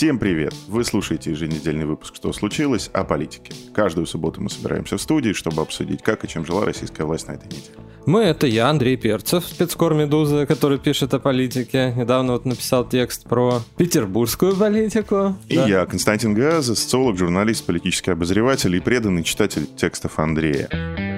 Всем 0.00 0.18
привет! 0.18 0.54
Вы 0.66 0.82
слушаете 0.82 1.32
еженедельный 1.32 1.84
выпуск 1.84 2.16
«Что 2.16 2.32
случилось?» 2.32 2.88
о 2.94 3.04
политике. 3.04 3.52
Каждую 3.74 4.06
субботу 4.06 4.40
мы 4.40 4.48
собираемся 4.48 4.96
в 4.96 5.02
студии, 5.02 5.34
чтобы 5.34 5.60
обсудить, 5.60 6.02
как 6.02 6.24
и 6.24 6.28
чем 6.28 6.46
жила 6.46 6.64
российская 6.64 7.04
власть 7.04 7.28
на 7.28 7.32
этой 7.32 7.48
неделе. 7.48 7.74
Мы— 8.06 8.20
это 8.22 8.46
я, 8.46 8.70
Андрей 8.70 8.96
Перцев, 8.96 9.44
спецкор 9.44 9.92
«Медузы», 9.92 10.46
который 10.46 10.78
пишет 10.78 11.12
о 11.12 11.18
политике. 11.18 11.92
Недавно 11.94 12.32
вот 12.32 12.46
написал 12.46 12.88
текст 12.88 13.24
про 13.24 13.60
петербургскую 13.76 14.56
политику. 14.56 15.36
И 15.48 15.56
да. 15.56 15.68
я, 15.68 15.84
Константин 15.84 16.32
Газа, 16.32 16.74
социолог, 16.76 17.18
журналист, 17.18 17.66
политический 17.66 18.12
обозреватель 18.12 18.74
и 18.74 18.80
преданный 18.80 19.22
читатель 19.22 19.66
текстов 19.76 20.18
Андрея. 20.18 21.09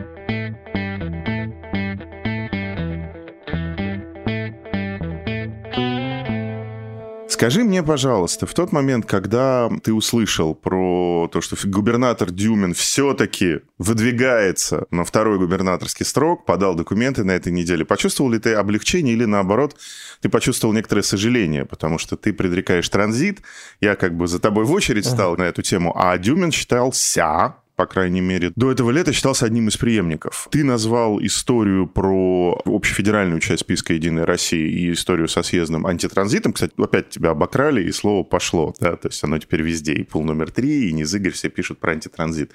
Скажи 7.42 7.64
мне, 7.64 7.82
пожалуйста, 7.82 8.46
в 8.46 8.54
тот 8.54 8.70
момент, 8.70 9.04
когда 9.04 9.68
ты 9.82 9.92
услышал 9.92 10.54
про 10.54 11.28
то, 11.32 11.40
что 11.40 11.56
губернатор 11.64 12.30
Дюмин 12.30 12.72
все-таки 12.72 13.62
выдвигается 13.78 14.86
на 14.92 15.02
второй 15.02 15.38
губернаторский 15.38 16.06
срок, 16.06 16.46
подал 16.46 16.76
документы 16.76 17.24
на 17.24 17.32
этой 17.32 17.50
неделе, 17.50 17.84
почувствовал 17.84 18.30
ли 18.30 18.38
ты 18.38 18.54
облегчение 18.54 19.14
или 19.14 19.24
наоборот, 19.24 19.74
ты 20.20 20.28
почувствовал 20.28 20.72
некоторое 20.72 21.02
сожаление, 21.02 21.64
потому 21.64 21.98
что 21.98 22.16
ты 22.16 22.32
предрекаешь 22.32 22.88
транзит, 22.88 23.42
я 23.80 23.96
как 23.96 24.16
бы 24.16 24.28
за 24.28 24.38
тобой 24.38 24.64
в 24.64 24.70
очередь 24.70 25.04
стал 25.04 25.32
ага. 25.32 25.42
на 25.42 25.48
эту 25.48 25.62
тему, 25.62 25.92
а 25.96 26.16
Дюмин 26.18 26.52
считался 26.52 27.56
по 27.76 27.86
крайней 27.86 28.20
мере, 28.20 28.52
до 28.54 28.70
этого 28.70 28.90
лета 28.90 29.12
считался 29.12 29.46
одним 29.46 29.68
из 29.68 29.76
преемников. 29.76 30.48
Ты 30.50 30.62
назвал 30.62 31.20
историю 31.22 31.86
про 31.86 32.60
общефедеральную 32.64 33.40
часть 33.40 33.60
списка 33.60 33.94
«Единой 33.94 34.24
России» 34.24 34.70
и 34.70 34.92
историю 34.92 35.28
со 35.28 35.42
съездным 35.42 35.86
антитранзитом. 35.86 36.52
Кстати, 36.52 36.74
опять 36.76 37.10
тебя 37.10 37.30
обокрали, 37.30 37.82
и 37.82 37.92
слово 37.92 38.24
пошло. 38.24 38.74
Да? 38.78 38.96
То 38.96 39.08
есть 39.08 39.22
оно 39.24 39.38
теперь 39.38 39.62
везде. 39.62 39.94
И 39.94 40.04
пул 40.04 40.22
номер 40.22 40.50
три, 40.50 40.88
и 40.88 40.92
Низыгорь 40.92 41.32
все 41.32 41.48
пишут 41.48 41.78
про 41.78 41.92
антитранзит. 41.92 42.52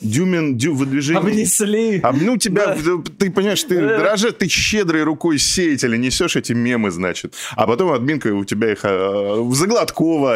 Дюмин, 0.00 0.56
дю, 0.56 0.74
выдвижение... 0.74 1.20
Обнесли. 1.20 2.00
Об, 2.00 2.16
ну, 2.20 2.36
тебя, 2.36 2.76
да. 2.76 3.02
ты 3.18 3.30
понимаешь, 3.30 3.62
ты 3.62 3.80
да. 3.80 3.98
дрожишь, 3.98 4.34
ты 4.38 4.48
щедрой 4.48 5.02
рукой 5.02 5.38
сеятеля 5.38 5.96
несешь 5.96 6.36
эти 6.36 6.52
мемы, 6.52 6.90
значит. 6.90 7.34
А 7.56 7.66
потом 7.66 7.92
админка 7.92 8.28
у 8.34 8.44
тебя 8.44 8.72
их... 8.72 8.80
А, 8.84 9.42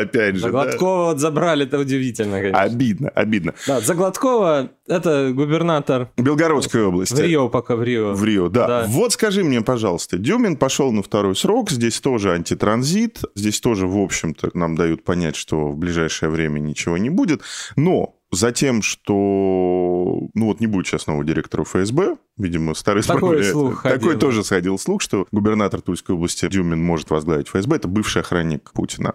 опять 0.01 0.37
же. 0.37 0.41
Загладкова 0.41 1.05
да. 1.05 1.11
вот 1.11 1.21
забрали, 1.21 1.67
это 1.67 1.79
удивительно, 1.79 2.41
конечно. 2.41 2.61
Обидно, 2.61 3.09
обидно. 3.11 3.55
Да, 3.67 3.81
Загладкова— 3.81 4.71
это 4.87 5.31
губернатор... 5.33 6.11
Белгородской 6.17 6.85
области. 6.85 7.15
В 7.15 7.21
Рио 7.21 7.49
пока, 7.49 7.77
в 7.77 7.83
Рио. 7.83 8.13
В 8.13 8.25
Рио, 8.25 8.49
да. 8.49 8.67
да. 8.67 8.85
Вот 8.89 9.13
скажи 9.13 9.45
мне, 9.45 9.61
пожалуйста, 9.61 10.19
Дюмин 10.19 10.57
пошел 10.57 10.93
на 10.93 11.03
второй 11.03 11.37
срок, 11.37 11.71
здесь 11.71 12.01
тоже 12.01 12.33
антитранзит, 12.33 13.21
здесь 13.35 13.61
тоже, 13.61 13.87
в 13.87 13.99
общем-то, 13.99 14.51
нам 14.55 14.77
дают 14.77 15.05
понять, 15.05 15.37
что 15.37 15.69
в 15.71 15.77
ближайшее 15.77 16.31
время 16.31 16.59
ничего 16.59 16.99
не 16.99 17.11
будет, 17.11 17.43
но 17.77 18.15
Затем, 18.31 18.83
что, 18.83 20.29
ну 20.35 20.47
вот 20.47 20.61
не 20.61 20.67
будет 20.67 20.87
сейчас 20.87 21.07
нового 21.07 21.25
директора 21.25 21.65
ФСБ, 21.65 22.19
видимо, 22.37 22.75
старый 22.75 23.03
Такой 23.03 23.43
слух 23.43 23.83
Такой 23.83 23.99
ходил. 23.99 24.19
тоже 24.19 24.45
сходил 24.45 24.79
слух, 24.79 25.01
что 25.01 25.27
губернатор 25.33 25.81
Тульской 25.81 26.15
области 26.15 26.47
Дюмин 26.47 26.83
может 26.83 27.09
возглавить 27.09 27.49
ФСБ, 27.49 27.77
это 27.77 27.89
бывший 27.89 28.21
охранник 28.21 28.71
Путина. 28.73 29.15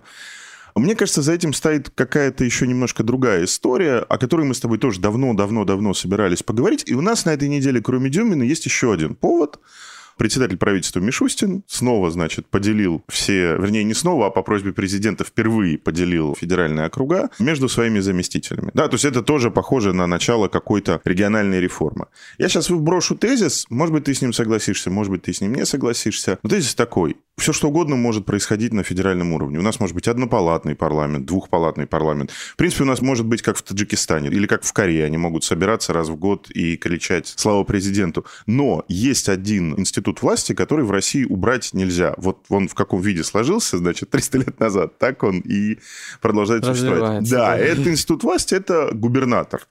Мне 0.76 0.96
кажется, 0.96 1.22
за 1.22 1.34
этим 1.34 1.54
стоит 1.54 1.92
какая-то 1.92 2.44
еще 2.44 2.66
немножко 2.66 3.04
другая 3.04 3.46
история, 3.46 4.00
о 4.00 4.18
которой 4.18 4.48
мы 4.48 4.56
с 4.56 4.60
тобой 4.60 4.80
тоже 4.80 5.00
давно-давно-давно 5.00 5.94
собирались 5.94 6.42
поговорить. 6.42 6.84
И 6.88 6.96
у 6.96 7.02
нас 7.02 7.26
на 7.26 7.34
этой 7.36 7.48
неделе, 7.48 7.80
кроме 7.80 8.10
Дюмина, 8.10 8.42
есть 8.42 8.66
еще 8.66 8.92
один 8.92 9.14
повод– 9.14 9.60
Председатель 10.18 10.58
правительства 10.58 11.00
Мишустин 11.00 11.64
снова, 11.68 12.12
значит, 12.12 12.48
поделил 12.48 13.04
все, 13.10 13.56
вернее, 13.58 13.84
не 13.84 13.94
снова, 13.94 14.28
а 14.28 14.30
по 14.30 14.42
просьбе 14.44 14.74
президента 14.74 15.24
впервые 15.24 15.78
поделил 15.78 16.36
федеральные 16.40 16.86
округа 16.86 17.30
между 17.40 17.68
своими 17.68 18.00
заместителями. 18.00 18.72
Да, 18.74 18.88
то 18.88 18.96
есть 18.96 19.06
это 19.06 19.22
тоже 19.22 19.52
похоже 19.52 19.94
на 19.94 20.08
начало 20.08 20.48
какой-то 20.48 21.02
региональной 21.04 21.60
реформы. 21.60 22.08
Я 22.38 22.50
сейчас 22.50 22.70
вброшу 22.70 23.16
тезис, 23.16 23.66
может 23.70 23.94
быть, 23.94 24.06
ты 24.06 24.14
с 24.14 24.22
ним 24.22 24.34
согласишься, 24.34 24.90
может 24.90 25.12
быть, 25.12 25.24
ты 25.24 25.34
с 25.34 25.42
ним 25.42 25.54
не 25.56 25.66
согласишься. 25.66 26.40
Но 26.44 26.50
тезис 26.50 26.76
такой. 26.76 27.18
Все 27.36 27.52
что 27.52 27.70
угодно 27.70 27.96
может 27.96 28.26
происходить 28.26 28.74
на 28.74 28.84
федеральном 28.84 29.34
уровне. 29.34 29.58
У 29.58 29.64
нас 29.64 29.80
может 29.80 29.96
быть 29.96 30.08
однопалатный 30.08 30.76
парламент, 30.76 31.26
двухпалатный 31.26 31.88
парламент. 31.88 32.30
В 32.32 32.56
принципе, 32.56 32.84
у 32.84 32.88
нас 32.88 33.02
может 33.02 33.26
быть 33.26 33.42
как 33.42 33.58
в 33.58 33.64
Таджикистане 33.64 34.30
или 34.30 34.46
как 34.46 34.64
в 34.64 34.72
Корее. 34.72 35.06
Они 35.06 35.18
могут 35.18 35.44
собираться 35.44 35.94
раз 35.94 36.10
в 36.10 36.16
год 36.16 36.52
и 36.52 36.78
кричать 36.78 37.34
«Слава 37.36 37.64
президенту!». 37.64 38.26
Но 38.46 38.86
есть 38.88 39.30
один 39.30 39.74
институт 39.80 40.03
институт 40.04 40.22
власти, 40.22 40.54
который 40.54 40.84
в 40.84 40.92
России 40.92 41.24
убрать 41.24 41.74
нельзя. 41.74 42.14
Вот 42.18 42.46
он 42.50 42.68
в 42.68 42.76
каком 42.76 43.02
виде 43.02 43.24
сложился, 43.24 43.78
значит, 43.78 44.10
300 44.10 44.38
лет 44.38 44.60
назад, 44.60 44.98
так 45.00 45.24
он 45.24 45.40
и 45.40 45.80
продолжает 46.22 46.66
существовать. 46.66 47.30
Да, 47.30 47.58
этот 47.58 47.88
институт 47.88 48.24
власти– 48.24 48.54
это 48.56 48.90
губернатор. 48.94 49.62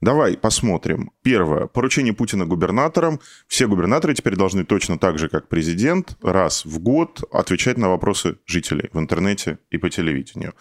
Давай 0.00 0.36
посмотрим. 0.36 1.10
Первое. 1.22 1.68
Поручение 1.68 2.12
Путина 2.12 2.44
губернаторам. 2.46 3.20
Все 3.46 3.66
губернаторы 3.66 4.14
теперь 4.14 4.36
должны 4.36 4.64
точно 4.64 4.98
так 4.98 5.18
же, 5.18 5.28
как 5.28 5.48
президент, 5.48 6.16
раз 6.20 6.64
в 6.64 6.80
год 6.80 7.22
отвечать 7.32 7.78
на 7.78 7.88
вопросы 7.88 8.36
жителей 8.44 8.90
в 8.92 8.98
интернете 8.98 9.58
и 9.70 9.78
по 9.78 9.88
телевидению 9.88 10.52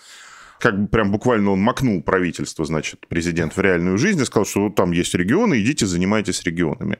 как 0.58 0.82
бы 0.82 0.88
прям 0.88 1.12
буквально 1.12 1.52
он 1.52 1.60
макнул 1.60 2.02
правительство, 2.02 2.64
значит, 2.66 3.08
президент 3.10 3.56
в 3.58 3.62
реальную 3.62 3.98
жизнь 3.98 4.22
и 4.22 4.26
сказал, 4.26 4.46
что 4.46 4.70
там 4.70 4.94
есть 4.94 5.14
регионы, 5.14 5.62
идите 5.62 5.86
занимайтесь 5.86 6.44
регионами 6.44 6.98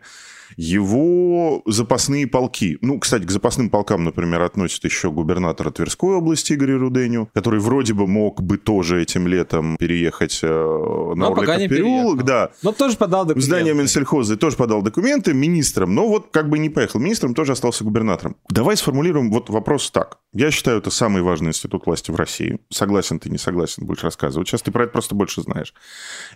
его 0.58 1.62
запасные 1.66 2.28
полки. 2.28 2.78
Ну, 2.82 3.00
кстати, 3.00 3.24
к 3.24 3.32
запасным 3.32 3.70
полкам, 3.70 4.04
например, 4.04 4.42
относят 4.42 4.84
еще 4.84 5.12
губернатора 5.12 5.72
Тверской 5.72 6.16
области 6.16 6.54
Игоря 6.54 6.78
Руденю, 6.78 7.30
который 7.34 7.60
вроде 7.60 7.94
бы 7.94 8.08
мог 8.08 8.42
бы 8.42 8.58
тоже 8.58 9.02
этим 9.02 9.28
летом 9.28 9.78
переехать 9.78 10.40
э, 10.42 10.48
на 10.48 11.16
но 11.16 11.32
Орликов 11.32 11.70
переулок. 11.70 12.24
Да. 12.24 12.52
Но 12.64 12.72
тоже 12.72 12.98
подал 12.98 13.26
документы. 13.26 13.42
В 13.42 13.46
здание 13.46 13.74
Минсельхоза 13.74 14.38
тоже 14.38 14.58
подал 14.58 14.82
документы 14.82 15.34
министром, 15.34 15.96
но 15.96 16.08
вот 16.08 16.28
как 16.32 16.50
бы 16.50 16.60
не 16.60 16.70
поехал. 16.70 17.00
Министром 17.00 17.34
тоже 17.34 17.54
остался 17.54 17.84
губернатором. 17.84 18.36
Давай 18.50 18.78
сформулируем 18.78 19.32
вот 19.32 19.50
вопрос 19.50 19.92
так. 19.92 20.20
Я 20.34 20.52
считаю, 20.52 20.80
это 20.80 20.90
самый 20.90 21.22
важный 21.22 21.50
институт 21.50 21.86
власти 21.86 22.12
в 22.12 22.16
России. 22.16 22.60
Согласен 22.70 23.20
ты, 23.20 23.30
не 23.30 23.38
согласен, 23.38 23.86
будешь 23.86 24.04
рассказывать. 24.04 24.48
Сейчас 24.48 24.62
ты 24.62 24.72
про 24.72 24.84
это 24.84 24.94
просто 24.94 25.16
больше 25.16 25.42
знаешь. 25.42 25.74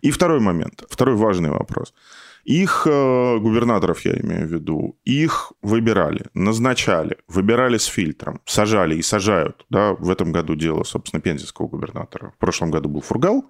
И 0.01 0.11
второй 0.11 0.39
момент, 0.39 0.83
второй 0.89 1.15
важный 1.15 1.49
вопрос. 1.49 1.93
Их 2.43 2.87
э, 2.89 3.37
губернаторов, 3.39 4.05
я 4.05 4.13
имею 4.19 4.47
в 4.47 4.51
виду, 4.51 4.97
их 5.05 5.53
выбирали, 5.61 6.25
назначали, 6.33 7.17
выбирали 7.27 7.77
с 7.77 7.85
фильтром, 7.85 8.41
сажали 8.45 8.95
и 8.95 9.01
сажают. 9.01 9.65
Да, 9.69 9.93
в 9.93 10.09
этом 10.09 10.31
году 10.31 10.55
дело, 10.55 10.83
собственно, 10.83 11.21
пензенского 11.21 11.67
губернатора. 11.67 12.31
В 12.31 12.37
прошлом 12.37 12.71
году 12.71 12.89
был 12.89 13.01
Фургал, 13.01 13.45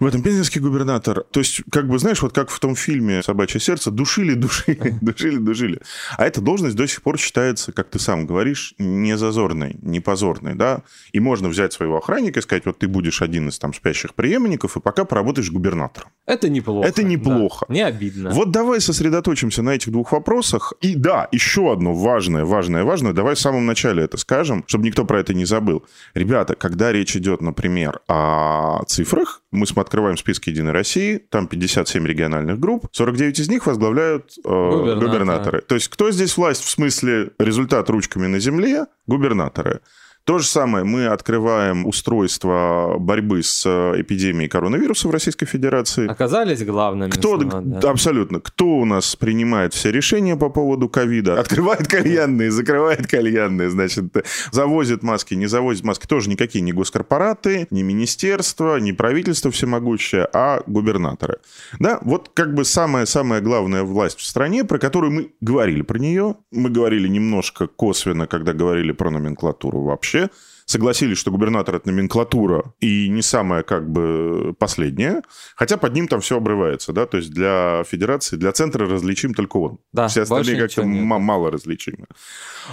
в 0.00 0.06
этом 0.06 0.22
пензенский 0.22 0.60
губернатор. 0.60 1.24
То 1.30 1.40
есть, 1.40 1.62
как 1.70 1.88
бы, 1.88 1.98
знаешь, 1.98 2.22
вот 2.22 2.32
как 2.32 2.50
в 2.50 2.58
том 2.58 2.76
фильме 2.76 3.22
«Собачье 3.22 3.60
сердце», 3.60 3.90
душили, 3.90 4.34
душили, 4.34 4.98
душили, 5.00 5.36
душили. 5.36 5.80
А 6.16 6.26
эта 6.26 6.40
должность 6.40 6.76
до 6.76 6.86
сих 6.86 7.02
пор 7.02 7.18
считается, 7.18 7.72
как 7.72 7.90
ты 7.90 7.98
сам 7.98 8.26
говоришь, 8.26 8.74
не 8.78 9.16
зазорной, 9.16 9.76
не 9.82 10.00
позорной, 10.00 10.54
да. 10.54 10.82
И 11.12 11.20
можно 11.20 11.48
взять 11.48 11.72
своего 11.72 11.98
охранника 11.98 12.40
и 12.40 12.42
сказать, 12.42 12.66
вот 12.66 12.78
ты 12.78 12.88
будешь 12.88 13.22
один 13.22 13.48
из 13.48 13.58
там 13.58 13.72
спящих 13.74 14.14
преемников, 14.14 14.76
и 14.76 14.80
пока 14.80 15.04
поработаешь 15.04 15.50
губернатором. 15.50 16.08
Это 16.26 16.48
неплохо. 16.48 16.88
Это 16.88 17.02
неплохо. 17.02 17.66
Да. 17.68 17.74
Не 17.74 17.82
обидно. 17.82 18.30
Вот 18.30 18.50
давай 18.50 18.80
сосредоточимся 18.80 19.62
на 19.62 19.70
этих 19.70 19.92
двух 19.92 20.12
вопросах. 20.12 20.72
И 20.80 20.94
да, 20.94 21.28
еще 21.32 21.72
одно 21.72 21.94
важное, 21.94 22.44
важное, 22.44 22.84
важное. 22.84 23.12
Давай 23.12 23.34
в 23.34 23.40
самом 23.40 23.66
начале 23.66 24.04
это 24.04 24.16
скажем, 24.16 24.64
чтобы 24.66 24.86
никто 24.86 25.04
про 25.04 25.20
это 25.20 25.34
не 25.34 25.44
забыл. 25.44 25.84
Ребята, 26.14 26.54
когда 26.54 26.92
речь 26.92 27.16
идет, 27.16 27.42
например, 27.42 28.00
о 28.08 28.82
цифрах, 28.86 29.42
мы 29.50 29.66
открываем 29.84 30.16
списки 30.16 30.50
Единой 30.50 30.72
России, 30.72 31.18
там 31.18 31.46
57 31.46 32.06
региональных 32.06 32.58
групп, 32.58 32.86
49 32.92 33.38
из 33.38 33.48
них 33.48 33.66
возглавляют 33.66 34.32
э, 34.38 34.48
губернаторы. 34.48 35.06
губернаторы. 35.06 35.60
То 35.60 35.74
есть 35.74 35.88
кто 35.88 36.10
здесь 36.10 36.36
власть 36.36 36.64
в 36.64 36.70
смысле 36.70 37.30
результат 37.38 37.88
ручками 37.90 38.26
на 38.26 38.38
земле? 38.38 38.86
Губернаторы. 39.06 39.80
То 40.24 40.38
же 40.38 40.46
самое, 40.46 40.86
мы 40.86 41.06
открываем 41.06 41.86
устройство 41.86 42.96
борьбы 42.98 43.42
с 43.42 43.66
эпидемией 43.66 44.48
коронавируса 44.48 45.06
в 45.08 45.10
Российской 45.10 45.44
Федерации. 45.44 46.06
Оказались 46.06 46.64
главными. 46.64 47.10
Кто, 47.10 47.38
снова, 47.38 47.60
да. 47.60 47.90
абсолютно, 47.90 48.40
кто 48.40 48.78
у 48.78 48.86
нас 48.86 49.16
принимает 49.16 49.74
все 49.74 49.92
решения 49.92 50.34
по 50.34 50.48
поводу 50.48 50.88
ковида? 50.88 51.38
Открывает 51.38 51.88
кальянные, 51.88 52.50
закрывает 52.50 53.06
кальянные, 53.06 53.68
значит, 53.68 54.04
завозит 54.50 55.02
маски, 55.02 55.34
не 55.34 55.44
завозит 55.44 55.84
маски. 55.84 56.06
Тоже 56.06 56.30
никакие 56.30 56.62
не 56.62 56.72
госкорпораты, 56.72 57.66
не 57.70 57.82
министерства, 57.82 58.78
не 58.78 58.94
правительство 58.94 59.50
всемогущее, 59.50 60.26
а 60.32 60.62
губернаторы. 60.66 61.36
Да, 61.78 61.98
вот 62.00 62.30
как 62.32 62.54
бы 62.54 62.64
самая-самая 62.64 63.42
главная 63.42 63.82
власть 63.82 64.20
в 64.20 64.24
стране, 64.24 64.64
про 64.64 64.78
которую 64.78 65.12
мы 65.12 65.32
говорили 65.42 65.82
про 65.82 65.98
нее. 65.98 66.36
Мы 66.50 66.70
говорили 66.70 67.08
немножко 67.08 67.66
косвенно, 67.66 68.26
когда 68.26 68.54
говорили 68.54 68.92
про 68.92 69.10
номенклатуру 69.10 69.82
вообще 69.82 70.13
kişi 70.14 70.28
согласились, 70.66 71.18
что 71.18 71.30
губернатор 71.30 71.74
это 71.76 71.88
номенклатура 71.90 72.72
и 72.80 73.08
не 73.08 73.22
самая 73.22 73.62
как 73.62 73.90
бы 73.90 74.54
последняя, 74.58 75.22
хотя 75.56 75.76
под 75.76 75.92
ним 75.94 76.08
там 76.08 76.20
все 76.20 76.36
обрывается, 76.38 76.92
да, 76.92 77.06
то 77.06 77.16
есть 77.18 77.30
для 77.30 77.82
федерации, 77.86 78.36
для 78.36 78.52
центра 78.52 78.88
различим 78.88 79.34
только 79.34 79.56
он. 79.58 79.78
Да, 79.92 80.08
все 80.08 80.22
остальные 80.22 80.56
как-то 80.60 80.82
м- 80.82 81.04
мало 81.04 81.50
различимы. 81.50 82.06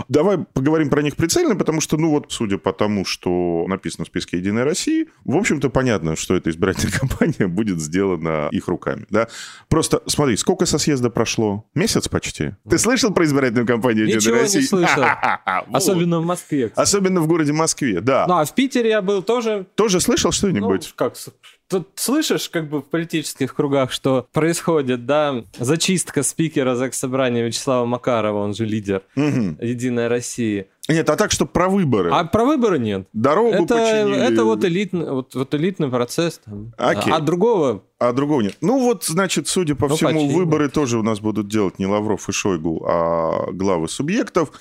Давай 0.07 0.37
поговорим 0.39 0.89
про 0.89 1.01
них 1.01 1.15
прицельно, 1.15 1.55
потому 1.55 1.81
что, 1.81 1.97
ну 1.97 2.09
вот, 2.11 2.27
судя 2.29 2.57
по 2.57 2.71
тому, 2.73 3.03
что 3.05 3.65
написано 3.67 4.05
в 4.05 4.07
списке 4.07 4.37
«Единой 4.37 4.63
России», 4.63 5.07
в 5.25 5.35
общем-то 5.35 5.69
понятно, 5.69 6.15
что 6.15 6.35
эта 6.35 6.49
избирательная 6.49 6.93
кампания 6.99 7.47
будет 7.47 7.79
сделана 7.81 8.47
их 8.51 8.67
руками, 8.67 9.05
да. 9.09 9.27
Просто 9.67 10.01
смотри, 10.07 10.37
сколько 10.37 10.65
со 10.65 10.77
съезда 10.77 11.09
прошло? 11.09 11.65
Месяц 11.75 12.07
почти. 12.07 12.51
Ты 12.69 12.77
слышал 12.77 13.13
про 13.13 13.25
избирательную 13.25 13.67
кампанию 13.67 14.03
«Единой 14.05 14.17
Ничего 14.21 14.35
не 14.35 14.41
России»? 14.43 14.61
слышал. 14.61 15.03
Особенно 15.73 16.19
в 16.21 16.25
Москве. 16.25 16.71
Особенно 16.75 17.19
в 17.21 17.27
городе 17.27 17.51
Москве, 17.51 17.80
да. 18.01 18.25
Ну, 18.27 18.35
а 18.37 18.45
в 18.45 18.53
Питере 18.55 18.89
я 18.89 19.01
был 19.01 19.21
тоже 19.23 19.65
Тоже 19.75 19.99
слышал 19.99 20.29
Ну, 20.29 20.33
что-нибудь? 20.33 20.93
как, 20.95 21.15
с- 21.17 21.29
тут 21.67 21.89
слышишь, 21.95 22.49
как 22.49 22.69
бы 22.69 22.79
в 22.79 22.85
политических 22.85 23.53
кругах, 23.55 23.91
что 23.91 24.27
происходит, 24.33 25.05
да, 25.05 25.43
зачистка 25.57 26.23
спикера 26.23 26.75
Заксобрания 26.75 27.45
Вячеслава 27.45 27.85
Макарова, 27.85 28.39
он 28.39 28.53
же 28.53 28.65
лидер 28.65 29.01
Мгм. 29.15 29.57
Единой 29.61 30.07
России. 30.07 30.67
Нет, 30.89 31.09
а 31.09 31.15
так, 31.15 31.31
что 31.31 31.45
про 31.45 31.69
выборы. 31.69 32.09
А 32.11 32.25
про 32.25 32.43
выборы 32.43 32.77
нет. 32.79 33.07
Дорогу 33.13 33.49
Это, 33.63 33.75
починили, 33.75 34.17
это 34.17 34.43
вот, 34.43 34.65
элитный, 34.65 35.09
вот, 35.11 35.35
вот 35.35 35.53
элитный 35.55 35.89
процесс. 35.89 36.41
Там. 36.43 36.73
Окей. 36.77 37.13
А, 37.13 37.17
а 37.17 37.19
другого 37.21 37.83
а 37.99 38.13
другого 38.13 38.41
нет. 38.41 38.57
Ну 38.61 38.79
вот, 38.79 39.05
значит, 39.05 39.47
судя 39.47 39.75
по 39.75 39.87
Ну, 39.87 39.95
всему, 39.95 40.09
почти. 40.21 40.35
выборы 40.35 40.69
тоже 40.69 40.97
у 40.97 41.03
нас 41.03 41.19
будут 41.19 41.47
делать 41.47 41.77
не 41.79 41.85
Лавров 41.85 42.27
и 42.27 42.31
Шойгу, 42.31 42.83
а 42.85 43.51
главы 43.51 43.87
субъектов. 43.87 44.51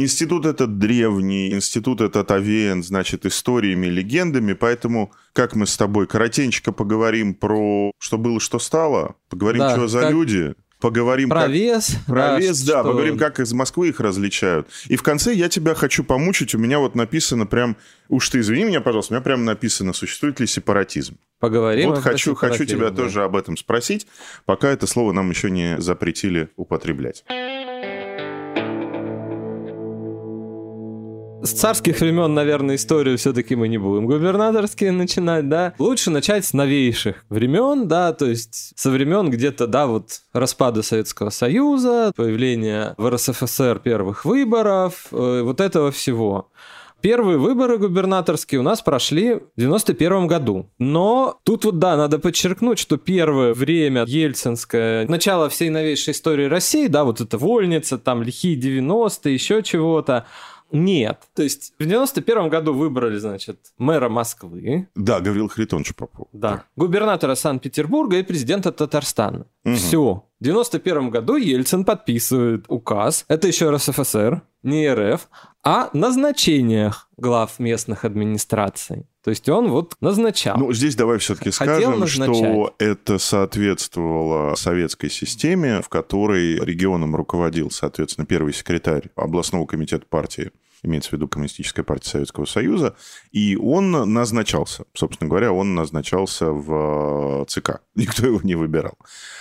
Институт 0.00 0.46
этот 0.46 0.78
древний, 0.78 1.52
институт 1.52 2.00
этот 2.00 2.30
овеян, 2.30 2.82
значит, 2.82 3.26
историями, 3.26 3.86
легендами, 3.86 4.54
поэтому 4.54 5.12
как 5.34 5.54
мы 5.54 5.66
с 5.66 5.76
тобой 5.76 6.06
коротенько 6.06 6.72
поговорим 6.72 7.34
про 7.34 7.92
что 7.98 8.16
было, 8.16 8.40
что 8.40 8.58
стало, 8.58 9.16
поговорим, 9.28 9.58
Да, 9.60 9.72
что 9.72 9.88
за 9.88 10.00
как- 10.00 10.10
люди, 10.12 10.54
поговорим, 10.80 11.28
про 11.28 11.42
как... 11.42 11.50
вес. 11.50 11.96
Про 12.06 12.38
вес, 12.38 12.62
да, 12.62 12.80
что- 12.80 12.84
поговорим, 12.84 13.18
как 13.18 13.40
из 13.40 13.52
Москвы 13.52 13.88
их 13.90 14.00
различают. 14.00 14.68
И 14.88 14.96
в 14.96 15.02
конце 15.02 15.34
я 15.34 15.50
тебя 15.50 15.74
хочу 15.74 16.02
помучить. 16.02 16.54
У 16.54 16.58
меня 16.58 16.78
вот 16.78 16.94
написано 16.94 17.44
прям, 17.44 17.76
уж 18.08 18.26
ты 18.30 18.40
извини 18.40 18.64
меня, 18.64 18.80
пожалуйста, 18.80 19.12
у 19.12 19.14
меня 19.16 19.22
прям 19.22 19.44
написано, 19.44 19.92
существует 19.92 20.40
ли 20.40 20.46
сепаратизм. 20.46 21.18
Поговорим. 21.40 21.90
вот 21.90 21.98
хочу, 21.98 22.34
хочу 22.34 22.64
тебя 22.64 22.88
да. 22.88 22.96
тоже 22.96 23.22
об 23.22 23.36
этом 23.36 23.58
спросить, 23.58 24.06
пока 24.46 24.70
это 24.70 24.86
слово 24.86 25.12
нам 25.12 25.28
еще 25.28 25.50
не 25.50 25.78
запретили 25.78 26.48
употреблять. 26.56 27.22
С 31.42 31.52
царских 31.52 32.00
времен, 32.00 32.34
наверное, 32.34 32.74
историю 32.74 33.16
все-таки 33.16 33.56
мы 33.56 33.68
не 33.68 33.78
будем 33.78 34.04
губернаторские 34.04 34.92
начинать, 34.92 35.48
да. 35.48 35.72
Лучше 35.78 36.10
начать 36.10 36.44
с 36.44 36.52
новейших 36.52 37.24
времен, 37.30 37.88
да, 37.88 38.12
то 38.12 38.26
есть 38.26 38.72
со 38.76 38.90
времен 38.90 39.30
где-то, 39.30 39.66
да, 39.66 39.86
вот 39.86 40.20
распада 40.34 40.82
Советского 40.82 41.30
Союза, 41.30 42.12
появления 42.14 42.94
в 42.98 43.08
РСФСР 43.08 43.80
первых 43.82 44.26
выборов, 44.26 45.06
э, 45.12 45.40
вот 45.42 45.62
этого 45.62 45.90
всего. 45.90 46.50
Первые 47.00 47.38
выборы 47.38 47.78
губернаторские 47.78 48.60
у 48.60 48.62
нас 48.62 48.82
прошли 48.82 49.36
в 49.36 49.42
91 49.56 50.26
году. 50.26 50.68
Но 50.78 51.40
тут 51.44 51.64
вот, 51.64 51.78
да, 51.78 51.96
надо 51.96 52.18
подчеркнуть, 52.18 52.78
что 52.78 52.98
первое 52.98 53.54
время 53.54 54.04
ельцинское, 54.06 55.08
начало 55.08 55.48
всей 55.48 55.70
новейшей 55.70 56.12
истории 56.12 56.44
России, 56.44 56.88
да, 56.88 57.04
вот 57.04 57.22
это 57.22 57.38
вольница, 57.38 57.96
там 57.96 58.22
лихие 58.22 58.60
90-е, 58.60 59.32
еще 59.32 59.62
чего-то, 59.62 60.26
нет. 60.72 61.22
То 61.34 61.42
есть 61.42 61.74
в 61.78 61.84
91 61.84 62.48
году 62.48 62.72
выбрали, 62.74 63.18
значит, 63.18 63.58
мэра 63.78 64.08
Москвы, 64.08 64.88
Да, 64.94 65.20
Гаврил 65.20 65.48
Харитонович 65.48 65.94
Попов. 65.94 66.28
да, 66.32 66.64
губернатора 66.76 67.34
Санкт-Петербурга 67.34 68.18
и 68.18 68.22
президента 68.22 68.72
Татарстана. 68.72 69.46
Мгм. 69.64 69.76
Все. 69.76 70.24
В 70.40 70.44
91 70.44 71.10
году 71.10 71.36
Ельцин 71.36 71.84
подписывает 71.84 72.64
указ, 72.68 73.24
это 73.28 73.46
еще 73.46 73.68
РСФСР, 73.70 74.42
не 74.62 74.92
РФ, 74.92 75.28
о 75.62 75.88
назначениях 75.92 77.08
глав 77.16 77.58
местных 77.58 78.04
администраций. 78.04 79.06
То 79.22 79.30
есть 79.30 79.48
он 79.48 79.68
вот 79.68 79.94
назначал. 80.00 80.56
Ну, 80.58 80.72
здесь 80.72 80.96
давай 80.96 81.18
все-таки 81.18 81.50
скажем, 81.50 82.06
что 82.06 82.74
это 82.78 83.18
соответствовало 83.18 84.54
советской 84.54 85.10
системе, 85.10 85.82
в 85.82 85.88
которой 85.88 86.58
регионом 86.58 87.14
руководил, 87.14 87.70
соответственно, 87.70 88.26
первый 88.26 88.54
секретарь 88.54 89.10
областного 89.16 89.66
комитета 89.66 90.06
партии, 90.08 90.52
имеется 90.82 91.10
в 91.10 91.12
виду 91.12 91.28
Коммунистическая 91.28 91.82
партия 91.82 92.08
Советского 92.08 92.46
Союза, 92.46 92.96
и 93.30 93.56
он 93.56 93.90
назначался, 93.90 94.84
собственно 94.94 95.28
говоря, 95.28 95.52
он 95.52 95.74
назначался 95.74 96.46
в 96.46 97.42
э, 97.42 97.44
ЦК. 97.48 97.82
Никто 97.94 98.26
его 98.26 98.40
не 98.42 98.54
выбирал. 98.54 98.94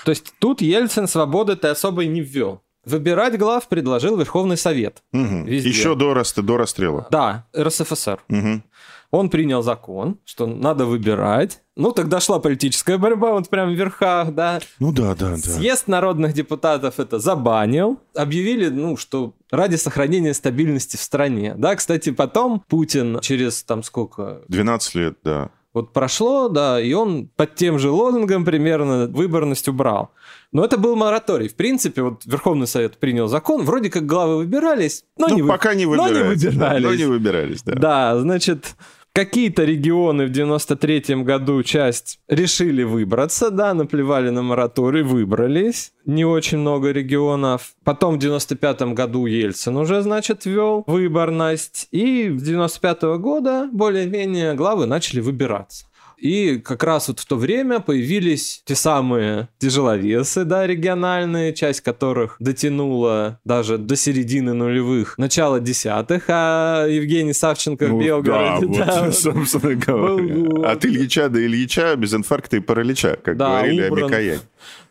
То 0.04 0.12
есть 0.12 0.34
тут 0.40 0.62
Ельцин 0.62 1.08
свободы-то 1.08 1.72
особой 1.72 2.08
не 2.08 2.20
ввел. 2.20 2.62
Выбирать 2.90 3.38
глав 3.38 3.68
предложил 3.68 4.18
Верховный 4.18 4.58
Совет. 4.58 5.04
Везде. 5.14 5.70
Еще 5.70 5.96
до, 5.96 6.14
раст- 6.14 6.42
до 6.42 6.58
расстрела. 6.58 7.08
Да, 7.12 7.46
РСФСР. 7.56 8.20
Мгм. 8.28 8.64
Он 9.12 9.30
принял 9.30 9.64
закон, 9.64 10.18
что 10.24 10.46
надо 10.46 10.86
выбирать. 10.86 11.62
Ну, 11.76 11.92
тогда 11.92 12.20
шла 12.20 12.40
политическая 12.40 12.98
борьба, 13.00 13.32
вот 13.32 13.50
прям 13.50 13.70
в 13.70 13.74
верхах, 13.74 14.34
да. 14.36 14.60
Ну 14.80 14.92
да, 14.92 15.16
да, 15.16 15.32
да. 15.32 15.38
Съезд 15.38 15.88
народных 15.88 16.34
депутатов 16.34 17.00
это 17.00 17.18
забанил. 17.20 18.00
Объявили, 18.16 18.70
ну, 18.70 18.98
что 18.98 19.34
ради 19.52 19.78
сохранения 19.78 20.34
стабильности 20.34 20.96
в 20.98 21.02
стране. 21.02 21.56
Да, 21.58 21.76
кстати, 21.76 22.12
потом 22.12 22.64
Путин 22.68 23.20
через 23.22 23.64
там 23.64 23.82
сколько, 23.84 24.42
12 24.48 24.96
лет, 24.96 25.18
да. 25.24 25.50
Вот 25.74 25.94
прошло, 25.94 26.50
да, 26.50 26.82
и 26.82 26.94
он 26.94 27.28
под 27.36 27.56
тем 27.56 27.78
же 27.80 27.90
лозунгом 27.92 28.44
примерно 28.46 29.08
выборность 29.08 29.68
убрал. 29.68 30.12
Но 30.52 30.66
это 30.66 30.78
был 30.78 30.96
мораторий. 30.96 31.48
В 31.48 31.56
принципе, 31.56 32.02
вот 32.02 32.26
Верховный 32.26 32.66
Совет 32.66 32.98
принял 32.98 33.28
закон, 33.28 33.64
вроде 33.64 33.90
как 33.92 34.06
главы 34.08 34.38
выбирались, 34.38 35.04
но 35.18 35.28
Ну, 35.28 35.36
не 35.36 35.42
вы- 35.44 35.48
пока 35.50 35.76
не 35.76 35.86
но 35.86 36.08
не 36.08 36.14
выбирались. 36.14 36.44
выбирались. 36.44 36.84
Но 36.84 36.94
не 36.96 37.06
выбирались, 37.06 37.62
да. 37.64 37.76
Да, 37.76 38.20
значит, 38.20 38.76
какие-то 39.14 39.64
регионы 39.64 40.28
в 40.28 40.32
93-м 40.32 41.24
году 41.24 41.62
часть 41.64 42.20
решили 42.28 42.84
выбраться, 42.84 43.52
да, 43.52 43.74
наплевали 43.74 44.30
на 44.30 44.42
мораторий, 44.42 45.02
выбрались. 45.02 45.94
Не 46.06 46.26
очень 46.26 46.60
много 46.60 46.92
регионов. 46.92 47.74
Потом 47.84 48.20
в 48.20 48.24
95-м 48.24 48.96
году 48.96 49.26
Ельцин 49.26 49.78
уже, 49.78 50.02
значит, 50.02 50.46
ввел 50.46 50.84
выборность. 50.88 51.88
И 51.92 52.30
с 52.30 52.50
95-го 52.50 53.18
года 53.18 53.70
более-менее 53.72 54.54
главы 54.54 54.86
начали 54.86 55.20
выбираться. 55.20 55.89
И 56.22 56.58
как 56.58 56.84
раз 56.84 57.08
вот 57.08 57.20
в 57.20 57.26
то 57.26 57.36
время 57.38 57.80
появились 57.80 58.62
те 58.66 58.76
самые 58.76 59.48
тяжеловесы, 59.58 60.44
да, 60.44 60.68
региональные, 60.68 61.54
часть 61.54 61.82
которых 61.82 62.36
дотянула 62.40 63.40
даже 63.46 63.78
до 63.78 63.96
середины 63.96 64.54
нулевых, 64.54 65.18
начала 65.18 65.60
десятых, 65.60 66.26
а 66.28 66.86
Евгений 66.88 67.34
Савченко 67.34 67.86
в 67.86 67.90
Ну, 67.90 68.02
Белгороде, 68.02 68.68
да, 68.80 68.86
да, 68.86 69.04
вот, 69.06 69.16
собственно 69.16 69.76
говоря. 69.76 70.24
был- 70.24 70.66
От 70.66 70.86
Ильича 70.86 71.30
до 71.30 71.44
Ильича 71.46 71.96
без 71.96 72.14
инфаркта 72.14 72.58
и 72.58 72.60
паралича, 72.60 73.16
как 73.16 73.38
Да, 73.38 73.60
говорили 73.60 73.82
о 73.84 73.88
убран. 73.92 74.06
Микояне. 74.10 74.40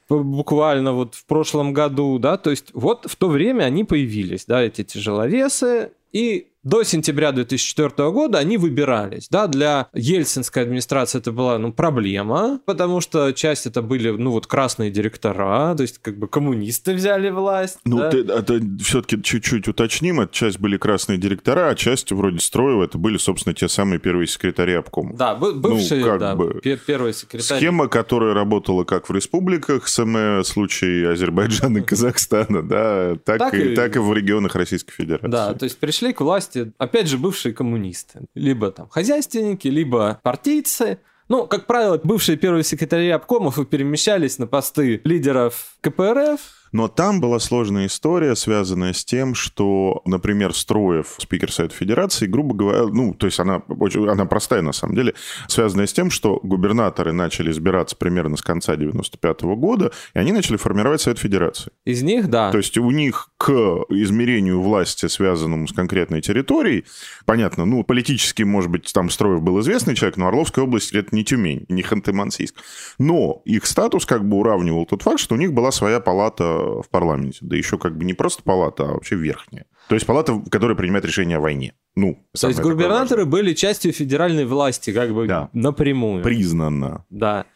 буквально 0.08 0.92
вот 0.94 1.14
в 1.14 1.24
прошлом 1.26 1.72
году, 1.72 2.18
да, 2.18 2.36
то 2.38 2.50
есть 2.50 2.70
вот 2.72 3.06
в 3.08 3.16
то 3.16 3.28
время 3.28 3.64
они 3.64 3.84
появились, 3.84 4.44
да, 4.46 4.62
эти 4.62 4.82
тяжеловесы, 4.82 5.90
и 6.12 6.47
до 6.64 6.82
сентября 6.82 7.32
2004 7.32 8.10
года 8.10 8.38
они 8.38 8.56
выбирались. 8.56 9.28
Да, 9.30 9.46
для 9.46 9.88
ельцинской 9.94 10.62
администрации 10.64 11.18
это 11.18 11.32
была 11.32 11.58
ну, 11.58 11.72
проблема, 11.72 12.60
потому 12.66 13.00
что 13.00 13.32
часть 13.32 13.66
это 13.66 13.80
были 13.82 14.10
ну 14.10 14.32
вот 14.32 14.46
красные 14.46 14.90
директора, 14.90 15.74
то 15.76 15.82
есть 15.82 15.98
как 15.98 16.18
бы 16.18 16.28
коммунисты 16.28 16.94
взяли 16.94 17.30
власть. 17.30 17.78
Ну, 17.84 17.98
да. 17.98 18.10
ты- 18.10 18.20
это 18.20 18.60
все-таки 18.82 19.22
чуть-чуть 19.22 19.68
уточним. 19.68 20.20
Это 20.20 20.32
часть 20.34 20.58
были 20.58 20.76
красные 20.76 21.18
директора, 21.18 21.68
а 21.68 21.74
часть 21.74 22.12
вроде 22.12 22.40
Строева 22.40 22.84
это 22.84 22.98
были, 22.98 23.16
собственно, 23.18 23.54
те 23.54 23.68
самые 23.68 23.98
первые 23.98 24.26
секретари 24.26 24.74
обкома. 24.74 25.14
Да, 25.16 25.34
бы- 25.34 25.54
бывший, 25.54 26.00
Ну, 26.00 26.06
как 26.06 26.18
да, 26.20 26.34
бы. 26.34 26.60
пе- 26.62 26.76
первый 26.76 27.14
секретарь. 27.14 27.58
Схема, 27.58 27.88
которая 27.88 28.34
работала 28.34 28.84
как 28.84 29.08
в 29.08 29.12
республиках, 29.12 29.86
СМ, 29.88 30.42
случае 30.44 31.10
Азербайджана 31.10 31.78
и 31.78 31.80
Казахстана, 31.82 32.62
да, 32.62 33.16
так, 33.24 33.38
Так 33.38 33.54
и, 33.54 33.72
и- 33.72 33.76
так 33.76 33.96
и 33.96 33.98
в 34.00 34.12
регионах 34.12 34.54
Российской 34.56 34.92
Федерации. 34.92 35.28
Да, 35.28 35.54
то 35.54 35.64
есть 35.64 35.78
пришли 35.78 36.12
к 36.12 36.20
власти 36.20 36.57
власти, 36.58 36.74
опять 36.78 37.08
же, 37.08 37.18
бывшие 37.18 37.54
коммунисты. 37.54 38.20
Либо 38.34 38.70
там 38.70 38.88
хозяйственники, 38.88 39.68
либо 39.68 40.20
партийцы. 40.22 40.98
Ну, 41.28 41.46
как 41.46 41.66
правило, 41.66 42.00
бывшие 42.02 42.38
первые 42.38 42.64
секретари 42.64 43.10
обкомов 43.10 43.58
и 43.58 43.64
перемещались 43.66 44.38
на 44.38 44.46
посты 44.46 45.00
лидеров 45.04 45.76
КПРФ, 45.82 46.40
но 46.72 46.88
там 46.88 47.20
была 47.20 47.38
сложная 47.38 47.86
история, 47.86 48.34
связанная 48.36 48.92
с 48.92 49.04
тем, 49.04 49.34
что, 49.34 50.02
например, 50.04 50.54
Строев, 50.54 51.14
спикер 51.18 51.52
Совета 51.52 51.74
Федерации, 51.74 52.26
грубо 52.26 52.54
говоря, 52.54 52.86
ну, 52.86 53.14
то 53.14 53.26
есть 53.26 53.40
она, 53.40 53.62
очень, 53.68 54.08
она 54.08 54.24
простая 54.26 54.62
на 54.62 54.72
самом 54.72 54.94
деле, 54.94 55.14
связанная 55.46 55.86
с 55.86 55.92
тем, 55.92 56.10
что 56.10 56.40
губернаторы 56.42 57.12
начали 57.12 57.50
избираться 57.50 57.96
примерно 57.96 58.36
с 58.36 58.42
конца 58.42 58.76
95 58.76 59.42
-го 59.42 59.56
года, 59.56 59.92
и 60.14 60.18
они 60.18 60.32
начали 60.32 60.56
формировать 60.56 61.00
Совет 61.00 61.18
Федерации. 61.18 61.72
Из 61.84 62.02
них, 62.02 62.28
да. 62.28 62.50
То 62.50 62.58
есть 62.58 62.76
у 62.78 62.90
них 62.90 63.30
к 63.36 63.50
измерению 63.88 64.60
власти, 64.60 65.06
связанному 65.06 65.68
с 65.68 65.72
конкретной 65.72 66.20
территорией, 66.20 66.84
понятно, 67.24 67.64
ну, 67.64 67.84
политически, 67.84 68.42
может 68.42 68.70
быть, 68.70 68.92
там 68.92 69.10
Строев 69.10 69.42
был 69.42 69.60
известный 69.60 69.94
человек, 69.94 70.16
но 70.16 70.28
Орловская 70.28 70.64
область— 70.64 70.92
это 70.94 71.14
не 71.14 71.24
Тюмень, 71.24 71.64
не 71.68 71.82
Ханты-Мансийск. 71.82 72.54
Но 72.98 73.42
их 73.44 73.66
статус 73.66 74.06
как 74.06 74.26
бы 74.28 74.36
уравнивал 74.36 74.86
тот 74.86 75.02
факт, 75.02 75.20
что 75.20 75.34
у 75.34 75.38
них 75.38 75.52
была 75.52 75.70
своя 75.70 76.00
палата 76.00 76.57
в 76.58 76.88
парламенте. 76.90 77.38
Да 77.42 77.56
еще 77.56 77.78
как 77.78 77.96
бы 77.96 78.04
не 78.04 78.14
просто 78.14 78.42
палата, 78.42 78.84
а 78.84 78.92
вообще 78.94 79.16
верхняя. 79.16 79.66
То 79.88 79.94
есть 79.94 80.06
палата, 80.06 80.40
которая 80.50 80.76
принимает 80.76 81.04
решение 81.04 81.38
о 81.38 81.40
войне. 81.40 81.74
Ну, 81.96 82.18
То 82.38 82.48
есть 82.48 82.60
губернаторы 82.60 83.24
были 83.24 83.54
частью 83.54 83.92
федеральной 83.92 84.44
власти, 84.44 84.92
как 84.92 85.12
бы 85.12 85.26
да. 85.26 85.48
напрямую. 85.52 86.22
Признанно. 86.22 87.04
Да. 87.10 87.46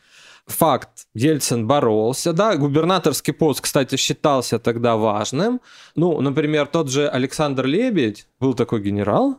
Факт. 0.47 1.07
Ельцин 1.15 1.69
боролся, 1.69 2.33
да, 2.33 2.57
губернаторский 2.57 3.33
пост, 3.33 3.61
кстати, 3.61 3.97
считался 3.97 4.59
тогда 4.59 4.97
важным. 4.97 5.61
Ну, 5.95 6.21
например, 6.21 6.67
тот 6.67 6.91
же 6.91 7.09
Александр 7.09 7.67
Лебедь, 7.67 8.27
был 8.41 8.55
такой 8.55 8.83
генерал, 8.83 9.39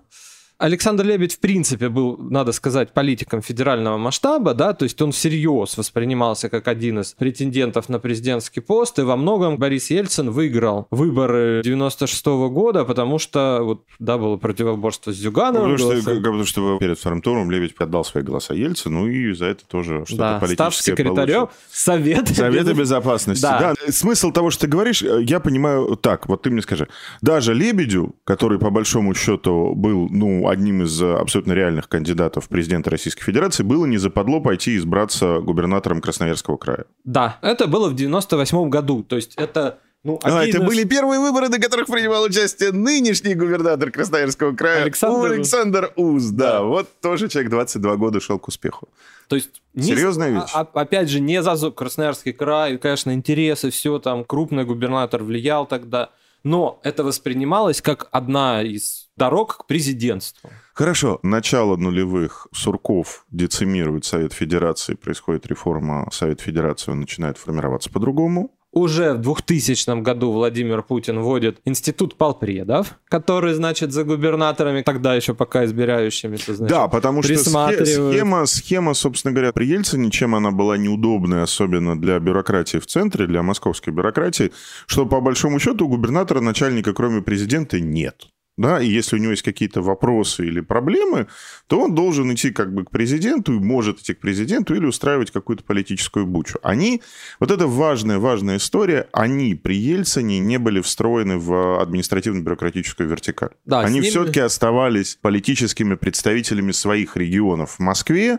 Александр 0.63 1.03
Лебедь, 1.03 1.33
в 1.33 1.39
принципе, 1.39 1.89
был, 1.89 2.15
надо 2.17 2.53
сказать, 2.53 2.93
политиком 2.93 3.41
федерального 3.41 3.97
масштаба, 3.97 4.53
да, 4.53 4.71
то 4.71 4.83
есть 4.83 5.01
он 5.01 5.11
всерьез 5.11 5.77
воспринимался 5.77 6.47
как 6.47 6.69
один 6.69 7.01
из 7.01 7.11
претендентов 7.11 7.89
на 7.89 7.99
президентский 7.99 8.61
пост, 8.61 8.97
и 8.97 9.01
во 9.01 9.17
многом 9.17 9.57
Борис 9.57 9.89
Ельцин 9.89 10.31
выиграл 10.31 10.87
выборы 10.89 11.61
96 11.65 12.25
-го 12.27 12.49
года, 12.49 12.85
потому 12.85 13.19
что, 13.19 13.59
вот, 13.61 13.81
да, 13.99 14.17
было 14.17 14.37
противоборство 14.37 15.11
с 15.11 15.17
Зюгановым. 15.17 15.71
Ну, 15.71 15.77
потому, 15.77 16.01
что, 16.01 16.15
потому 16.15 16.45
что 16.45 16.77
перед 16.77 16.97
вторым 16.97 17.21
туром 17.21 17.51
Лебедь 17.51 17.73
отдал 17.77 18.05
свои 18.05 18.23
голоса 18.23 18.53
Ельцину, 18.53 19.01
ну 19.01 19.07
и 19.09 19.33
за 19.33 19.47
это 19.47 19.65
тоже 19.67 20.05
что-то 20.05 20.17
да, 20.17 20.39
политическое 20.39 20.55
став 20.55 20.75
секретарем. 20.75 21.49
Совета, 21.73 22.33
Совета 22.33 22.73
безопасности. 22.73 23.41
Да. 23.41 23.73
да. 23.85 23.91
Смысл 23.91 24.31
того, 24.31 24.49
что 24.49 24.61
ты 24.61 24.67
говоришь, 24.67 25.01
я 25.01 25.41
понимаю 25.41 25.97
так, 25.97 26.29
вот 26.29 26.43
ты 26.43 26.51
мне 26.51 26.61
скажи, 26.61 26.87
даже 27.21 27.53
Лебедю, 27.53 28.15
который 28.23 28.59
по 28.59 28.69
большому 28.69 29.13
счету 29.13 29.73
был, 29.75 30.07
ну, 30.09 30.52
одним 30.53 30.83
из 30.83 31.01
э, 31.01 31.15
абсолютно 31.15 31.51
реальных 31.53 31.89
кандидатов 31.89 32.45
в 32.45 32.47
президента 32.47 32.89
Российской 32.89 33.23
Федерации, 33.23 33.63
было 33.63 33.85
не 33.85 33.97
западло 33.97 34.39
пойти 34.39 34.77
избраться 34.77 35.39
губернатором 35.39 36.01
Красноярского 36.01 36.57
края. 36.57 36.85
Да, 37.03 37.37
это 37.41 37.67
было 37.67 37.89
в 37.89 37.95
98 37.95 38.69
году. 38.69 39.03
То 39.03 39.17
есть 39.17 39.35
это 39.35 39.79
ну, 40.03 40.19
а, 40.23 40.45
это 40.45 40.57
из... 40.57 40.63
были 40.63 40.83
первые 40.85 41.19
выборы, 41.19 41.49
на 41.49 41.59
которых 41.59 41.87
принимал 41.87 42.23
участие 42.23 42.71
нынешний 42.71 43.35
губернатор 43.35 43.91
Красноярского 43.91 44.55
края 44.55 44.83
Александр, 44.83 45.31
Александр 45.31 45.93
Уз. 45.95 46.23
Да, 46.29 46.51
да, 46.51 46.63
вот 46.63 46.87
тоже 47.01 47.27
человек 47.29 47.51
22 47.51 47.95
года 47.97 48.19
шел 48.19 48.39
к 48.39 48.47
успеху. 48.47 48.87
То 49.27 49.35
есть... 49.35 49.61
Серьезная 49.77 50.29
не, 50.29 50.39
вещь. 50.39 50.51
А, 50.53 50.67
опять 50.73 51.09
же, 51.09 51.19
не 51.19 51.41
за 51.41 51.71
Красноярский 51.71 52.31
край, 52.33 52.77
конечно, 52.77 53.13
интересы, 53.13 53.69
все 53.71 53.97
там, 53.99 54.23
крупный 54.23 54.65
губернатор 54.65 55.23
влиял 55.23 55.65
тогда 55.65 56.09
но 56.43 56.79
это 56.83 57.03
воспринималось 57.03 57.81
как 57.81 58.09
одна 58.11 58.61
из 58.61 59.02
дорог 59.17 59.57
к 59.57 59.67
президентству. 59.67 60.49
Хорошо, 60.73 61.19
начало 61.23 61.75
нулевых 61.75 62.47
Сурков 62.53 63.25
децимирует 63.31 64.05
Совет 64.05 64.33
Федерации, 64.33 64.95
происходит 64.95 65.45
реформа 65.47 66.09
Совет 66.11 66.41
Федерации, 66.41 66.91
он 66.91 67.01
начинает 67.01 67.37
формироваться 67.37 67.89
по-другому. 67.89 68.51
Уже 68.73 69.13
в 69.13 69.19
2000 69.19 70.01
году 70.01 70.31
Владимир 70.31 70.81
Путин 70.81 71.19
вводит 71.19 71.59
институт 71.63 72.17
полпредов, 72.17 72.95
который, 73.07 73.53
значит, 73.53 73.91
за 73.91 74.03
губернаторами, 74.03 74.81
тогда 74.81 75.13
еще 75.13 75.35
пока 75.35 75.63
избирающимися, 75.65 76.55
значит, 76.55 76.75
Да, 76.75 76.87
потому 76.87 77.21
что 77.21 77.37
схема, 77.37 78.47
схема, 78.47 78.95
собственно 78.95 79.31
говоря, 79.31 79.53
при 79.53 79.65
Ельцине, 79.65 80.09
чем 80.09 80.33
она 80.33 80.49
была 80.49 80.77
неудобной, 80.77 81.43
особенно 81.43 82.01
для 82.01 82.17
бюрократии 82.19 82.79
в 82.79 82.87
центре, 82.87 83.27
для 83.27 83.43
московской 83.43 83.93
бюрократии, 83.93 84.51
что 84.87 85.05
по 85.05 85.21
большому 85.21 85.59
счету 85.59 85.85
у 85.85 85.89
губернатора 85.89 86.41
начальника, 86.41 86.93
кроме 86.93 87.21
президента, 87.21 87.79
нет 87.79 88.32
да, 88.55 88.81
и 88.81 88.87
если 88.87 89.15
у 89.15 89.19
него 89.19 89.31
есть 89.31 89.43
какие-то 89.43 89.81
вопросы 89.81 90.45
или 90.45 90.59
проблемы, 90.59 91.27
то 91.67 91.79
он 91.79 91.95
должен 91.95 92.31
идти 92.33 92.51
как 92.51 92.73
бы 92.73 92.85
к 92.85 92.91
президенту, 92.91 93.53
и 93.53 93.59
может 93.59 93.99
идти 93.99 94.13
к 94.13 94.19
президенту 94.19 94.75
или 94.75 94.85
устраивать 94.85 95.31
какую-то 95.31 95.63
политическую 95.63 96.27
бучу. 96.27 96.59
Они, 96.61 97.01
вот 97.39 97.49
это 97.49 97.65
важная, 97.67 98.19
важная 98.19 98.57
история, 98.57 99.07
они 99.11 99.55
при 99.55 99.75
Ельцине 99.75 100.39
не 100.39 100.59
были 100.59 100.81
встроены 100.81 101.37
в 101.37 101.81
административно-бюрократическую 101.81 103.09
вертикаль. 103.09 103.51
Да, 103.65 103.81
они 103.81 103.99
ними... 103.99 104.09
все-таки 104.09 104.39
оставались 104.39 105.17
политическими 105.19 105.95
представителями 105.95 106.71
своих 106.71 107.17
регионов 107.17 107.77
в 107.77 107.79
Москве, 107.79 108.37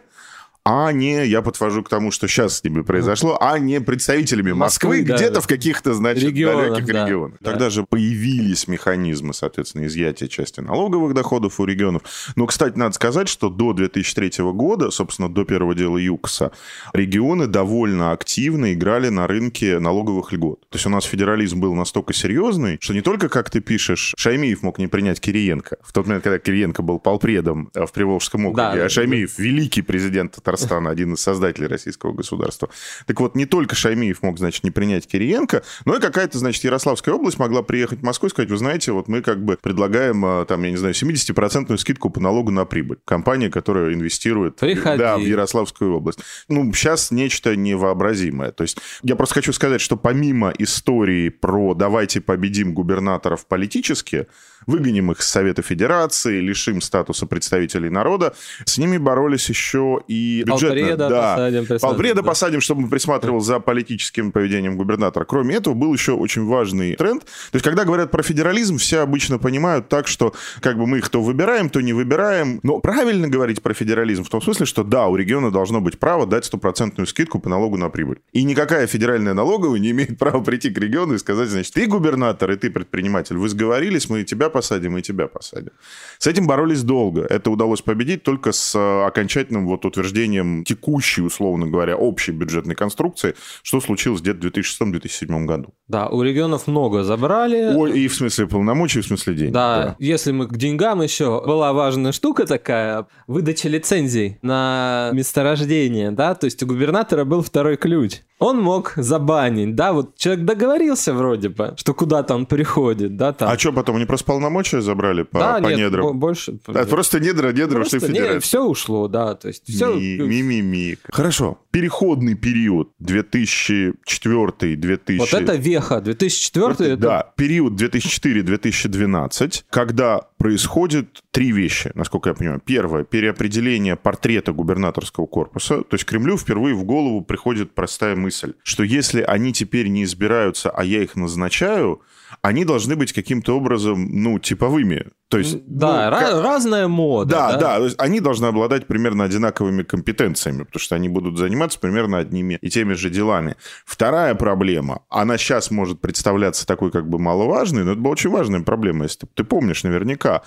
а 0.67 0.93
не, 0.93 1.27
я 1.27 1.43
подвожу 1.43 1.83
к 1.83 1.91
тому, 1.91 2.11
что 2.11 2.27
сейчас 2.27 2.59
с 2.59 2.65
ними 2.65 2.81
произошло, 2.81 3.37
а 3.39 3.59
не 3.59 3.83
представителями 3.83 4.53
Москвы, 4.53 5.01
Москвы 5.01 5.15
где-то 5.15 5.35
да, 5.35 5.41
в 5.43 5.47
каких-то, 5.47 5.93
значит, 5.93 6.25
регионах, 6.25 6.71
далеких 6.71 6.87
да, 6.87 7.05
регионах. 7.05 7.37
Да. 7.41 7.51
Тогда 7.51 7.69
же 7.69 7.85
появились 7.85 8.67
механизмы, 8.67 9.35
соответственно, 9.35 9.87
изъятия 9.87 10.27
части 10.27 10.61
налоговых 10.61 11.13
доходов 11.13 11.61
у 11.61 11.67
регионов. 11.67 12.03
Но, 12.37 12.47
кстати, 12.47 12.79
надо 12.79 12.95
сказать, 12.95 13.29
что 13.29 13.51
до 13.51 13.75
2003 13.75 14.43
года, 14.53 14.91
собственно, 14.91 15.29
до 15.29 15.45
первого 15.45 15.75
дела 15.75 15.99
ЮКСа, 15.99 16.53
регионы 16.95 17.47
довольно 17.47 18.13
активно 18.13 18.73
играли 18.73 19.11
на 19.11 19.27
рынке 19.27 19.79
налоговых 19.79 20.33
льгот. 20.33 20.61
То 20.71 20.77
есть 20.77 20.87
у 20.87 20.91
нас 20.91 21.05
федерализм 21.05 21.61
был 21.61 21.75
настолько 21.75 22.15
серьезный, 22.15 22.79
что 22.81 22.95
не 22.95 23.03
только, 23.03 23.29
как 23.29 23.51
ты 23.51 23.61
пишешь, 23.61 24.15
Шаймиев 24.17 24.63
мог 24.63 24.79
не 24.79 24.87
принять 24.87 25.21
Кириенко. 25.21 25.77
В 25.83 25.93
тот 25.93 26.07
момент, 26.07 26.25
когда 26.25 26.39
Кириенко 26.39 26.81
был 26.83 26.99
полпредом 26.99 27.71
в 27.75 27.93
Приволжском 27.93 28.47
округе, 28.47 28.79
да, 28.79 28.85
а 28.87 28.89
Шаймиев 28.89 29.37
да. 29.37 29.43
великий 29.43 29.83
президент 29.83 30.39
Татарстана, 30.55 30.91
один 30.91 31.15
из 31.15 31.21
создателей 31.21 31.67
российского 31.67 32.13
государства. 32.13 32.69
Так 33.07 33.21
вот, 33.21 33.35
не 33.35 33.47
только 33.47 33.75
Шаймиев 33.75 34.23
мог, 34.23 34.39
значит, 34.39 34.65
не 34.65 34.71
принять 34.71 35.07
Кириенко, 35.07 35.63
но 35.85 35.97
и 35.97 36.01
какая-то, 36.01 36.39
значит, 36.39 36.65
Ярославская 36.65 37.15
область 37.15 37.39
могла 37.39 37.63
приехать 37.63 38.01
в 38.01 38.03
Москву 38.03 38.29
и 38.29 38.31
сказать, 38.31 38.51
вы 38.51 38.57
знаете, 38.57 38.93
вот 38.93 39.09
мы 39.09 39.23
как 39.23 39.45
бы 39.45 39.59
предлагаем, 39.61 40.25
а, 40.25 40.45
там, 40.45 40.63
я 40.63 40.71
не 40.71 40.77
знаю, 40.77 40.95
70% 40.95 41.77
скидку 41.79 42.11
по 42.11 42.21
налогу 42.21 42.51
на 42.51 42.65
прибыль. 42.65 42.99
Компания, 43.05 43.51
которая 43.51 43.93
инвестирует 43.93 44.57
Приходи. 44.57 44.99
да, 44.99 45.17
в 45.17 45.21
Ярославскую 45.21 45.95
область. 45.95 46.21
Ну, 46.49 46.73
сейчас 46.73 47.11
нечто 47.11 47.57
невообразимое. 47.57 48.53
То 48.53 48.63
есть 48.63 48.79
я 49.03 49.17
просто 49.17 49.37
хочу 49.37 49.53
сказать, 49.53 49.81
что 49.81 49.97
помимо 49.97 50.53
истории 50.59 51.29
про 51.29 51.75
«давайте 51.75 52.21
победим 52.21 52.75
губернаторов 52.75 53.47
политически», 53.47 54.27
выгоним 54.67 55.13
их 55.13 55.23
с 55.23 55.29
Совета 55.29 55.63
Федерации, 55.63 56.41
лишим 56.41 56.81
статуса 56.81 57.27
представителей 57.27 57.91
народа. 57.91 58.35
С 58.65 58.79
ними 58.79 58.97
боролись 58.97 59.49
еще 59.49 60.03
и 60.09 60.44
бюджетно. 60.45 60.69
Полпреда 60.69 61.09
да. 61.09 61.35
посадим. 61.35 61.79
Полпреда 61.81 62.23
да. 62.23 62.23
посадим, 62.23 62.61
чтобы 62.61 62.83
он 62.85 62.91
присматривал 62.91 63.41
за 63.41 63.61
политическим 63.61 64.33
поведением 64.33 64.77
губернатора. 64.77 65.25
Кроме 65.25 65.57
этого, 65.57 65.75
был 65.75 65.93
еще 65.93 66.13
очень 66.13 66.45
важный 66.45 66.95
тренд. 66.97 67.25
То 67.25 67.57
есть, 67.57 67.65
когда 67.65 67.85
говорят 67.85 68.11
про 68.11 68.23
федерализм, 68.23 68.79
все 68.79 69.01
обычно 69.01 69.39
понимают 69.39 69.89
так, 69.89 70.07
что 70.07 70.35
как 70.61 70.79
бы 70.79 70.87
мы 70.87 70.99
их 70.99 71.09
то 71.09 71.23
выбираем, 71.23 71.71
то 71.71 71.81
не 71.81 71.93
выбираем. 71.93 72.61
Но 72.63 72.81
правильно 72.81 73.29
говорить 73.29 73.63
про 73.63 73.75
федерализм 73.75 74.25
в 74.25 74.29
том 74.29 74.43
смысле, 74.43 74.67
что 74.67 74.85
да, 74.85 75.07
у 75.09 75.17
региона 75.17 75.51
должно 75.51 75.81
быть 75.81 75.99
право 75.99 76.27
дать 76.27 76.45
стопроцентную 76.45 77.07
скидку 77.07 77.39
по 77.39 77.49
налогу 77.49 77.77
на 77.77 77.89
прибыль. 77.89 78.19
И 78.33 78.45
никакая 78.45 78.87
федеральная 78.87 79.35
налоговая 79.35 79.79
не 79.79 79.91
имеет 79.91 80.19
права 80.19 80.43
прийти 80.43 80.71
к 80.71 80.79
региону 80.79 81.15
и 81.15 81.19
сказать, 81.19 81.49
значит, 81.49 81.73
ты 81.75 81.87
губернатор 81.87 82.51
и 82.51 82.57
ты 82.57 82.71
предприниматель, 82.71 83.37
вы 83.37 83.49
сговорились, 83.49 84.09
мы 84.09 84.25
тебя 84.25 84.49
посадим, 84.49 84.99
и 84.99 85.03
тебя 85.03 85.27
посадим. 85.27 85.73
С 86.19 86.27
этим 86.27 86.47
боролись 86.47 86.83
долго. 86.83 87.23
Это 87.23 87.51
удалось 87.51 87.83
победить 87.83 88.23
только 88.23 88.53
с 88.53 88.75
э, 88.75 89.07
окончательным 89.07 89.67
вот 89.67 89.85
утверждением 89.85 90.34
текущей, 90.65 91.23
условно 91.23 91.67
говоря, 91.67 91.97
общей 91.97 92.33
бюджетной 92.33 92.75
конструкции, 92.75 93.35
что 93.63 93.81
случилось 93.81 94.21
где-то 94.21 94.49
в 94.49 94.51
2006-2007 94.51 95.45
году. 95.45 95.75
Да, 95.89 96.09
у 96.09 96.23
регионов 96.23 96.67
много 96.67 97.03
забрали. 97.03 97.75
О, 97.75 97.87
и 97.87 98.09
в 98.09 98.15
смысле 98.15 98.47
полномочий, 98.47 99.01
и 99.01 99.03
в 99.03 99.07
смысле 99.07 99.35
денег. 99.35 99.53
Да, 99.53 99.85
да, 99.85 99.97
если 99.99 100.33
мы 100.33 100.47
к 100.49 100.57
деньгам 100.57 101.03
еще, 101.03 101.43
была 101.45 101.73
важная 101.73 102.13
штука 102.13 102.47
такая, 102.47 103.07
выдача 103.27 103.69
лицензий 103.69 104.39
на 104.43 105.11
месторождение, 105.13 106.11
да, 106.11 106.35
то 106.35 106.47
есть 106.47 106.63
у 106.63 106.67
губернатора 106.67 107.25
был 107.25 107.43
второй 107.43 107.77
ключ 107.77 108.21
он 108.45 108.61
мог 108.61 108.93
забанить, 108.97 109.75
да, 109.75 109.93
вот 109.93 110.17
человек 110.17 110.45
договорился 110.45 111.15
вроде 111.15 111.49
бы, 111.49 111.75
что 111.77 111.95
куда-то 111.95 112.35
он 112.35 112.47
приходит, 112.47 113.17
да, 113.17 113.33
там. 113.33 113.49
А 113.49 113.59
что 113.59 113.73
потом, 113.73 113.97
они 113.97 114.07
просто 114.07 114.27
полномочия 114.27 114.81
забрали 114.81 115.23
по, 115.23 115.39
да, 115.39 115.61
по 115.61 115.69
нет, 115.69 115.79
недрам? 115.79 116.19
больше... 116.19 116.59
А, 116.67 116.85
просто 116.85 117.21
недра, 117.21 117.53
недра, 117.53 117.77
просто 117.77 117.99
что 117.99 118.09
федерация. 118.09 118.41
все 118.41 118.65
ушло, 118.65 119.09
да, 119.09 119.35
то 119.35 119.49
есть 119.49 119.63
все, 119.69 119.97
и... 119.97 120.17
ключ. 120.25 120.31
Мимими. 120.31 120.99
Хорошо. 121.11 121.59
Переходный 121.71 122.35
период 122.35 122.91
2004-2000. 123.03 125.19
Вот 125.19 125.35
это 125.35 125.57
веха. 125.57 126.01
2004 126.01 126.93
это... 126.93 126.97
Да, 126.97 127.33
период 127.37 127.81
2004-2012, 127.81 129.65
когда 129.71 130.23
происходит 130.39 131.23
три 131.31 131.53
вещи, 131.53 131.91
насколько 131.95 132.31
я 132.31 132.35
понимаю. 132.35 132.61
Первое, 132.65 133.05
переопределение 133.05 133.97
портрета 133.97 134.53
губернаторского 134.53 135.27
корпуса. 135.27 135.83
То 135.83 135.95
есть 135.95 136.05
Кремлю 136.05 136.37
впервые 136.37 136.75
в 136.75 136.85
голову 136.85 137.23
приходит 137.23 137.75
простая 137.75 138.17
мысль, 138.17 138.55
что 138.63 138.83
если 138.83 139.23
они 139.23 139.53
теперь 139.53 139.89
не 139.89 140.05
избираются, 140.05 140.71
а 140.71 140.85
я 140.85 141.03
их 141.03 141.17
назначаю, 141.17 142.03
они 142.43 142.65
должны 142.65 142.97
быть 142.97 143.13
каким-то 143.13 143.57
образом, 143.57 144.09
ну, 144.11 144.39
типовыми. 144.39 145.07
То 145.29 145.39
есть, 145.39 145.59
да, 145.67 146.11
ну, 146.11 146.17
ra- 146.17 146.43
разная 146.43 146.87
мода. 146.87 147.31
да, 147.31 147.53
Да, 147.53 147.59
да, 147.59 147.79
то 147.79 147.85
есть 147.85 147.97
они 147.99 148.21
должны 148.21 148.47
обладать 148.47 148.87
примерно 148.87 149.25
одинаковыми 149.25 149.83
компетенциями, 149.83 150.65
потому 150.65 150.81
что 150.81 150.95
они 150.95 151.09
будут 151.09 151.39
заниматься 151.39 151.81
примерно 151.81 152.19
одними 152.19 152.59
и 152.61 152.69
теми 152.71 152.93
же 152.95 153.11
делами. 153.11 153.57
Вторая 153.85 154.35
проблема, 154.35 155.03
она 155.09 155.39
сейчас 155.39 155.71
может 155.71 156.01
представляться 156.01 156.67
такой 156.67 156.91
как 156.91 157.09
бы 157.09 157.19
маловажной, 157.19 157.85
но 157.85 157.93
это 157.93 158.01
была 158.01 158.13
очень 158.13 158.31
важная 158.31 158.61
проблема, 158.61 159.05
если 159.05 159.21
ты, 159.21 159.27
ты 159.35 159.45
помнишь 159.45 159.83
наверняка. 159.83 160.43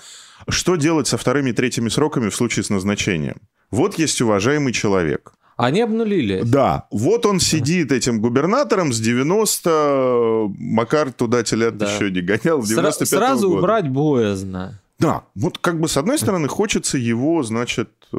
Что 0.48 0.76
делать 0.76 1.08
со 1.08 1.18
вторыми 1.18 1.50
и 1.50 1.52
третьими 1.52 1.88
сроками 1.88 2.28
в 2.30 2.36
случае 2.36 2.62
с 2.64 2.70
назначением? 2.70 3.40
Вот 3.70 3.98
есть 3.98 4.20
уважаемый 4.22 4.72
человек. 4.72 5.32
Они 5.58 5.80
обнулили. 5.82 6.42
Да, 6.44 6.86
вот 6.92 7.26
он 7.26 7.40
сидит 7.40 7.92
этим 7.92 8.20
губернатором 8.20 8.92
с 8.92 9.00
90... 9.00 10.50
Макар 10.58 11.12
туда 11.12 11.42
телят 11.42 11.76
Да. 11.76 11.92
еще 11.92 12.10
не 12.10 12.20
гонял, 12.20 12.62
с 12.62 12.70
Сра- 12.70 12.76
95 12.76 13.08
сразу 13.08 13.48
года. 13.48 13.58
убрать 13.58 13.88
боязно. 13.90 14.80
Да, 15.00 15.24
вот 15.34 15.58
как 15.58 15.78
бы 15.80 15.88
с 15.88 15.96
одной 15.96 16.18
стороны 16.18 16.48
хочется 16.48 16.96
его, 16.98 17.42
значит, 17.42 17.90
э, 18.12 18.16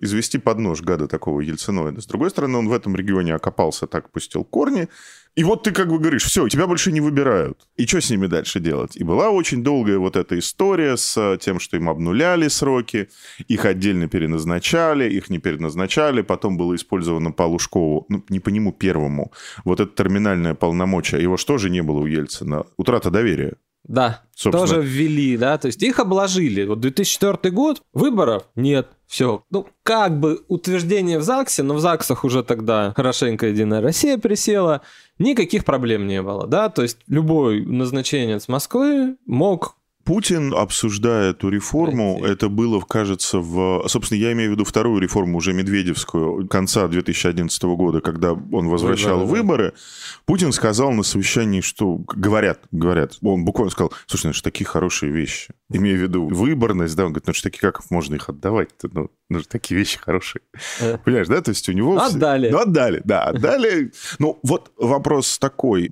извести 0.00 0.38
под 0.38 0.58
нож 0.58 0.80
гада 0.82 1.08
такого 1.08 1.40
ельциноида. 1.40 2.00
С 2.00 2.06
другой 2.06 2.30
стороны, 2.30 2.56
он 2.58 2.68
в 2.68 2.72
этом 2.72 2.94
регионе 2.96 3.34
окопался, 3.34 3.86
так 3.86 4.10
пустил 4.10 4.44
корни. 4.44 4.88
И 5.36 5.44
вот 5.44 5.62
ты 5.64 5.72
как 5.72 5.88
бы 5.88 5.98
говоришь, 5.98 6.24
все, 6.24 6.48
тебя 6.48 6.66
больше 6.66 6.90
не 6.90 7.02
выбирают. 7.02 7.68
И 7.76 7.86
что 7.86 8.00
с 8.00 8.08
ними 8.08 8.26
дальше 8.26 8.58
делать? 8.58 8.96
И 8.96 9.04
была 9.04 9.28
очень 9.28 9.62
долгая 9.62 9.98
вот 9.98 10.16
эта 10.16 10.38
история 10.38 10.96
с 10.96 11.36
тем, 11.42 11.60
что 11.60 11.76
им 11.76 11.90
обнуляли 11.90 12.48
сроки, 12.48 13.10
их 13.46 13.66
отдельно 13.66 14.08
переназначали, 14.08 15.12
их 15.12 15.28
не 15.28 15.38
переназначали, 15.38 16.22
потом 16.22 16.56
было 16.56 16.74
использовано 16.74 17.32
по 17.32 17.42
Лужкову, 17.42 18.06
ну, 18.08 18.24
не 18.30 18.40
по 18.40 18.48
нему 18.48 18.72
первому, 18.72 19.30
вот 19.64 19.80
это 19.80 19.94
терминальное 19.94 20.54
полномочие. 20.54 21.22
Его 21.22 21.36
что 21.36 21.58
же 21.58 21.68
не 21.68 21.82
было 21.82 22.00
у 22.00 22.06
Ельцина? 22.06 22.64
Утрата 22.78 23.10
доверия. 23.10 23.56
Да, 23.88 24.22
Собственно. 24.34 24.66
тоже 24.66 24.82
ввели, 24.82 25.36
да, 25.36 25.58
то 25.58 25.66
есть 25.66 25.82
их 25.82 26.00
обложили. 26.00 26.64
Вот 26.64 26.80
2004 26.80 27.54
год, 27.54 27.82
выборов 27.92 28.44
нет, 28.56 28.88
все. 29.06 29.44
Ну, 29.50 29.68
как 29.82 30.18
бы 30.18 30.42
утверждение 30.48 31.18
в 31.18 31.22
ЗАГСе, 31.22 31.62
но 31.62 31.74
в 31.74 31.80
ЗАГСах 31.80 32.24
уже 32.24 32.42
тогда 32.42 32.92
хорошенько 32.96 33.46
Единая 33.46 33.80
Россия 33.80 34.18
присела, 34.18 34.82
никаких 35.18 35.64
проблем 35.64 36.06
не 36.06 36.20
было, 36.20 36.46
да, 36.46 36.68
то 36.68 36.82
есть 36.82 36.98
любой 37.06 37.64
назначение 37.64 38.40
с 38.40 38.48
Москвы 38.48 39.16
мог 39.24 39.76
Путин, 40.06 40.54
обсуждая 40.54 41.32
эту 41.32 41.48
реформу, 41.48 42.18
Пройти. 42.18 42.32
это 42.32 42.48
было, 42.48 42.80
кажется, 42.80 43.40
в... 43.40 43.88
Собственно, 43.88 44.18
я 44.20 44.32
имею 44.32 44.50
в 44.50 44.52
виду 44.52 44.64
вторую 44.64 45.00
реформу, 45.00 45.38
уже 45.38 45.52
Медведевскую, 45.52 46.46
конца 46.46 46.86
2011 46.86 47.62
года, 47.64 48.00
когда 48.00 48.32
он 48.32 48.68
возвращал 48.68 49.26
Выборы, 49.26 49.42
выборы. 49.42 49.72
да. 49.72 50.22
Путин 50.24 50.52
сказал 50.52 50.92
на 50.92 51.02
совещании, 51.02 51.60
что... 51.60 51.96
Говорят, 51.96 52.60
говорят. 52.70 53.18
Он 53.20 53.44
буквально 53.44 53.72
сказал, 53.72 53.92
слушай, 54.06 54.26
ну 54.26 54.30
это 54.30 54.36
же 54.36 54.42
такие 54.44 54.64
хорошие 54.64 55.10
вещи. 55.10 55.52
Имея 55.70 55.96
в 55.96 56.02
виду 56.02 56.28
выборность, 56.28 56.94
да, 56.94 57.04
он 57.04 57.10
говорит, 57.10 57.26
ну 57.26 57.32
это 57.32 57.38
же 57.38 57.42
такие, 57.42 57.60
как 57.60 57.90
можно 57.90 58.14
их 58.14 58.28
отдавать 58.28 58.68
Ну, 58.84 59.10
ну 59.28 59.38
же 59.40 59.48
такие 59.48 59.76
вещи 59.76 59.98
хорошие. 59.98 60.40
Э. 60.78 60.98
Понимаешь, 60.98 61.26
да? 61.26 61.40
То 61.40 61.50
есть 61.50 61.68
у 61.68 61.72
него... 61.72 61.98
Отдали. 61.98 62.48
Ну, 62.48 62.58
отдали, 62.58 63.02
да, 63.04 63.24
отдали. 63.24 63.90
Ну, 64.20 64.38
вот 64.44 64.70
вопрос 64.76 65.40
такой. 65.40 65.90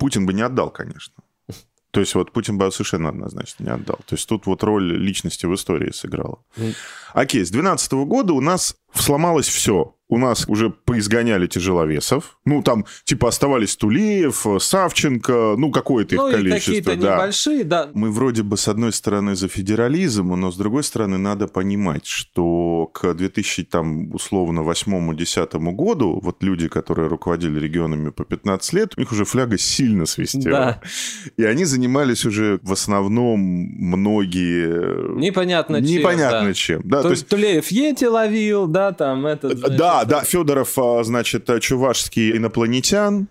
Путин 0.00 0.26
бы 0.26 0.32
не 0.32 0.42
отдал, 0.42 0.70
конечно. 0.70 1.14
То 1.92 2.00
есть 2.00 2.14
вот 2.14 2.32
Путин 2.32 2.56
бы 2.56 2.72
совершенно 2.72 3.10
однозначно 3.10 3.64
не 3.64 3.70
отдал. 3.70 3.98
То 4.06 4.14
есть 4.14 4.26
тут 4.26 4.46
вот 4.46 4.62
роль 4.64 4.96
личности 4.96 5.44
в 5.44 5.54
истории 5.54 5.92
сыграла. 5.92 6.38
Мгм. 6.56 6.72
Окей, 7.12 7.44
с 7.44 7.50
2012 7.50 7.92
года 8.06 8.32
у 8.32 8.40
нас 8.40 8.74
сломалось 8.94 9.46
все. 9.46 9.94
У 10.12 10.18
нас 10.18 10.44
уже 10.46 10.68
поизгоняли 10.68 11.46
тяжеловесов. 11.46 12.36
Ну, 12.44 12.62
там, 12.62 12.84
типа, 13.04 13.28
оставались 13.28 13.76
Тулеев, 13.76 14.44
Савченко, 14.60 15.54
ну, 15.56 15.70
какое-то 15.70 16.16
их 16.16 16.20
ну 16.20 16.28
и 16.28 16.32
количество. 16.32 16.70
какие-то 16.70 16.96
да. 16.96 17.14
небольшие, 17.14 17.64
да. 17.64 17.88
Мы 17.94 18.10
вроде 18.10 18.42
бы, 18.42 18.58
с 18.58 18.68
одной 18.68 18.92
стороны, 18.92 19.34
за 19.36 19.48
федерализм, 19.48 20.34
но 20.34 20.52
с 20.52 20.56
другой 20.58 20.84
стороны, 20.84 21.16
надо 21.16 21.48
понимать, 21.48 22.04
что 22.04 22.90
к 22.92 23.14
2000, 23.14 23.64
там, 23.64 24.14
условно, 24.14 24.60
8-10 24.60 25.58
году, 25.72 26.20
вот 26.22 26.42
люди, 26.42 26.68
которые 26.68 27.08
руководили 27.08 27.58
регионами 27.58 28.10
по 28.10 28.26
15 28.26 28.72
лет, 28.74 28.92
у 28.98 29.00
них 29.00 29.12
уже 29.12 29.24
фляга 29.24 29.56
сильно 29.56 30.04
свистела. 30.04 30.42
Да. 30.52 30.82
И 31.38 31.44
они 31.44 31.64
занимались 31.64 32.26
уже 32.26 32.60
в 32.62 32.72
основном 32.72 33.40
многие... 33.40 35.18
Непонятно 35.18 35.78
чем. 35.78 35.86
Непонятно 35.86 36.48
да. 36.48 36.52
чем. 36.52 36.82
Да, 36.84 36.96
То 36.98 37.02
то 37.04 37.10
есть 37.12 37.28
Тулеев 37.28 37.68
Йети 37.68 38.04
ловил, 38.04 38.66
да, 38.66 38.92
там 38.92 39.24
этот... 39.24 39.56
значит, 39.56 39.78
да, 39.78 40.01
да, 40.04 40.22
Федоров, 40.22 40.78
а, 40.78 41.02
значит, 41.04 41.48
а, 41.50 41.60
чувашский 41.60 42.36
инопланетян. 42.36 43.28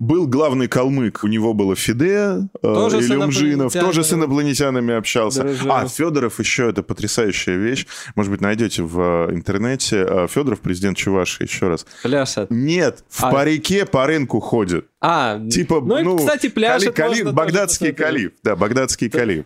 Был 0.00 0.26
главный 0.26 0.66
калмык, 0.66 1.20
у 1.22 1.28
него 1.28 1.54
было 1.54 1.76
Фиде, 1.76 2.18
а, 2.18 2.48
Тоже 2.60 2.98
Илюмжинов, 2.98 3.72
тоже 3.72 4.02
с 4.02 4.12
инопланетянами. 4.12 4.94
общался. 4.94 5.42
Дружил. 5.44 5.70
А, 5.72 5.86
Федоров 5.86 6.40
еще, 6.40 6.70
это 6.70 6.82
потрясающая 6.82 7.54
вещь. 7.56 7.86
Может 8.16 8.32
быть, 8.32 8.40
найдете 8.40 8.82
в 8.82 8.98
а, 9.00 9.30
интернете. 9.32 10.26
Федоров, 10.28 10.60
президент 10.60 10.96
Чувашии, 10.96 11.44
еще 11.44 11.68
раз. 11.68 11.86
Пляшет. 12.02 12.50
Нет, 12.50 13.04
в 13.08 13.22
А. 13.24 13.30
парике 13.30 13.86
по 13.86 14.06
рынку 14.06 14.40
ходит. 14.40 14.86
А, 15.00 15.38
Типа, 15.48 15.80
ну, 15.80 16.02
ну, 16.02 16.18
кстати, 16.18 16.48
пляшет 16.48 16.92
кали- 16.94 17.20
калиф, 17.20 17.32
багдадский 17.32 17.92
калиф. 17.92 18.32
Да, 18.42 18.56
багдадский 18.56 19.08
калиф. 19.08 19.44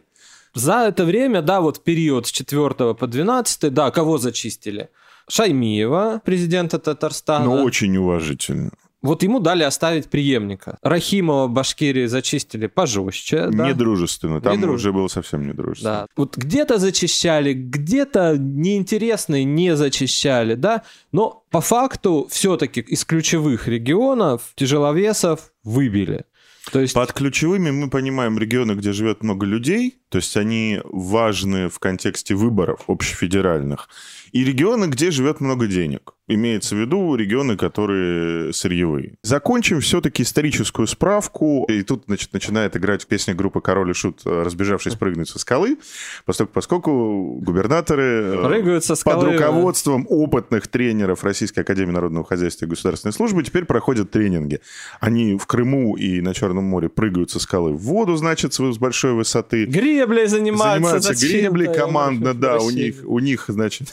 За 0.54 0.86
это 0.88 1.04
время, 1.04 1.42
да, 1.42 1.60
вот 1.60 1.84
период 1.84 2.26
с 2.26 2.30
4 2.32 2.94
по 2.94 3.06
12, 3.06 3.68
да, 3.72 3.90
кого 3.90 4.16
зачистили? 4.18 4.88
Шаймиева, 5.30 6.20
президента 6.24 6.78
Татарстана. 6.78 7.44
Но 7.44 7.64
очень 7.64 7.96
уважительно. 7.96 8.70
Вот 9.02 9.22
ему 9.22 9.40
дали 9.40 9.62
оставить 9.62 10.10
преемника. 10.10 10.76
Рахимова 10.82 11.48
Башкирии 11.48 12.04
зачистили 12.04 12.66
пожестче. 12.66 13.48
Да? 13.50 13.68
Недружественно. 13.68 14.42
Там 14.42 14.52
Недружественно. 14.58 14.74
уже 14.74 14.92
было 14.92 15.08
совсем 15.08 15.46
недружественно. 15.46 16.00
Да. 16.00 16.06
Вот 16.16 16.36
где-то 16.36 16.78
зачищали, 16.78 17.54
где-то 17.54 18.36
неинтересные 18.38 19.44
не 19.44 19.74
зачищали, 19.74 20.54
да. 20.54 20.82
Но 21.12 21.44
по 21.50 21.62
факту 21.62 22.28
все-таки 22.30 22.80
из 22.80 23.06
ключевых 23.06 23.68
регионов 23.68 24.52
тяжеловесов 24.54 25.52
выбили. 25.64 26.24
То 26.72 26.80
есть 26.80 26.92
Под 26.94 27.12
ключевыми 27.12 27.70
мы 27.70 27.88
понимаем 27.88 28.38
регионы, 28.38 28.72
где 28.72 28.92
живет 28.92 29.22
много 29.22 29.46
людей, 29.46 29.96
то 30.08 30.18
есть 30.18 30.36
они 30.36 30.80
важны 30.84 31.68
в 31.68 31.78
контексте 31.78 32.34
выборов 32.34 32.84
общефедеральных, 32.86 33.88
и 34.32 34.44
регионы, 34.44 34.86
где 34.86 35.10
живет 35.10 35.40
много 35.40 35.66
денег. 35.66 36.14
Имеется 36.32 36.76
в 36.76 36.78
виду 36.78 37.16
регионы, 37.16 37.56
которые 37.56 38.52
сырьевые. 38.52 39.14
Закончим 39.24 39.80
все-таки 39.80 40.22
историческую 40.22 40.86
справку. 40.86 41.64
И 41.68 41.82
тут 41.82 42.04
значит, 42.06 42.32
начинает 42.32 42.76
играть 42.76 43.04
песня 43.08 43.34
группы 43.34 43.60
«Король 43.60 43.90
и 43.90 43.94
Шут», 43.94 44.20
э, 44.24 44.42
разбежавшись 44.42 44.94
прыгнуть 44.94 45.28
со 45.28 45.40
скалы, 45.40 45.76
поскольку, 46.24 46.52
поскольку 46.52 47.34
губернаторы 47.40 48.04
э, 48.04 48.44
Прыгают 48.44 48.84
со 48.84 48.94
скалы, 48.94 49.26
под 49.26 49.32
руководством 49.32 50.06
опытных 50.08 50.68
тренеров 50.68 51.24
Российской 51.24 51.60
Академии 51.60 51.90
Народного 51.90 52.24
Хозяйства 52.24 52.64
и 52.64 52.68
Государственной 52.68 53.12
Службы 53.12 53.42
теперь 53.42 53.64
проходят 53.64 54.12
тренинги. 54.12 54.60
Они 55.00 55.36
в 55.36 55.46
Крыму 55.46 55.96
и 55.96 56.20
на 56.20 56.32
Черном 56.32 56.64
море 56.64 56.88
прыгают 56.88 57.32
со 57.32 57.40
скалы 57.40 57.72
в 57.72 57.78
воду, 57.78 58.14
значит, 58.14 58.54
с 58.54 58.78
большой 58.78 59.14
высоты. 59.14 59.64
греблей 59.64 60.28
занимаются. 60.28 61.00
Занимаются 61.00 61.26
греблей 61.26 61.74
командно, 61.74 62.34
да, 62.34 62.58
у 62.58 62.70
них, 62.70 63.00
у 63.04 63.18
них, 63.18 63.46
значит, 63.48 63.88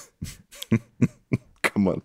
команда. 1.61 2.03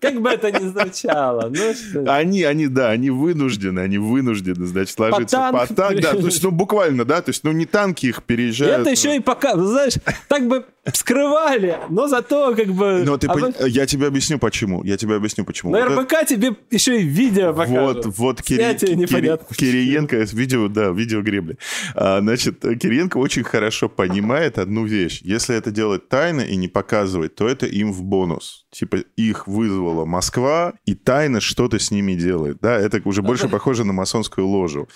Как 0.00 0.20
бы 0.20 0.30
это 0.30 0.50
ни 0.50 0.68
звучало. 0.68 1.52
Ну. 1.54 2.04
Они, 2.10 2.42
они, 2.42 2.66
да, 2.66 2.90
они 2.90 3.10
вынуждены, 3.10 3.80
они 3.80 3.98
вынуждены, 3.98 4.66
значит, 4.66 4.98
ложиться 4.98 5.50
под 5.52 5.74
танк, 5.74 6.00
да, 6.00 6.12
то 6.12 6.26
есть, 6.26 6.42
ну, 6.42 6.50
буквально, 6.50 7.04
да, 7.04 7.22
то 7.22 7.30
есть, 7.30 7.44
ну, 7.44 7.52
не 7.52 7.66
танки 7.66 8.06
их 8.06 8.22
переезжают. 8.22 8.80
это 8.80 8.90
еще 8.90 9.16
и 9.16 9.20
пока, 9.20 9.54
ну, 9.54 9.66
знаешь, 9.66 9.94
так 10.28 10.46
бы 10.48 10.64
скрывали, 10.92 11.78
но 11.88 12.08
зато 12.08 12.54
как 12.54 12.68
бы... 12.68 13.02
Но 13.04 13.18
ты, 13.18 13.26
а 13.26 13.34
пон- 13.34 13.68
я 13.68 13.86
тебе 13.86 14.06
объясню, 14.06 14.38
почему, 14.38 14.82
я 14.84 14.96
тебе 14.96 15.16
объясню, 15.16 15.44
почему. 15.44 15.72
На 15.72 15.80
Вот 15.80 15.92
это- 15.92 16.00
РБК 16.00 16.26
тебе 16.28 16.56
еще 16.70 17.00
и 17.00 17.04
видео 17.04 17.52
покажут. 17.52 18.06
Вот, 18.06 18.18
вот 18.18 18.40
Кири- 18.40 18.74
Кири-. 19.06 19.38
Кириенко, 19.56 20.16
видео, 20.16 20.68
да, 20.68 20.90
видео 20.90 21.20
гребли. 21.22 21.58
А, 21.94 22.20
значит, 22.20 22.60
Кириенко 22.60 23.18
очень 23.18 23.44
хорошо 23.44 23.88
понимает 23.88 24.58
одну 24.58 24.84
вещь. 24.86 25.20
Если 25.22 25.54
это 25.54 25.70
делать 25.70 26.08
тайно 26.08 26.40
и 26.40 26.56
не 26.56 26.68
показывать, 26.68 27.34
то 27.34 27.46
это 27.48 27.66
им 27.66 27.92
в 27.92 28.02
бонус. 28.02 28.66
Типа 28.70 28.98
их 29.16 29.48
вызвала 29.48 30.04
Москва 30.04 30.74
и 30.86 30.94
тайно 30.94 31.40
что-то 31.40 31.80
с 31.80 31.90
ними 31.90 32.14
делает. 32.14 32.58
Да, 32.60 32.76
это 32.76 33.00
уже 33.04 33.20
больше 33.20 33.48
похоже 33.48 33.84
на 33.84 33.92
масонскую 33.92 34.46
ложу. 34.46 34.88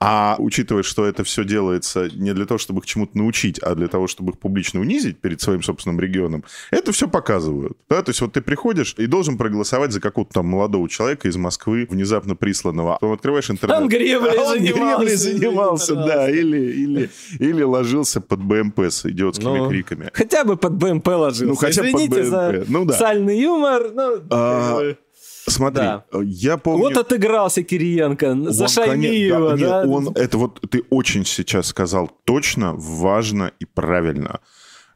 А 0.00 0.36
учитывая, 0.38 0.82
что 0.82 1.06
это 1.06 1.24
все 1.24 1.42
делается 1.44 2.10
не 2.14 2.34
для 2.34 2.44
того, 2.44 2.58
чтобы 2.58 2.80
их 2.80 2.86
чему-то 2.86 3.16
научить, 3.16 3.58
а 3.60 3.74
для 3.74 3.88
того, 3.88 4.06
чтобы 4.06 4.32
их 4.32 4.38
публично 4.38 4.80
унизить 4.80 5.18
перед 5.18 5.40
своим 5.40 5.62
собственным 5.62 5.98
регионом, 5.98 6.44
это 6.70 6.92
все 6.92 7.08
показывают. 7.08 7.78
Да? 7.88 8.02
То 8.02 8.10
есть 8.10 8.20
вот 8.20 8.34
ты 8.34 8.42
приходишь 8.42 8.94
и 8.98 9.06
должен 9.06 9.38
проголосовать 9.38 9.92
за 9.92 10.00
какого-то 10.00 10.34
там 10.34 10.46
молодого 10.46 10.86
человека 10.88 11.26
из 11.28 11.36
Москвы, 11.36 11.86
внезапно 11.88 12.36
присланного. 12.36 12.98
Потом 13.00 13.12
открываешь 13.12 13.50
интернет. 13.50 13.80
Он 13.80 13.88
греблей 13.88 14.36
а 14.36 14.42
он 14.42 14.58
занимался. 14.58 14.96
греблей 14.98 15.16
занимался, 15.16 15.94
да. 15.94 16.30
Или, 16.30 16.70
или, 16.72 17.10
или 17.38 17.62
ложился 17.62 18.20
под 18.20 18.40
БМП 18.42 18.80
с 18.80 19.06
идиотскими 19.06 19.58
Ну, 19.58 19.68
криками. 19.70 20.10
Хотя 20.12 20.44
бы 20.44 20.56
под 20.56 20.74
БМП 20.74 21.06
ложился. 21.08 21.46
Ну, 21.46 21.54
хотя 21.54 21.82
бы 21.82 21.92
под 21.92 22.00
Извините 22.00 22.24
за 22.24 22.52
БМП. 22.52 22.68
Ну 22.68 22.84
да. 22.84 22.94
Сальный 23.22 23.40
юмор. 23.40 23.92
Ну, 23.92 24.22
А. 24.30 24.94
Смотри, 25.48 25.82
Да. 25.82 26.04
я 26.22 26.56
помню... 26.56 26.84
Вот 26.84 26.96
отыгрался 26.96 27.62
Кириенко 27.64 28.52
за 28.52 28.64
Он, 28.64 28.68
Шаймиева, 28.68 29.50
конечно, 29.50 29.68
да? 29.68 29.84
нет, 29.84 29.92
он, 29.92 30.08
это 30.14 30.38
вот 30.38 30.60
ты 30.70 30.84
очень 30.90 31.24
сейчас 31.24 31.66
сказал 31.66 32.10
точно, 32.24 32.74
важно 32.74 33.50
и 33.58 33.64
правильно. 33.64 34.38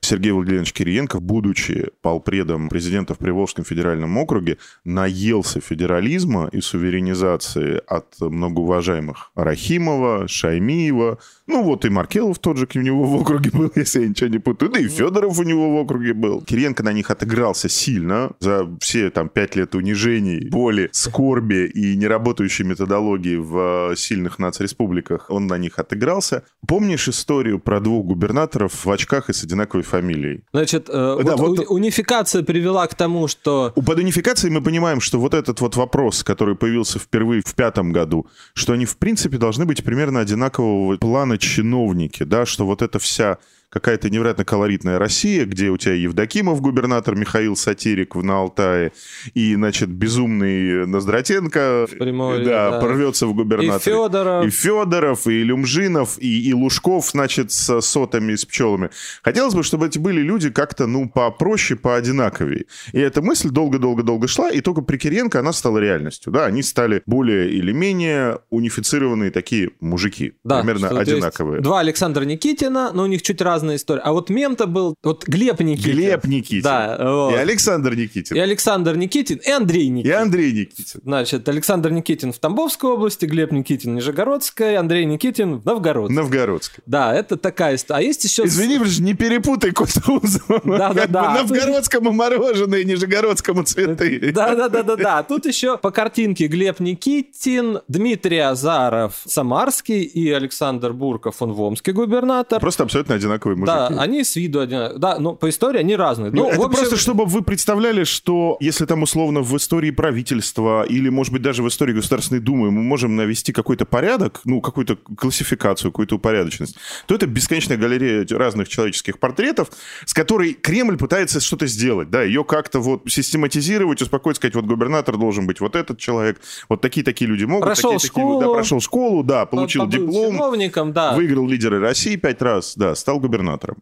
Сергей 0.01 0.31
Владимирович 0.31 0.73
Кириенко, 0.73 1.19
будучи 1.19 1.89
полпредом 2.01 2.69
президента 2.69 3.15
в 3.15 3.19
Приволжском 3.19 3.65
федеральном 3.65 4.17
округе, 4.19 4.59
наелся 4.85 5.61
федерализма 5.61 6.49
и 6.53 6.61
суверенизации 6.61 7.81
от 7.89 8.15
многоуважаемых 8.21 9.33
Рахимова, 9.35 10.29
Шаймиева, 10.29 11.19
ну 11.47 11.63
вот 11.63 11.85
и 11.85 11.89
Маркелов 11.91 12.39
тот 12.39 12.57
же 12.57 12.67
у 12.75 12.79
него 12.81 13.05
в 13.05 13.21
округе 13.21 13.51
был, 13.51 13.71
если 13.77 14.03
я 14.03 14.09
ничего 14.09 14.29
не 14.29 14.39
путаю, 14.39 14.71
да 14.71 14.81
и 14.81 14.89
Федоров 14.89 15.39
у 15.39 15.43
него 15.43 15.77
в 15.77 15.81
округе 15.81 16.13
был. 16.13 16.43
Кириенко 16.43 16.83
на 16.83 16.93
них 16.93 17.11
отыгрался 17.11 17.69
сильно 17.69 18.33
за 18.41 18.69
все 18.81 19.11
там 19.11 19.29
пять 19.29 19.57
лет 19.57 19.75
унижений, 19.75 20.49
боли, 20.51 20.89
скорби 20.93 21.67
и 21.73 21.97
неработающей 21.97 22.65
методологии 22.65 23.37
в 23.37 23.93
э, 23.93 23.97
сильных 23.97 24.39
нацреспубликах. 24.39 25.27
Он 25.31 25.47
на 25.47 25.59
них 25.59 25.79
отыгрался. 25.79 26.43
Помнишь 26.67 27.09
историю 27.09 27.59
про 27.61 27.81
двух 27.81 28.07
губернаторов 28.07 28.85
в 28.85 28.91
очках 28.91 29.31
и 29.31 29.33
с 29.33 29.45
одинаковой 29.45 29.85
фамилией? 29.85 30.43
Значит, 30.53 30.89
э, 30.89 31.21
Да, 31.25 31.37
вот 31.37 31.59
вот- 31.59 31.67
унификация 31.71 32.43
привела 32.43 32.87
к 32.87 32.95
тому, 32.95 33.29
что 33.29 33.73
под 33.75 33.99
унификацией 33.99 34.53
мы 34.53 34.63
понимаем, 34.63 35.01
что 35.01 35.21
вот 35.21 35.35
этот 35.35 35.61
вот 35.61 35.77
вопрос, 35.77 36.25
который 36.25 36.57
появился 36.57 36.99
впервые 36.99 37.43
в 37.45 37.55
пятом 37.55 37.93
году, 37.93 38.27
что 38.55 38.73
они 38.73 38.85
в 38.85 38.97
принципе 38.97 39.39
должны 39.39 39.65
быть 39.65 39.85
примерно 39.85 40.21
одинакового 40.21 40.97
плана 40.97 41.36
чиновники, 41.39 42.23
да, 42.23 42.47
что 42.47 42.67
вот 42.67 42.83
эта 42.83 42.99
вся 42.99 43.39
какая-то 43.71 44.09
невероятно 44.11 44.45
колоритная 44.45 44.99
Россия, 44.99 45.45
где 45.45 45.71
у 45.71 45.77
тебя 45.77 45.95
Евдокимов 45.95 46.61
губернатор, 46.61 47.15
Михаил 47.17 47.57
Сатирик 47.57 48.15
в- 48.15 48.23
на 48.25 48.39
Алтае, 48.39 48.93
и, 49.35 49.55
значит, 49.55 49.89
безумный 49.89 50.87
Ноздратенко, 50.87 51.87
Приморье, 51.99 52.45
да, 52.45 52.71
да. 52.73 52.81
порвется 52.81 53.27
в 53.27 53.31
и 53.31 53.35
губернаторы. 53.35 53.81
Федоров, 53.81 54.47
И 54.47 54.51
Федоров, 54.51 55.27
и 55.27 55.43
Люмжинов, 55.43 56.19
и, 56.19 56.49
и 56.49 56.55
Лужков, 56.55 57.11
значит, 57.11 57.53
с 57.53 57.81
сотами, 57.81 58.35
с 58.35 58.45
пчелами. 58.45 58.91
Хотелось 59.23 59.55
бы, 59.55 59.63
чтобы 59.63 59.87
эти 59.87 59.99
были 59.99 60.21
люди 60.21 60.51
как-то, 60.51 60.87
ну, 60.87 61.09
попроще, 61.09 61.79
поодинаковее. 61.79 62.67
И 62.93 62.99
эта 62.99 63.23
мысль 63.23 63.51
долго-долго-долго 63.51 64.29
шла, 64.29 64.51
и 64.51 64.61
только 64.61 64.83
при 64.83 64.97
Кириенко 64.97 65.41
она 65.41 65.53
стала 65.53 65.79
реальностью. 65.79 66.33
Да, 66.33 66.47
они 66.47 66.63
стали 66.63 67.03
более 67.07 67.51
или 67.51 67.73
менее 67.73 68.39
унифицированные 68.51 69.31
такие 69.31 69.71
мужики. 69.81 70.33
да, 70.45 70.61
примерно 70.61 70.89
одинаковые. 70.89 71.61
два 71.61 71.81
Александра 71.81 72.25
Никитина, 72.25 72.91
но 72.93 73.03
у 73.05 73.07
них 73.07 73.23
чуть 73.23 73.41
разная 73.57 73.77
история. 73.77 74.03
А 74.03 74.13
вот 74.13 74.31
мем-то 74.31 74.67
был, 74.67 74.95
вот 75.03 75.25
Глеб 75.27 75.61
Никитин. 75.61 75.93
Глеб 75.93 76.25
Никитин. 76.25 76.63
Да, 76.63 76.99
вот. 77.01 77.33
И 77.33 77.37
Александр 77.37 77.95
Никитин. 77.95 78.37
И 78.37 78.41
Александр 78.41 78.97
Никитин, 78.97 79.39
и 79.39 79.51
Андрей 79.51 79.87
И 79.87 79.89
Никитин. 79.89 80.17
Андрей 80.17 80.53
Никитин. 80.53 81.01
Значит, 81.03 81.49
Александр 81.49 81.91
Никитин 81.91 82.33
в 82.33 82.39
Тамбовской 82.39 82.91
области, 82.91 83.25
Глеб 83.25 83.53
Никитин 83.53 83.93
в 83.93 83.95
Нижегородской, 83.97 84.77
Андрей 84.77 85.05
Никитин 85.07 85.57
в 85.57 85.65
Новгородской. 85.65 86.17
Новгородский. 86.17 86.83
Да, 86.87 87.15
это 87.15 87.37
такая 87.37 87.77
история. 87.77 88.01
А 88.01 88.03
есть 88.03 88.25
еще... 88.25 88.45
Извини, 88.45 88.79
не 89.01 89.15
перепутай 89.15 89.71
Кутузова. 89.71 90.61
Да-да-да. 90.65 91.35
Новгородскому 91.35 92.13
мороженое, 92.13 92.85
Нижегородскому 92.85 93.63
цветы. 93.63 94.33
Да, 94.33 94.55
да, 94.55 94.69
да, 94.69 94.83
да, 94.83 94.97
да. 94.97 95.23
Тут 95.23 95.47
еще 95.47 95.79
по 95.79 95.91
картинке 95.91 96.47
Глеб 96.47 96.81
Никитин, 96.81 97.81
Дмитрий 97.89 98.39
Азаров, 98.39 99.23
Самарский 99.25 100.03
и 100.03 100.31
Александр 100.31 100.93
Бурков, 100.93 101.41
он 101.41 101.53
в 101.53 101.61
Омске 101.61 101.93
губернатор. 101.93 102.61
Просто 102.61 102.83
абсолютно 102.83 103.15
одинаковые 103.47 103.57
мужики. 103.57 103.95
Да, 103.95 104.03
они 104.03 104.25
с 104.25 104.37
виду 104.37 104.61
одинаковые. 104.61 104.99
Да, 104.99 105.19
но 105.19 105.35
по 105.35 105.49
истории 105.49 105.79
они 105.79 105.97
разные. 105.97 106.31
Ну, 106.31 106.45
Ну, 106.45 106.49
это 106.49 106.63
общем, 106.65 106.79
просто, 106.79 106.97
чтобы 106.97 107.25
вы 107.27 107.43
представляли, 107.43 108.05
что 108.05 108.57
если 108.61 108.85
там 108.87 109.03
условно 109.03 109.43
в 109.43 109.57
истории 109.57 109.91
правительства 109.91 110.85
или, 110.85 111.09
может 111.09 111.33
быть, 111.33 111.43
даже 111.43 111.63
в 111.63 111.69
истории 111.69 111.93
Государственной 111.93 112.41
Думы 112.41 112.71
мы 112.71 112.83
можем 112.83 113.17
навести 113.17 113.53
какой-то 113.53 113.85
порядок, 113.85 114.41
ну, 114.45 114.61
какую-то 114.61 114.97
классификацию, 115.17 115.91
какую-то 115.91 116.17
упорядоченность, 116.17 116.77
то 117.07 117.15
это 117.15 117.27
бесконечная 117.27 117.77
галерея 117.77 118.27
разных 118.31 118.69
человеческих 118.69 119.19
портретов, 119.19 119.71
с 120.05 120.15
которой 120.15 120.53
Кремль 120.53 120.97
пытается 120.97 121.41
что-то 121.41 121.67
сделать, 121.67 122.11
да, 122.11 122.23
ее 122.23 122.45
как-то 122.45 122.81
вот 122.81 123.03
систематизировать, 123.07 124.03
успокоить, 124.03 124.37
сказать, 124.37 124.55
вот 124.55 124.65
губернатор 124.65 125.17
должен 125.17 125.47
быть 125.47 125.61
вот 125.61 125.77
этот 125.77 125.99
человек, 125.99 126.41
вот 126.69 126.81
такие-такие 126.81 127.29
люди 127.29 127.45
могут. 127.45 127.65
Прошел 127.65 127.93
такие, 127.93 128.09
такие, 128.09 128.25
вот, 128.25 128.39
да, 128.39 128.45
школу. 128.45 128.55
прошел 128.55 128.81
школу, 128.81 129.23
да, 129.23 129.47
получил 129.47 129.87
диплом, 129.87 130.33
чиновником, 130.33 130.93
да. 130.93 131.15
выиграл 131.15 131.47
лидеры 131.49 131.81
России 131.81 132.17
пять 132.17 132.43
раз, 132.43 132.75
да, 132.77 132.95
стал 132.95 133.21
губернатором. 133.21 133.36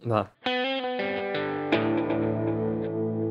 Да. 0.04 0.30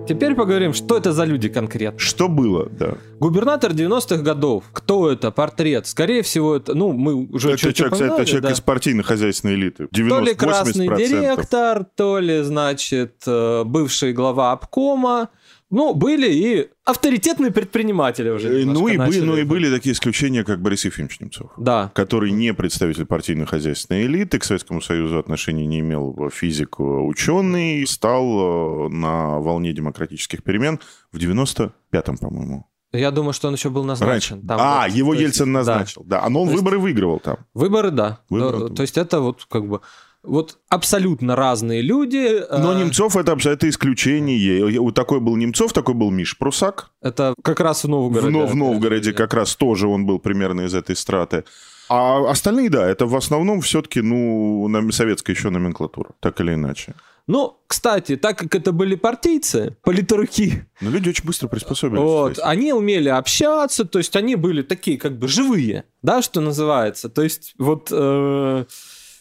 Теперь 0.08 0.36
поговорим, 0.36 0.74
что 0.74 0.98
это 0.98 1.14
за 1.14 1.24
люди 1.24 1.48
конкретно. 1.48 2.00
Что 2.00 2.28
было, 2.28 2.68
да. 2.70 2.96
Губернатор 3.20 3.72
90-х 3.72 4.18
годов. 4.18 4.66
Кто 4.74 5.10
это? 5.10 5.32
Портрет. 5.32 5.88
Скорее 5.88 6.24
всего, 6.24 6.58
это, 6.58 6.74
ну, 6.74 6.92
мы 6.92 7.26
уже 7.28 7.52
Это 7.52 7.58
чуть 7.60 7.78
человек, 7.78 8.02
это 8.02 8.26
человек 8.26 8.44
да. 8.44 8.52
из 8.52 8.60
партийно-хозяйственной 8.60 9.56
элиты. 9.56 9.88
90, 9.92 10.20
То 10.20 10.30
ли 10.30 10.36
красный 10.36 10.88
80%. 10.88 10.98
директор, 10.98 11.86
то 11.96 12.20
ли, 12.20 12.42
значит, 12.42 13.16
э, 13.26 13.64
бывший 13.64 14.12
глава 14.12 14.52
обкома. 14.52 15.30
Ну, 15.74 15.96
были 15.96 16.32
и 16.32 16.70
авторитетные 16.86 17.52
предприниматели 17.52 18.30
уже. 18.30 18.62
Э, 18.62 18.64
Ну 18.64 18.88
и, 18.88 18.96
были, 18.98 19.22
ну 19.22 19.36
и 19.36 19.44
были 19.44 19.72
такие 19.74 19.94
исключения, 19.94 20.44
как 20.44 20.62
Борис 20.62 20.86
Ефимович 20.86 21.20
Немцов. 21.20 21.52
Да. 21.58 21.92
который 21.96 22.30
не 22.30 22.54
представитель 22.54 23.06
партийно-хозяйственной 23.08 24.06
элиты, 24.06 24.38
к 24.38 24.44
Советскому 24.44 24.82
Союзу 24.82 25.18
отношений 25.18 25.66
не 25.66 25.80
имел 25.80 26.30
физик, 26.32 26.80
ученый, 26.80 27.88
стал 27.88 28.86
э, 28.86 28.90
на 28.90 29.40
волне 29.40 29.74
демократических 29.74 30.44
перемен 30.44 30.80
в 31.12 31.18
95-м, 31.18 32.18
по-моему. 32.20 32.68
Я 32.92 33.10
думаю, 33.10 33.34
что 33.34 33.48
он 33.48 33.56
еще 33.56 33.72
был 33.72 33.84
назначен. 33.84 34.36
Раньше. 34.36 34.48
Там 34.48 34.60
а, 34.62 34.84
вот, 34.86 34.96
его 34.96 35.14
то 35.16 35.20
есть, 35.20 35.40
Ельцин 35.40 35.52
да. 35.54 35.60
назначил. 35.60 36.04
Да, 36.06 36.24
а 36.24 36.30
но 36.30 36.42
он 36.42 36.50
То 36.50 36.52
есть- 36.52 36.62
выборы 36.64 36.78
выигрывал 36.78 37.20
там. 37.20 37.38
Выборы, 37.56 37.90
да. 37.90 38.20
Выборы, 38.30 38.60
Да, 38.60 38.68
да. 38.68 38.76
То 38.76 38.84
есть 38.84 39.00
это 39.00 39.20
вот 39.22 39.48
как 39.50 39.68
бы 39.68 39.82
вот 40.24 40.58
абсолютно 40.70 41.36
разные 41.36 41.82
люди. 41.82 42.42
Но 42.50 42.74
э, 42.74 42.80
Немцов 42.80 43.18
это, 43.18 43.38
это 43.44 43.70
исключение. 43.70 44.80
У 44.80 44.92
такой 44.92 45.20
был 45.20 45.36
Немцов, 45.36 45.74
такой 45.74 45.94
был 45.96 46.10
Миш 46.12 46.38
Прусак. 46.38 46.92
Это 47.02 47.36
как 47.44 47.60
раз 47.60 47.84
в 47.84 47.90
Новгороде. 47.90 48.28
В, 48.30 48.32
Но- 48.32 48.48
в 48.48 48.56
Новгороде 48.56 49.14
как 49.14 49.34
раз 49.34 49.56
тоже 49.56 49.88
он 49.88 50.06
был 50.06 50.20
примерно 50.20 50.62
из 50.62 50.74
этой 50.74 50.96
страты. 50.96 51.44
А 51.90 52.30
остальные, 52.32 52.70
да, 52.70 52.88
это 52.90 53.06
в 53.06 53.16
основном 53.16 53.60
все-таки, 53.62 54.02
ну, 54.02 54.70
советская 54.92 55.36
еще 55.36 55.50
номенклатура, 55.50 56.12
так 56.22 56.40
или 56.40 56.54
иначе. 56.54 56.96
Ну, 57.28 57.58
кстати, 57.68 58.18
так 58.18 58.38
как 58.38 58.56
это 58.56 58.72
были 58.72 58.96
партийцы, 58.96 59.78
политруки, 59.84 60.66
Но 60.82 60.90
люди 60.90 61.10
очень 61.10 61.26
быстро 61.26 61.48
приспособились. 61.48 62.02
вот, 62.02 62.40
они 62.42 62.74
умели 62.74 63.10
общаться, 63.10 63.86
то 63.86 64.00
есть 64.00 64.16
они 64.16 64.36
были 64.36 64.62
такие 64.62 64.98
как 64.98 65.18
бы 65.18 65.28
живые, 65.28 65.86
да, 66.02 66.22
что 66.22 66.42
называется. 66.42 67.10
То 67.10 67.22
есть 67.22 67.54
вот... 67.58 67.90
э, 67.92 68.66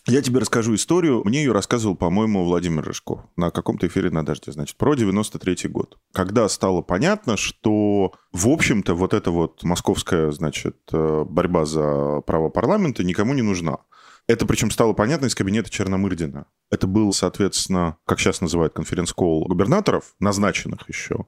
Я 0.08 0.20
тебе 0.20 0.40
расскажу 0.40 0.74
историю. 0.74 1.22
Мне 1.24 1.44
ее 1.44 1.52
рассказывал, 1.52 1.94
по-моему, 1.94 2.44
Владимир 2.44 2.84
Рыжков 2.84 3.20
на 3.36 3.52
каком-то 3.52 3.86
эфире 3.86 4.10
на 4.10 4.24
«Дожде», 4.24 4.50
значит, 4.50 4.76
про 4.76 4.94
93-й 4.94 5.68
год. 5.68 5.96
Когда 6.12 6.48
стало 6.48 6.82
понятно, 6.82 7.36
что, 7.36 8.12
в 8.32 8.48
общем-то, 8.48 8.94
вот 8.94 9.14
эта 9.14 9.30
вот 9.30 9.62
московская, 9.62 10.32
значит, 10.32 10.76
э, 10.92 11.24
борьба 11.28 11.66
за 11.66 12.20
право 12.26 12.48
парламента 12.48 13.04
никому 13.04 13.32
не 13.32 13.42
нужна. 13.42 13.78
Это 14.28 14.46
причем 14.46 14.70
стало 14.70 14.92
понятно 14.92 15.26
из 15.26 15.34
кабинета 15.34 15.68
Черномырдина. 15.68 16.46
Это 16.70 16.86
был, 16.86 17.12
соответственно, 17.12 17.98
как 18.06 18.18
сейчас 18.18 18.40
называют 18.40 18.72
конференц-колл 18.72 19.44
губернаторов, 19.46 20.14
назначенных 20.20 20.88
еще. 20.88 21.26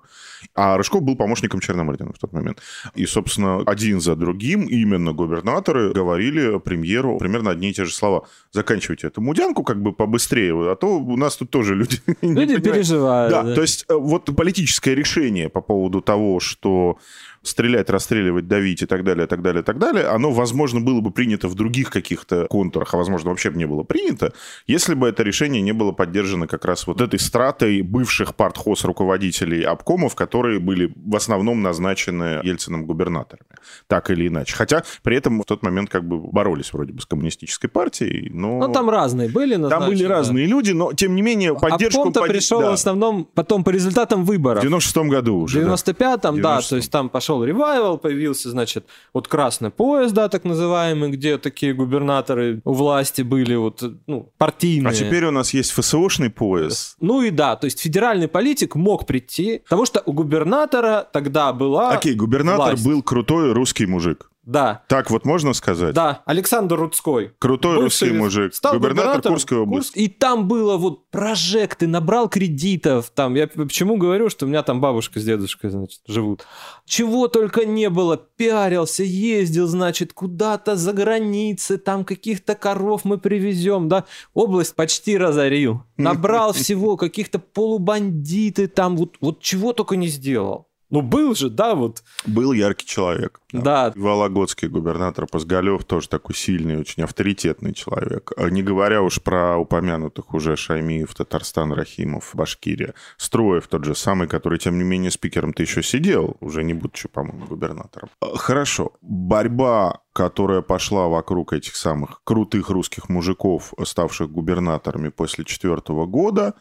А 0.54 0.78
Рыжков 0.78 1.02
был 1.02 1.16
помощником 1.16 1.60
Черномырдина 1.60 2.12
в 2.12 2.18
тот 2.18 2.32
момент. 2.32 2.62
И, 2.94 3.04
собственно, 3.04 3.60
один 3.66 4.00
за 4.00 4.16
другим 4.16 4.62
именно 4.62 5.12
губернаторы 5.12 5.92
говорили 5.92 6.58
премьеру 6.60 7.18
примерно 7.18 7.50
одни 7.50 7.70
и 7.70 7.74
те 7.74 7.84
же 7.84 7.92
слова. 7.92 8.26
Заканчивайте 8.52 9.08
эту 9.08 9.20
мудянку 9.20 9.64
как 9.64 9.82
бы 9.82 9.92
побыстрее, 9.92 10.54
а 10.72 10.76
то 10.76 10.98
у 10.98 11.16
нас 11.16 11.36
тут 11.36 11.50
тоже 11.50 11.74
люди... 11.74 12.00
люди 12.06 12.16
понимают». 12.22 12.64
переживают. 12.64 13.30
Да, 13.30 13.54
то 13.54 13.60
есть 13.60 13.84
э, 13.88 13.94
вот 13.94 14.34
политическое 14.36 14.94
решение 14.94 15.50
по 15.50 15.60
поводу 15.60 16.00
того, 16.00 16.40
что 16.40 16.98
стрелять, 17.44 17.90
расстреливать, 17.90 18.48
давить 18.48 18.82
и 18.82 18.86
так 18.86 19.04
далее, 19.04 19.26
и 19.26 19.28
так 19.28 19.42
далее, 19.42 19.62
и 19.62 19.64
так 19.64 19.78
далее, 19.78 20.06
оно, 20.06 20.30
возможно, 20.30 20.80
было 20.80 21.00
бы 21.00 21.10
принято 21.10 21.48
в 21.48 21.54
других 21.54 21.90
каких-то 21.90 22.46
контурах, 22.48 22.94
а, 22.94 22.96
возможно, 22.96 23.30
вообще 23.30 23.50
бы 23.50 23.58
не 23.58 23.66
было 23.66 23.82
принято, 23.82 24.32
если 24.66 24.94
бы 24.94 25.08
это 25.08 25.22
решение 25.22 25.62
не 25.62 25.72
было 25.72 25.92
поддержано 25.92 26.46
как 26.46 26.64
раз 26.64 26.86
вот 26.86 27.00
этой 27.00 27.18
стратой 27.18 27.82
бывших 27.82 28.34
партхоз 28.34 28.84
руководителей 28.84 29.62
обкомов, 29.62 30.14
которые 30.14 30.58
были 30.58 30.92
в 30.96 31.16
основном 31.16 31.62
назначены 31.62 32.40
Ельциным 32.42 32.86
губернаторами, 32.86 33.50
так 33.86 34.10
или 34.10 34.28
иначе. 34.28 34.54
Хотя 34.56 34.82
при 35.02 35.16
этом 35.16 35.40
в 35.40 35.44
тот 35.44 35.62
момент 35.62 35.90
как 35.90 36.06
бы 36.06 36.18
боролись 36.18 36.72
вроде 36.72 36.92
бы 36.92 37.00
с 37.00 37.06
коммунистической 37.06 37.68
партией, 37.70 38.30
но... 38.30 38.58
Ну, 38.58 38.72
там 38.72 38.90
разные 38.90 39.28
были 39.28 39.56
назначены. 39.56 39.80
Там 39.80 39.88
были 39.90 40.04
разные 40.04 40.46
люди, 40.46 40.72
но, 40.72 40.92
тем 40.92 41.14
не 41.14 41.22
менее, 41.22 41.54
поддержку... 41.54 42.00
Обком-то 42.00 42.20
под- 42.20 42.30
пришел 42.30 42.60
да. 42.60 42.70
в 42.70 42.72
основном 42.72 43.28
потом 43.34 43.64
по 43.64 43.70
результатам 43.70 44.24
выборов. 44.24 44.60
В 44.60 44.62
96 44.62 44.96
году 45.08 45.40
В 45.40 45.42
уже. 45.42 45.62
да. 45.62 45.74
95-м, 45.74 46.40
да, 46.40 46.58
96-м. 46.58 46.68
то 46.68 46.76
есть 46.76 46.90
там 46.90 47.08
пошел 47.08 47.33
ревайвал, 47.42 47.98
появился, 47.98 48.50
значит, 48.50 48.86
вот 49.12 49.26
красный 49.26 49.70
поезд, 49.70 50.14
да, 50.14 50.28
так 50.28 50.44
называемый, 50.44 51.10
где 51.10 51.38
такие 51.38 51.74
губернаторы 51.74 52.60
у 52.64 52.72
власти 52.72 53.22
были, 53.22 53.54
вот, 53.54 53.82
ну, 54.06 54.30
партийные. 54.38 54.90
А 54.90 54.94
теперь 54.94 55.24
у 55.24 55.30
нас 55.30 55.54
есть 55.54 55.72
ФСОшный 55.72 56.30
пояс. 56.30 56.96
Ну 57.00 57.22
и 57.22 57.30
да, 57.30 57.56
то 57.56 57.64
есть 57.64 57.80
федеральный 57.80 58.28
политик 58.28 58.76
мог 58.76 59.06
прийти, 59.06 59.62
потому 59.64 59.86
что 59.86 60.02
у 60.06 60.12
губернатора 60.12 61.08
тогда 61.12 61.52
была... 61.52 61.90
Окей, 61.90 62.14
губернатор 62.14 62.74
власть. 62.74 62.86
был 62.86 63.02
крутой 63.02 63.52
русский 63.52 63.86
мужик. 63.86 64.30
Да, 64.46 64.82
Так 64.88 65.10
вот 65.10 65.24
можно 65.24 65.54
сказать? 65.54 65.94
да, 65.94 66.22
Александр 66.26 66.76
Рудской. 66.76 67.32
Крутой 67.38 67.76
русский 67.76 68.10
мужик. 68.10 68.54
стал 68.54 68.74
Губернатор 68.74 69.04
губернатором 69.04 69.34
Курской 69.34 69.58
области. 69.58 69.92
Курск. 69.92 69.96
И 69.96 70.08
там 70.08 70.48
было 70.48 70.76
вот 70.76 71.10
прожекты, 71.10 71.86
набрал 71.86 72.28
кредитов. 72.28 73.10
Там, 73.14 73.34
я 73.34 73.46
почему 73.46 73.96
говорю, 73.96 74.28
что 74.28 74.46
у 74.46 74.48
меня 74.48 74.62
там 74.62 74.80
бабушка 74.80 75.20
с 75.20 75.24
дедушкой, 75.24 75.70
значит, 75.70 76.00
живут. 76.06 76.46
Чего 76.84 77.28
только 77.28 77.64
не 77.64 77.88
было. 77.88 78.16
Пиарился, 78.16 79.02
ездил, 79.02 79.66
значит, 79.66 80.12
куда-то 80.12 80.76
за 80.76 80.92
границы, 80.92 81.78
там 81.78 82.04
каких-то 82.04 82.54
коров 82.54 83.04
мы 83.04 83.18
привезем, 83.18 83.88
да. 83.88 84.04
Область 84.34 84.74
почти 84.74 85.16
разорил. 85.16 85.82
Набрал 85.96 86.52
всего 86.54 86.96
каких-то 86.96 87.38
полубандиты 87.38 88.68
там, 88.68 88.96
вот, 88.96 89.16
вот 89.20 89.40
чего 89.40 89.72
только 89.72 89.96
не 89.96 90.08
сделал. 90.08 90.68
Ну, 90.94 91.02
был 91.02 91.34
же, 91.34 91.50
да, 91.50 91.74
вот. 91.74 92.04
Был 92.24 92.52
яркий 92.52 92.86
человек. 92.86 93.40
Да. 93.50 93.92
Вологодский 93.96 94.68
губернатор 94.68 95.26
Позгалев 95.26 95.84
тоже 95.84 96.08
такой 96.08 96.36
сильный, 96.36 96.78
очень 96.78 97.02
авторитетный 97.02 97.74
человек. 97.74 98.30
А 98.36 98.48
Не 98.48 98.62
говоря 98.62 99.02
уж 99.02 99.20
про 99.20 99.56
упомянутых 99.56 100.32
уже 100.34 100.54
Шаймиев, 100.54 101.12
Татарстан, 101.12 101.72
Рахимов, 101.72 102.30
Башкирия. 102.34 102.94
Строев 103.16 103.66
тот 103.66 103.84
же 103.84 103.96
самый, 103.96 104.28
который, 104.28 104.60
тем 104.60 104.78
не 104.78 104.84
менее, 104.84 105.10
спикером-то 105.10 105.64
еще 105.64 105.82
сидел, 105.82 106.36
уже 106.38 106.62
не 106.62 106.74
будучи, 106.74 107.08
по-моему, 107.08 107.46
губернатором. 107.46 108.10
А, 108.20 108.36
Хорошо. 108.36 108.92
Борьба 109.00 110.03
которая 110.14 110.62
пошла 110.62 111.08
вокруг 111.08 111.52
этих 111.52 111.74
самых 111.74 112.20
крутых 112.22 112.70
русских 112.70 113.08
мужиков, 113.08 113.74
ставших 113.84 114.30
губернаторами 114.30 115.08
после 115.08 115.44
четвертого 115.44 116.06
года, 116.06 116.54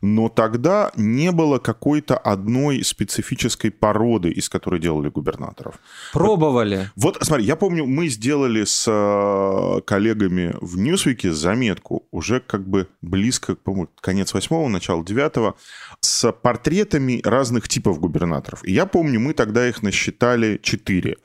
но 0.00 0.28
тогда 0.28 0.92
не 0.94 1.32
было 1.32 1.58
какой-то 1.58 2.16
одной 2.16 2.84
специфической 2.84 3.70
породы, 3.70 4.30
из 4.30 4.48
которой 4.48 4.78
делали 4.78 5.08
губернаторов. 5.08 5.80
Пробовали. 6.12 6.88
Вот, 6.94 7.18
смотри, 7.20 7.44
я 7.44 7.56
помню, 7.56 7.84
мы 7.84 8.06
сделали 8.06 8.62
с 8.64 8.86
э, 8.86 9.80
коллегами 9.80 10.54
в 10.60 10.78
Ньюсвике 10.78 11.32
заметку, 11.32 12.06
уже 12.12 12.38
как 12.38 12.66
бы 12.68 12.86
близко, 13.02 13.56
по-моему, 13.56 13.88
конец 14.00 14.32
восьмого, 14.32 14.68
начало 14.68 15.04
девятого, 15.04 15.56
с 16.00 16.30
портретами 16.30 17.20
разных 17.24 17.68
типов 17.68 17.98
губернаторов. 17.98 18.64
И 18.64 18.72
я 18.72 18.86
помню, 18.86 19.18
мы 19.18 19.34
тогда 19.34 19.68
их 19.68 19.82
насчитали 19.82 20.60
четыре. 20.62 21.16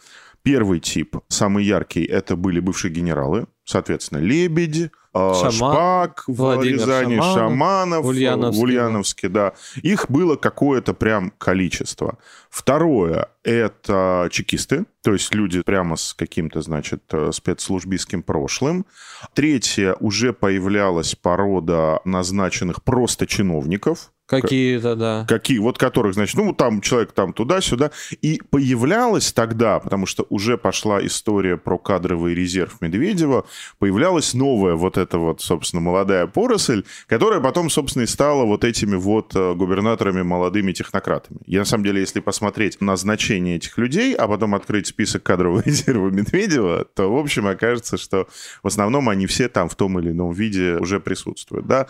Первый 0.46 0.80
тип, 0.80 1.18
самый 1.28 1.66
яркий, 1.66 2.06
это 2.06 2.36
были 2.36 2.60
бывшие 2.60 2.94
генералы, 2.94 3.48
соответственно, 3.64 4.20
Лебедь, 4.20 4.78
э, 4.78 4.90
Шаман, 5.12 5.52
Шпак 5.52 6.24
в 6.28 6.36
Владимир 6.36 6.82
Рязани, 6.82 7.16
Шаманов, 7.16 7.34
Шаманов, 7.34 8.06
Ульяновский, 8.06 8.62
в 8.62 8.64
Ульяновске, 8.64 9.30
да. 9.30 9.54
Их 9.82 10.06
было 10.08 10.36
какое-то 10.36 10.94
прям 10.94 11.32
количество. 11.40 12.20
Второе– 12.52 13.30
это 13.44 14.30
чекисты, 14.32 14.86
то 15.02 15.14
есть 15.14 15.34
люди 15.34 15.64
прямо 15.64 15.96
с 15.96 16.14
каким-то, 16.14 16.62
значит, 16.62 17.02
э, 17.12 17.32
спецслужбистским 17.34 18.22
прошлым. 18.22 18.86
Третье– 19.34 19.96
уже 20.00 20.32
появлялась 20.32 21.16
порода 21.16 22.02
назначенных 22.06 22.84
просто 22.84 23.26
чиновников, 23.26 24.12
Какие-то, 24.28 24.96
да. 24.96 25.26
Какие, 25.28 25.60
вот 25.60 25.78
которых, 25.78 26.16
значит, 26.16 26.36
ну, 26.36 26.54
там 26.54 26.82
человек 26.82 27.12
там 27.12 27.32
туда-сюда. 27.32 27.92
И 28.22 28.42
появлялась 28.50 29.32
тогда, 29.32 29.80
потому 29.80 30.08
что 30.08 30.26
уже 30.30 30.58
пошла 30.58 31.06
история 31.06 31.58
про 31.58 31.78
кадровый 31.78 32.34
резерв 32.34 32.82
Медведева, 32.82 33.46
появлялась 33.78 34.34
новая 34.34 34.74
вот 34.74 34.98
эта 34.98 35.20
вот, 35.20 35.42
собственно, 35.42 35.82
молодая 35.82 36.26
поросль, 36.26 36.84
которая 37.08 37.40
потом, 37.40 37.70
собственно, 37.70 38.04
и 38.04 38.08
стала 38.08 38.46
вот 38.46 38.64
этими 38.64 38.96
вот 38.96 39.36
э, 39.36 39.54
губернаторами 39.54 40.24
молодыми 40.24 40.72
технократами. 40.72 41.40
И 41.46 41.58
на 41.58 41.66
самом 41.66 41.84
деле, 41.84 42.00
если 42.00 42.20
посмотреть 42.20 42.82
на 42.82 42.96
значение 42.96 43.58
этих 43.58 43.78
людей, 43.78 44.16
а 44.16 44.28
потом 44.28 44.56
открыть 44.56 44.88
список 44.88 45.22
кадрового 45.22 45.62
резерва 45.66 46.10
Медведева, 46.10 46.86
то, 46.86 47.14
в 47.14 47.18
общем, 47.18 47.46
окажется, 47.46 47.98
что 47.98 48.28
в 48.64 48.68
основном 48.68 49.08
они 49.08 49.28
все 49.28 49.50
там 49.50 49.70
в 49.70 49.76
том 49.76 50.00
или 50.00 50.10
ином 50.10 50.32
виде 50.32 50.78
уже 50.78 51.00
присутствуют, 51.00 51.68
да. 51.68 51.88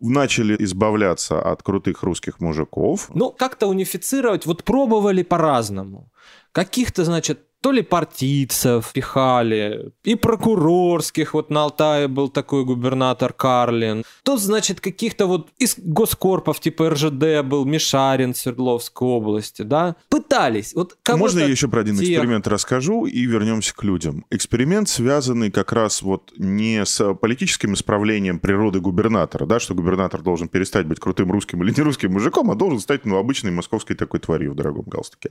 Начали 0.00 0.56
избавляться 0.58 1.42
от 1.42 1.62
крутых 1.74 2.02
русских 2.04 2.40
мужиков. 2.40 3.10
Ну, 3.14 3.30
как-то 3.32 3.66
унифицировать, 3.66 4.46
вот 4.46 4.62
пробовали 4.64 5.22
по-разному. 5.22 6.12
Каких-то, 6.52 7.04
значит, 7.04 7.43
то 7.64 7.72
ли 7.72 7.80
партийцев 7.80 8.92
пихали, 8.92 9.90
и 10.04 10.16
прокурорских, 10.16 11.32
вот 11.32 11.48
на 11.48 11.62
Алтае 11.62 12.08
был 12.08 12.28
такой 12.28 12.62
губернатор 12.66 13.32
Карлин, 13.32 14.04
то, 14.22 14.36
значит, 14.36 14.82
каких-то 14.82 15.26
вот 15.26 15.48
из 15.56 15.76
госкорпов, 15.78 16.60
типа 16.60 16.90
РЖД 16.90 17.42
был 17.42 17.64
Мишарин 17.64 18.34
в 18.34 18.36
Свердловской 18.36 19.08
области, 19.08 19.62
да, 19.62 19.96
пытались. 20.10 20.74
Вот 20.74 20.98
Можно 21.08 21.40
я 21.40 21.46
еще 21.46 21.68
про 21.68 21.80
один 21.80 21.96
тех- 21.96 22.06
эксперимент 22.06 22.46
расскажу 22.48 23.06
и 23.06 23.24
вернемся 23.24 23.74
к 23.74 23.82
людям? 23.82 24.26
Эксперимент, 24.30 24.90
связанный 24.90 25.50
как 25.50 25.72
раз 25.72 26.02
вот 26.02 26.34
не 26.36 26.84
с 26.84 27.14
политическим 27.14 27.72
исправлением 27.72 28.40
природы 28.40 28.80
губернатора, 28.80 29.46
да, 29.46 29.58
что 29.58 29.74
губернатор 29.74 30.20
должен 30.20 30.48
перестать 30.48 30.84
быть 30.84 31.00
крутым 31.00 31.32
русским 31.32 31.62
или 31.62 31.72
не 31.74 31.82
русским 31.82 32.12
мужиком, 32.12 32.50
а 32.50 32.56
должен 32.56 32.80
стать, 32.80 33.06
ну, 33.06 33.16
обычной 33.16 33.52
московской 33.52 33.96
такой 33.96 34.20
тварью 34.20 34.52
в 34.52 34.54
дорогом 34.54 34.84
галстуке. 34.86 35.30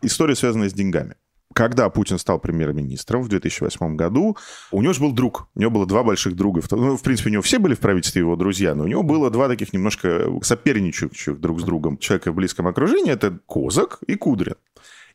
История, 0.00 0.34
связанная 0.34 0.70
с 0.70 0.72
деньгами. 0.72 1.16
Когда 1.54 1.88
Путин 1.88 2.18
стал 2.18 2.38
премьер-министром 2.38 3.22
в 3.22 3.28
2008 3.28 3.96
году, 3.96 4.36
у 4.70 4.82
него 4.82 4.92
же 4.92 5.00
был 5.00 5.12
друг. 5.12 5.48
У 5.54 5.60
него 5.60 5.70
было 5.70 5.86
два 5.86 6.02
больших 6.02 6.36
друга. 6.36 6.62
Ну, 6.70 6.96
в 6.96 7.02
принципе, 7.02 7.30
у 7.30 7.32
него 7.32 7.42
все 7.42 7.58
были 7.58 7.74
в 7.74 7.80
правительстве 7.80 8.20
его 8.20 8.36
друзья, 8.36 8.74
но 8.74 8.84
у 8.84 8.86
него 8.86 9.02
было 9.02 9.30
два 9.30 9.48
таких 9.48 9.72
немножко 9.72 10.28
соперничающих 10.42 11.40
друг 11.40 11.60
с 11.60 11.64
другом 11.64 11.98
человека 11.98 12.32
в 12.32 12.34
близком 12.34 12.66
окружении. 12.68 13.12
Это 13.12 13.38
Козак 13.46 13.98
и 14.06 14.14
Кудрин. 14.14 14.56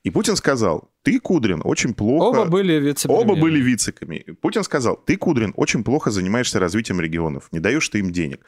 И 0.04 0.10
Путин 0.10 0.36
сказал, 0.36 0.90
ты, 1.02 1.18
Кудрин, 1.18 1.62
очень 1.64 1.94
плохо... 1.94 2.42
Оба 2.42 2.46
были 2.50 2.74
вице 2.74 3.08
Оба 3.10 3.36
были 3.36 3.62
вициками. 3.62 4.26
Путин 4.42 4.64
сказал, 4.64 4.98
ты, 4.98 5.16
Кудрин, 5.16 5.54
очень 5.56 5.84
плохо 5.86 6.12
занимаешься 6.12 6.60
развитием 6.60 7.00
регионов, 7.00 7.48
не 7.54 7.60
даешь 7.60 7.88
ты 7.88 8.00
им 8.00 8.12
денег. 8.12 8.46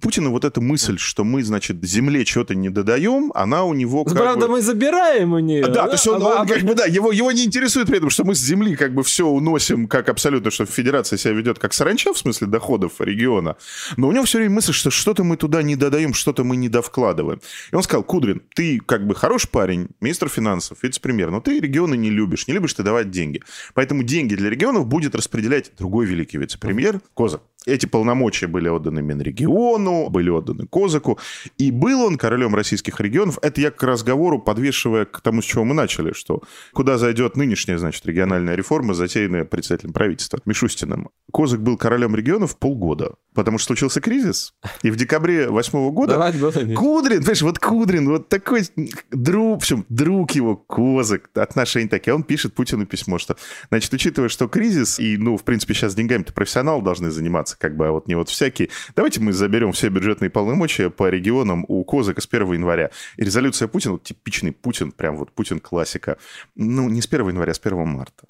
Путина 0.00 0.30
вот 0.30 0.44
эта 0.44 0.60
мысль, 0.60 0.98
что 0.98 1.24
мы, 1.24 1.42
значит, 1.42 1.84
земле 1.84 2.24
что-то 2.24 2.54
не 2.54 2.70
додаем, 2.70 3.32
она 3.34 3.64
у 3.64 3.74
него 3.74 4.04
как 4.04 4.16
Правда, 4.16 4.46
бы... 4.46 4.52
мы 4.54 4.60
забираем 4.62 5.32
у 5.32 5.38
нее. 5.38 5.66
Да, 5.66 5.86
то 5.86 5.92
есть 5.92 6.06
он, 6.06 6.22
А- 6.22 6.26
он 6.26 6.38
а- 6.42 6.46
как 6.46 6.62
бы, 6.62 6.74
да, 6.74 6.84
его, 6.86 7.12
его 7.12 7.32
не 7.32 7.44
интересует 7.44 7.86
при 7.88 7.98
этом, 7.98 8.10
что 8.10 8.24
мы 8.24 8.34
с 8.34 8.38
земли 8.38 8.76
как 8.76 8.94
бы 8.94 9.02
все 9.02 9.26
уносим, 9.26 9.88
как 9.88 10.08
абсолютно, 10.08 10.50
что 10.50 10.66
федерация 10.66 11.16
себя 11.16 11.34
ведет 11.34 11.58
как 11.58 11.72
саранча 11.72 12.12
в 12.12 12.18
смысле 12.18 12.46
доходов 12.46 13.00
региона. 13.00 13.56
Но 13.96 14.08
у 14.08 14.12
него 14.12 14.24
все 14.24 14.38
время 14.38 14.54
мысль, 14.54 14.72
что 14.72 14.90
что-то 14.90 15.24
мы 15.24 15.36
туда 15.36 15.62
не 15.62 15.76
додаем, 15.76 16.14
что-то 16.14 16.44
мы 16.44 16.56
не 16.56 16.68
довкладываем. 16.68 17.40
И 17.72 17.74
он 17.74 17.82
сказал, 17.82 18.02
Кудрин, 18.04 18.42
ты 18.54 18.80
как 18.84 19.06
бы 19.06 19.14
хороший 19.14 19.48
парень, 19.48 19.88
министр 20.00 20.28
финансов, 20.28 20.78
вице-премьер, 20.82 21.30
но 21.30 21.40
ты 21.40 21.60
регионы 21.60 21.96
не 21.96 22.10
любишь, 22.10 22.46
не 22.46 22.54
любишь 22.54 22.74
ты 22.74 22.82
давать 22.82 23.10
деньги. 23.10 23.42
Поэтому 23.74 24.02
деньги 24.02 24.34
для 24.34 24.50
регионов 24.50 24.86
будет 24.86 25.14
распределять 25.14 25.72
другой 25.78 26.06
великий 26.06 26.38
вице-премьер 26.38 27.00
Козак. 27.14 27.42
Эти 27.66 27.86
полномочия 27.86 28.46
были 28.46 28.68
отданы 28.68 29.02
Минрегиону, 29.02 30.08
были 30.10 30.30
отданы 30.30 30.66
Козаку. 30.66 31.18
И 31.58 31.70
был 31.70 32.02
он 32.02 32.16
королем 32.16 32.54
российских 32.54 33.00
регионов. 33.00 33.38
Это 33.42 33.60
я 33.60 33.70
к 33.70 33.82
разговору, 33.82 34.38
подвешивая 34.38 35.04
к 35.04 35.20
тому, 35.20 35.42
с 35.42 35.44
чего 35.44 35.64
мы 35.64 35.74
начали, 35.74 36.12
что 36.12 36.42
куда 36.72 36.98
зайдет 36.98 37.36
нынешняя, 37.36 37.76
значит, 37.78 38.06
региональная 38.06 38.54
реформа, 38.54 38.94
затеянная 38.94 39.44
председателем 39.44 39.92
правительства 39.92 40.38
Мишустиным. 40.44 41.10
Козак 41.32 41.60
был 41.60 41.76
королем 41.76 42.14
регионов 42.14 42.56
полгода, 42.58 43.14
потому 43.34 43.58
что 43.58 43.68
случился 43.68 44.00
кризис. 44.00 44.54
И 44.82 44.90
в 44.90 44.96
декабре 44.96 45.48
восьмого 45.48 45.90
года 45.90 46.14
Давать 46.14 46.38
было 46.38 46.50
Кудрин, 46.74 47.18
понимаешь, 47.18 47.42
вот 47.42 47.58
Кудрин, 47.58 48.08
вот 48.08 48.28
такой 48.28 48.62
друг, 49.10 49.52
в 49.52 49.56
общем, 49.56 49.84
друг 49.88 50.30
его, 50.32 50.56
Козак, 50.56 51.28
отношения 51.34 51.88
такие. 51.88 52.14
Он 52.14 52.22
пишет 52.22 52.54
Путину 52.54 52.86
письмо, 52.86 53.18
что, 53.18 53.36
значит, 53.68 53.92
учитывая, 53.92 54.28
что 54.28 54.48
кризис, 54.48 54.98
и, 54.98 55.16
ну, 55.16 55.36
в 55.36 55.44
принципе, 55.44 55.74
сейчас 55.74 55.94
деньгами-то 55.94 56.32
профессионалы 56.32 56.82
должны 56.82 57.10
заниматься, 57.10 57.47
заниматься, 57.48 57.58
как 57.58 57.76
бы, 57.76 57.86
а 57.86 57.92
вот 57.92 58.08
не 58.08 58.14
вот 58.14 58.28
всякие. 58.28 58.68
Давайте 58.94 59.20
мы 59.20 59.32
заберем 59.32 59.72
все 59.72 59.88
бюджетные 59.88 60.30
полномочия 60.30 60.90
по 60.90 61.08
регионам 61.08 61.64
у 61.68 61.84
Козыка 61.84 62.20
с 62.20 62.28
1 62.30 62.52
января. 62.52 62.90
И 63.16 63.24
резолюция 63.24 63.68
Путина, 63.68 63.92
вот 63.92 64.02
типичный 64.04 64.52
Путин, 64.52 64.92
прям 64.92 65.16
вот 65.16 65.32
Путин 65.32 65.60
классика. 65.60 66.18
Ну, 66.54 66.88
не 66.88 67.00
с 67.00 67.06
1 67.06 67.28
января, 67.28 67.52
а 67.52 67.54
с 67.54 67.60
1 67.62 67.86
марта. 67.86 68.26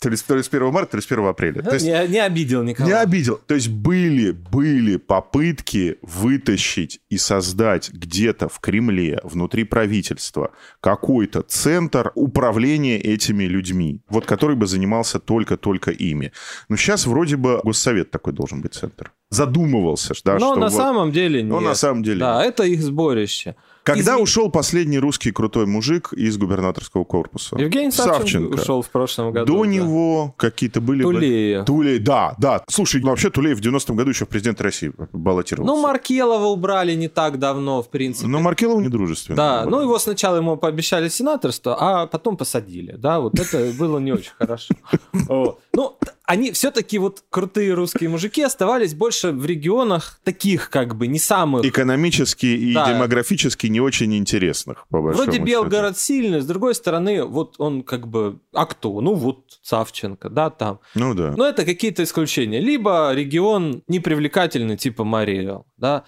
То 0.00 0.08
ли, 0.08 0.16
то 0.16 0.34
ли 0.34 0.42
с 0.42 0.48
1 0.48 0.72
марта, 0.72 0.92
то 0.92 0.96
ли 0.96 1.02
с 1.02 1.06
1 1.06 1.24
апреля. 1.26 1.62
То 1.62 1.74
есть, 1.74 1.86
не, 1.86 2.08
не 2.08 2.18
обидел 2.18 2.62
никого. 2.62 2.88
не 2.88 2.94
обидел. 2.94 3.36
То 3.46 3.54
есть 3.54 3.68
были, 3.68 4.32
были 4.32 4.96
попытки 4.96 5.98
вытащить 6.02 7.00
и 7.08 7.18
создать 7.18 7.90
где-то 7.92 8.48
в 8.48 8.58
Кремле, 8.58 9.20
внутри 9.22 9.64
правительства, 9.64 10.52
какой-то 10.80 11.42
центр 11.42 12.10
управления 12.14 12.98
этими 12.98 13.44
людьми, 13.44 14.02
вот 14.08 14.26
который 14.26 14.56
бы 14.56 14.66
занимался 14.66 15.20
только-только 15.20 15.92
ими. 15.92 16.32
Но 16.68 16.76
сейчас 16.76 17.06
вроде 17.06 17.36
бы 17.36 17.60
Госсовет 17.62 18.10
такой 18.10 18.32
должен 18.32 18.60
быть 18.60 18.74
центр. 18.74 19.12
Задумывался, 19.30 20.12
да, 20.24 20.34
Но 20.34 20.38
что 20.38 20.54
на 20.56 20.66
вот- 20.66 20.72
самом 20.72 21.12
деле 21.12 21.42
нет. 21.42 21.50
Но 21.50 21.60
на 21.60 21.74
самом 21.74 22.02
деле 22.02 22.18
Да, 22.18 22.44
это 22.44 22.64
их 22.64 22.82
сборище. 22.82 23.54
Когда 23.84 24.16
Изме- 24.16 24.22
ушел 24.22 24.50
последний 24.50 24.98
русский 24.98 25.30
крутой 25.30 25.66
мужик 25.66 26.12
из 26.12 26.36
губернаторского 26.36 27.04
корпуса? 27.04 27.56
Евгений 27.56 27.92
Савченко, 27.92 28.54
ушел 28.60 28.82
в 28.82 28.90
прошлом 28.90 29.32
году. 29.32 29.54
До 29.54 29.62
да. 29.62 29.70
него 29.70 30.34
какие-то 30.36 30.80
были... 30.80 31.02
Тулеев. 31.02 31.64
Тулеев, 31.64 32.02
да, 32.02 32.34
да. 32.38 32.62
Слушай, 32.68 33.00
ну, 33.00 33.10
вообще 33.10 33.30
Тулеев 33.30 33.58
в 33.58 33.62
90-м 33.62 33.96
году 33.96 34.10
еще 34.10 34.26
в 34.26 34.28
президент 34.28 34.60
России 34.60 34.92
баллотировался. 35.12 35.74
Ну, 35.74 35.80
Маркелова 35.80 36.46
убрали 36.46 36.94
не 36.94 37.08
так 37.08 37.38
давно, 37.38 37.82
в 37.82 37.88
принципе. 37.88 38.26
Но 38.28 38.40
Маркелову 38.40 38.80
недружественно. 38.80 39.36
Да, 39.36 39.64
ну 39.64 39.80
его 39.80 39.98
сначала 39.98 40.36
ему 40.36 40.56
пообещали 40.56 41.08
сенаторство, 41.08 41.76
а 41.78 42.06
потом 42.06 42.36
посадили. 42.36 42.96
Да, 42.98 43.20
вот 43.20 43.38
это 43.38 43.72
было 43.78 43.98
не 43.98 44.12
очень 44.12 44.32
хорошо. 44.36 44.74
Ну, 45.72 45.96
они 46.30 46.52
все-таки 46.52 46.98
вот 46.98 47.24
крутые 47.28 47.74
русские 47.74 48.08
мужики 48.08 48.40
оставались 48.40 48.94
больше 48.94 49.32
в 49.32 49.44
регионах 49.44 50.20
таких 50.22 50.70
как 50.70 50.94
бы 50.94 51.08
не 51.08 51.18
самых. 51.18 51.64
Экономически 51.64 52.46
и 52.46 52.72
Да. 52.72 52.92
демографически 52.92 53.66
не 53.66 53.80
очень 53.80 54.14
интересных, 54.16 54.86
по 54.90 55.02
большому 55.02 55.24
Вроде 55.24 55.38
счету. 55.38 55.44
Белгород 55.46 55.98
сильный, 55.98 56.40
с 56.40 56.46
другой 56.46 56.76
стороны, 56.76 57.24
вот 57.24 57.56
он 57.58 57.82
как 57.82 58.06
бы... 58.06 58.38
А 58.52 58.66
кто? 58.66 59.00
Ну 59.00 59.14
вот 59.14 59.58
Савченко, 59.62 60.30
да, 60.30 60.50
там. 60.50 60.78
Ну 60.94 61.14
да. 61.14 61.34
Но 61.36 61.44
это 61.48 61.64
какие-то 61.64 62.04
исключения. 62.04 62.60
Либо 62.60 63.12
регион 63.12 63.82
непривлекательный, 63.88 64.76
типа 64.76 65.02
Мариэл, 65.02 65.66
да. 65.78 66.04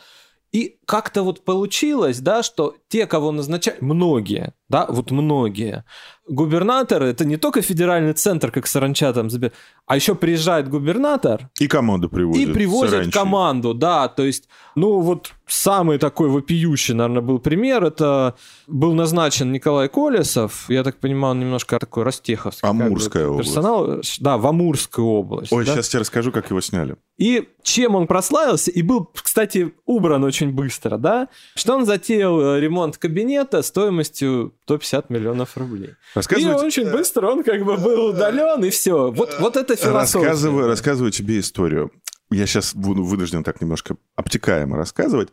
И 0.52 0.76
как-то 0.86 1.24
вот 1.24 1.44
получилось, 1.44 2.20
да, 2.20 2.44
что 2.44 2.76
те, 2.92 3.06
кого 3.06 3.32
назначают, 3.32 3.80
многие, 3.80 4.52
да, 4.68 4.84
вот 4.90 5.10
многие, 5.10 5.84
губернаторы, 6.28 7.06
это 7.08 7.24
не 7.24 7.38
только 7.38 7.62
федеральный 7.62 8.12
центр, 8.12 8.50
как 8.50 8.66
саранча 8.66 9.12
там, 9.14 9.28
забе- 9.28 9.52
а 9.86 9.96
еще 9.96 10.14
приезжает 10.14 10.68
губернатор 10.68 11.48
И 11.58 11.68
команду 11.68 12.10
привозят. 12.10 12.48
и 12.48 12.52
привозит 12.52 12.90
саранчи. 12.90 13.10
команду, 13.12 13.72
да, 13.74 14.08
то 14.08 14.22
есть, 14.24 14.46
ну 14.74 15.00
вот 15.00 15.32
самый 15.46 15.96
такой 15.98 16.28
вопиющий, 16.28 16.92
наверное, 16.94 17.22
был 17.22 17.38
пример, 17.38 17.82
это 17.84 18.34
был 18.66 18.92
назначен 18.92 19.50
Николай 19.52 19.88
Колесов, 19.88 20.66
я 20.68 20.82
так 20.84 20.98
понимаю, 21.00 21.32
он 21.32 21.40
немножко 21.40 21.78
такой 21.78 22.04
растеховский. 22.04 22.60
как 22.60 22.76
бы, 22.76 22.84
Амурская 22.84 23.26
область. 23.28 23.48
персонал, 23.48 24.00
да, 24.20 24.36
в 24.36 24.46
Амурскую 24.46 25.06
область. 25.06 25.50
Ой, 25.52 25.64
да. 25.64 25.74
сейчас 25.74 25.88
тебе 25.88 26.00
расскажу, 26.00 26.30
как 26.30 26.50
его 26.50 26.60
сняли. 26.60 26.96
И 27.18 27.48
чем 27.62 27.94
он 27.94 28.06
прославился, 28.06 28.70
и 28.70 28.82
был, 28.82 29.08
кстати, 29.12 29.72
убран 29.86 30.24
очень 30.24 30.50
быстро, 30.52 30.98
да, 30.98 31.28
что 31.54 31.74
он 31.74 31.84
затеял 31.86 32.40
э, 32.40 32.60
ремонт 32.82 32.98
кабинета 32.98 33.62
стоимостью 33.62 34.54
150 34.64 35.10
миллионов 35.10 35.56
рублей. 35.56 35.94
И 36.36 36.46
очень 36.46 36.90
быстро 36.90 37.28
он 37.28 37.44
как 37.44 37.64
бы 37.64 37.76
был 37.76 38.06
удален, 38.08 38.64
и 38.64 38.70
все. 38.70 39.10
Вот, 39.10 39.36
вот 39.38 39.56
это 39.56 39.76
философия. 39.76 40.26
Рассказываю, 40.26 40.66
рассказываю 40.66 41.12
тебе 41.12 41.38
историю. 41.38 41.90
Я 42.30 42.46
сейчас 42.46 42.74
буду 42.74 43.04
вынужден 43.04 43.44
так 43.44 43.60
немножко 43.60 43.96
обтекаемо 44.16 44.76
рассказывать. 44.76 45.28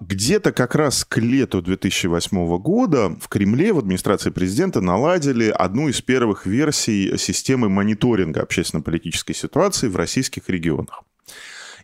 Где-то 0.00 0.52
как 0.52 0.74
раз 0.74 1.04
к 1.04 1.18
лету 1.18 1.62
2008 1.62 2.58
года 2.58 3.16
в 3.20 3.28
Кремле, 3.28 3.72
в 3.72 3.78
администрации 3.78 4.30
президента 4.30 4.80
наладили 4.80 5.48
одну 5.48 5.88
из 5.88 6.00
первых 6.02 6.44
версий 6.44 7.16
системы 7.18 7.68
мониторинга 7.68 8.42
общественно-политической 8.42 9.34
ситуации 9.34 9.88
в 9.88 9.96
российских 9.96 10.48
регионах. 10.48 11.04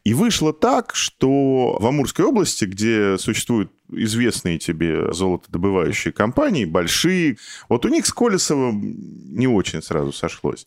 И 0.05 0.15
вышло 0.15 0.53
так, 0.53 0.95
что 0.95 1.77
в 1.79 1.87
Амурской 1.87 2.25
области, 2.25 2.65
где 2.65 3.19
существуют 3.19 3.71
известные 3.91 4.59
тебе 4.59 5.13
золотодобывающие 5.13 6.13
компании, 6.13 6.65
большие, 6.65 7.39
вот 7.69 7.85
у 7.85 7.89
них 7.89 8.07
с 8.07 8.13
Колесовым 8.13 8.97
не 9.35 9.47
очень 9.47 9.83
сразу 9.83 10.13
сошлось. 10.13 10.67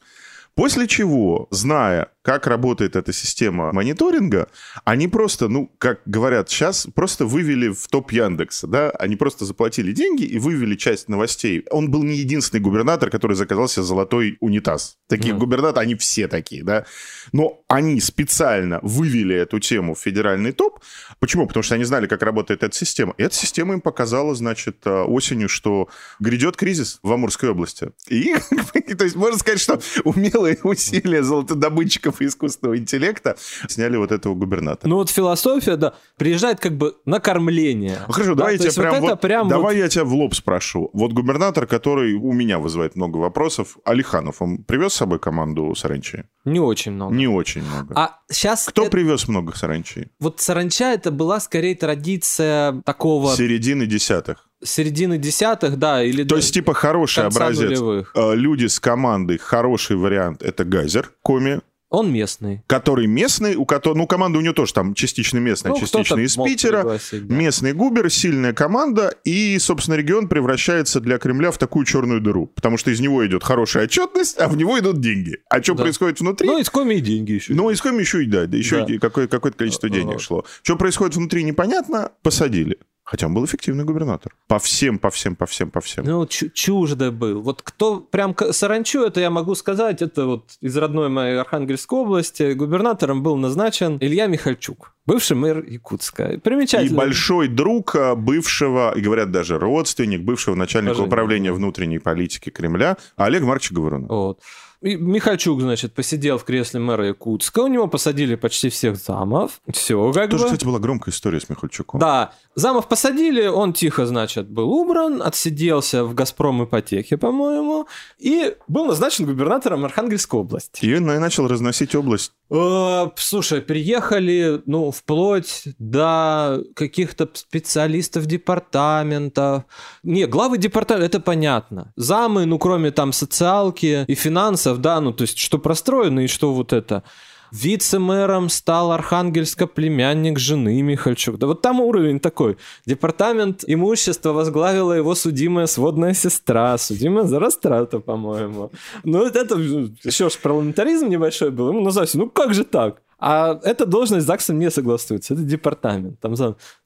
После 0.55 0.87
чего, 0.87 1.47
зная, 1.49 2.11
как 2.21 2.47
работает 2.47 2.95
эта 2.95 3.13
система 3.13 3.71
мониторинга, 3.73 4.47
они 4.85 5.07
просто, 5.07 5.47
ну, 5.47 5.71
как 5.77 6.01
говорят 6.05 6.49
сейчас, 6.49 6.87
просто 6.93 7.25
вывели 7.25 7.69
в 7.69 7.87
топ 7.87 8.11
Яндекса, 8.11 8.67
да, 8.67 8.89
они 8.91 9.15
просто 9.15 9.45
заплатили 9.45 9.91
деньги 9.91 10.23
и 10.23 10.37
вывели 10.37 10.75
часть 10.75 11.09
новостей. 11.09 11.65
Он 11.71 11.89
был 11.89 12.03
не 12.03 12.15
единственный 12.15 12.59
губернатор, 12.59 13.09
который 13.09 13.35
заказал 13.35 13.67
себе 13.67 13.83
золотой 13.83 14.37
унитаз. 14.39 14.97
Такие 15.07 15.33
Мгм. 15.33 15.39
губернаторы, 15.39 15.83
они 15.83 15.95
все 15.95 16.27
такие, 16.27 16.63
да. 16.63 16.85
Но 17.31 17.63
они 17.67 17.99
специально 18.01 18.79
вывели 18.81 19.35
эту 19.35 19.59
тему 19.59 19.95
в 19.95 19.99
федеральный 19.99 20.51
топ. 20.51 20.79
Почему? 21.19 21.47
Потому 21.47 21.63
что 21.63 21.75
они 21.75 21.83
знали, 21.85 22.07
как 22.07 22.21
работает 22.23 22.63
эта 22.63 22.75
система. 22.75 23.13
И 23.17 23.23
эта 23.23 23.35
система 23.35 23.73
им 23.73 23.81
показала, 23.81 24.35
значит, 24.35 24.77
э, 24.85 25.01
осенью, 25.03 25.49
что 25.49 25.89
грядет 26.19 26.55
кризис 26.57 26.99
в 27.03 27.11
Амурской 27.11 27.49
области. 27.49 27.91
И, 28.07 28.35
то 28.97 29.03
есть, 29.03 29.15
можно 29.15 29.39
сказать, 29.39 29.59
что 29.59 29.79
умелые 30.03 30.57
усилия 30.63 31.23
золотодобытчиков 31.23 32.10
и 32.19 32.25
искусственного 32.25 32.77
интеллекта 32.77 33.37
сняли 33.69 33.95
вот 33.97 34.11
этого 34.11 34.33
губернатора. 34.33 34.89
Ну 34.89 34.95
вот 34.95 35.09
философия, 35.11 35.75
да, 35.77 35.93
приезжает 36.17 36.59
как 36.59 36.73
бы 36.77 36.95
на 37.05 37.19
кормление. 37.19 37.99
Ну, 38.07 38.13
Хорошо, 38.13 38.31
Да, 38.31 38.37
давай 38.39 38.53
я 38.53 38.57
тебя 38.59 38.69
вот 38.69 38.75
прям, 38.81 38.93
это 38.95 39.05
вот- 39.11 39.21
прям 39.21 39.47
давай 39.49 39.75
вот- 39.75 39.79
я 39.83 39.87
тебя 39.89 40.03
в 40.03 40.13
лоб 40.13 40.33
спрошу. 40.35 40.89
Вот 40.93 41.13
губернатор, 41.13 41.67
который 41.67 42.13
у 42.15 42.33
меня 42.33 42.57
вызывает 42.59 42.95
много 42.95 43.17
вопросов, 43.17 43.77
Алиханов, 43.85 44.41
он 44.41 44.57
привез 44.63 44.93
с 44.93 44.95
собой 44.95 45.19
команду 45.19 45.73
саранчи? 45.75 46.23
не 46.43 46.59
очень 46.59 46.93
много. 46.93 47.13
Не 47.15 47.27
очень 47.27 47.61
много. 47.63 47.93
А 47.95 48.17
сейчас 48.31 48.65
Кто 48.65 48.87
привез 48.89 49.27
много 49.27 49.55
саранчи? 49.55 50.09
вот 50.19 50.41
саранча 50.41 50.85
это 50.93 51.11
была 51.11 51.39
скорее 51.39 51.75
традиция 51.75 52.81
такого 52.85 53.35
Середины 53.35 53.85
десятых. 53.85 54.47
середины 54.63 55.17
десятых, 55.17 55.77
да, 55.77 56.03
или 56.03 56.23
То 56.23 56.35
есть, 56.37 56.53
типа, 56.53 56.73
хороший 56.73 57.25
образец. 57.25 57.69
нулевых. 57.79 58.11
Э, 58.15 58.35
Люди 58.35 58.65
с 58.67 58.79
командой, 58.79 59.37
хороший 59.37 59.95
вариант, 59.97 60.41
это 60.43 60.63
Гайзер, 60.65 61.11
Коми, 61.23 61.61
Он 61.91 62.11
местный. 62.11 62.63
который 62.67 63.05
местный, 63.05 63.55
у 63.55 63.65
которого, 63.65 63.97
ну, 63.97 64.07
команда 64.07 64.39
у 64.39 64.41
него 64.41 64.53
тоже 64.53 64.73
там 64.73 64.93
частично 64.93 65.37
местная, 65.39 65.73
Ну, 65.73 65.79
частично 65.79 66.19
из 66.21 66.35
Питера. 66.37 66.83
да. 66.83 66.97
Местный 67.35 67.73
губер, 67.73 68.09
сильная 68.09 68.53
команда, 68.53 69.13
и, 69.25 69.59
собственно, 69.59 69.95
регион 69.95 70.27
превращается 70.29 71.01
для 71.01 71.17
Кремля 71.19 71.51
в 71.51 71.57
такую 71.57 71.85
черную 71.85 72.21
дыру, 72.21 72.47
потому 72.47 72.77
что 72.77 72.91
из 72.91 72.99
него 73.01 73.25
идет 73.27 73.43
хорошая 73.43 73.83
отчетность, 73.83 74.39
а 74.39 74.47
в 74.47 74.55
него 74.55 74.79
идут 74.79 75.01
деньги. 75.01 75.37
А 75.49 75.61
что 75.61 75.75
Да. 75.75 75.83
происходит 75.83 76.19
внутри? 76.21 76.47
Ну, 76.47 76.57
из 76.59 76.69
Коми 76.69 76.95
и 76.95 77.01
деньги 77.01 77.33
еще. 77.33 77.53
Ну, 77.53 77.69
из 77.69 77.81
Коми 77.81 77.99
еще 77.99 78.23
и 78.23 78.25
да, 78.25 78.45
да 78.47 78.57
еще 78.57 78.85
Да. 78.87 78.97
какое-то 78.99 79.39
количество 79.51 79.89
денег 79.89 80.13
Вот. 80.13 80.21
шло. 80.21 80.45
Что 80.63 80.77
происходит 80.77 81.15
внутри, 81.17 81.43
непонятно, 81.43 82.11
посадили. 82.23 82.77
Хотя 83.03 83.27
он 83.27 83.33
был 83.33 83.43
эффективный 83.45 83.83
губернатор. 83.83 84.33
По 84.47 84.59
всем, 84.59 84.99
по 84.99 85.09
всем, 85.09 85.35
по 85.35 85.45
всем, 85.45 85.71
по 85.71 85.81
всем. 85.81 86.05
Ну, 86.05 86.25
чу- 86.27 86.49
чуждо 86.49 87.11
был. 87.11 87.41
Вот 87.41 87.61
кто 87.61 87.99
прям 87.99 88.35
саранчу, 88.51 89.03
это 89.03 89.19
я 89.19 89.29
могу 89.29 89.55
сказать, 89.55 90.01
это 90.01 90.25
вот 90.27 90.51
из 90.61 90.77
родной 90.77 91.09
моей 91.09 91.37
Архангельской 91.37 91.99
области 91.99 92.53
губернатором 92.53 93.23
был 93.23 93.35
назначен 93.37 93.97
Илья 93.99 94.27
Михальчук, 94.27 94.93
бывший 95.05 95.35
мэр 95.35 95.65
Якутска. 95.65 96.33
И 96.33 96.37
Примечательно. 96.37 96.97
большой 96.97 97.47
друг 97.47 97.95
а, 97.95 98.15
бывшего, 98.15 98.93
и 98.95 99.01
говорят 99.01 99.31
даже 99.31 99.57
родственник 99.57 100.21
бывшего 100.21 100.55
начальника 100.55 100.93
Даже 100.93 101.03
управления 101.07 101.51
внутренней 101.51 101.99
политики 101.99 102.49
Кремля 102.49 102.97
Олег 103.17 103.43
Марчик 103.43 103.73
Говорунов. 103.73 104.09
Вот. 104.09 104.39
И 104.81 104.95
Михальчук, 104.95 105.61
значит, 105.61 105.93
посидел 105.93 106.37
в 106.39 106.43
кресле 106.43 106.79
мэра 106.79 107.05
Якутска, 107.07 107.59
у 107.59 107.67
него 107.67 107.87
посадили 107.87 108.33
почти 108.35 108.69
всех 108.69 108.95
замов. 108.95 109.61
Все, 109.71 110.11
как 110.11 110.31
Тоже, 110.31 110.43
бы. 110.45 110.49
кстати, 110.49 110.65
была 110.65 110.79
громкая 110.79 111.13
история 111.13 111.39
с 111.39 111.49
Михальчуком. 111.49 111.99
Да, 111.99 112.33
замов 112.55 112.87
посадили, 112.87 113.45
он 113.45 113.73
тихо, 113.73 114.07
значит, 114.07 114.49
был 114.49 114.71
убран, 114.71 115.21
отсиделся 115.21 116.03
в 116.03 116.15
«Газпром» 116.15 116.63
ипотеке, 116.65 117.17
по-моему, 117.17 117.87
и 118.17 118.55
был 118.67 118.85
назначен 118.85 119.25
губернатором 119.27 119.85
Архангельской 119.85 120.39
области. 120.39 120.83
И 120.83 120.97
на- 120.99 121.19
начал 121.19 121.47
разносить 121.47 121.93
область. 121.93 122.31
Э, 122.49 123.09
Слушай, 123.15 123.61
приехали, 123.61 124.61
ну, 124.65 124.89
вплоть 124.91 125.63
до 125.77 126.63
каких-то 126.75 127.29
специалистов 127.33 128.25
департаментов. 128.25 129.63
Не, 130.03 130.25
главы 130.25 130.57
департамента, 130.57 131.05
это 131.05 131.19
понятно. 131.23 131.93
Замы, 131.95 132.45
ну, 132.45 132.57
кроме 132.59 132.91
там 132.91 133.13
социалки 133.13 134.05
и 134.07 134.15
финансов, 134.15 134.70
да, 134.77 135.01
ну, 135.01 135.13
то 135.13 135.23
есть, 135.23 135.37
что 135.37 135.57
простроено 135.57 136.21
и 136.21 136.27
что 136.27 136.53
вот 136.53 136.73
это. 136.73 137.03
Вице-мэром 137.51 138.47
стал 138.49 138.93
Архангельска 138.93 139.67
племянник 139.67 140.39
жены 140.39 140.81
Михальчук. 140.81 141.37
Да 141.37 141.47
вот 141.47 141.61
там 141.61 141.81
уровень 141.81 142.21
такой. 142.21 142.57
Департамент 142.85 143.65
имущества 143.67 144.31
возглавила 144.31 144.93
его 144.93 145.15
судимая 145.15 145.65
сводная 145.67 146.13
сестра, 146.13 146.77
судимая 146.77 147.25
за 147.25 147.39
растрату, 147.39 147.99
по-моему. 147.99 148.71
Ну, 149.03 149.19
вот 149.19 149.35
это 149.35 149.57
еще 149.57 150.29
ж 150.29 150.37
парламентаризм 150.41 151.09
небольшой 151.09 151.51
был. 151.51 151.69
Ему 151.69 151.81
назвали, 151.81 152.07
ну 152.13 152.29
как 152.29 152.53
же 152.53 152.63
так? 152.63 153.01
А 153.19 153.59
эта 153.63 153.85
должность 153.85 154.25
ЗАГСом 154.25 154.57
не 154.57 154.71
согласуется, 154.71 155.35
это 155.35 155.43
департамент. 155.43 156.19
Там, 156.19 156.33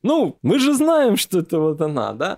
ну, 0.04 0.38
мы 0.42 0.60
же 0.60 0.74
знаем, 0.74 1.16
что 1.16 1.40
это 1.40 1.60
вот 1.60 1.80
она, 1.80 2.12
да? 2.12 2.38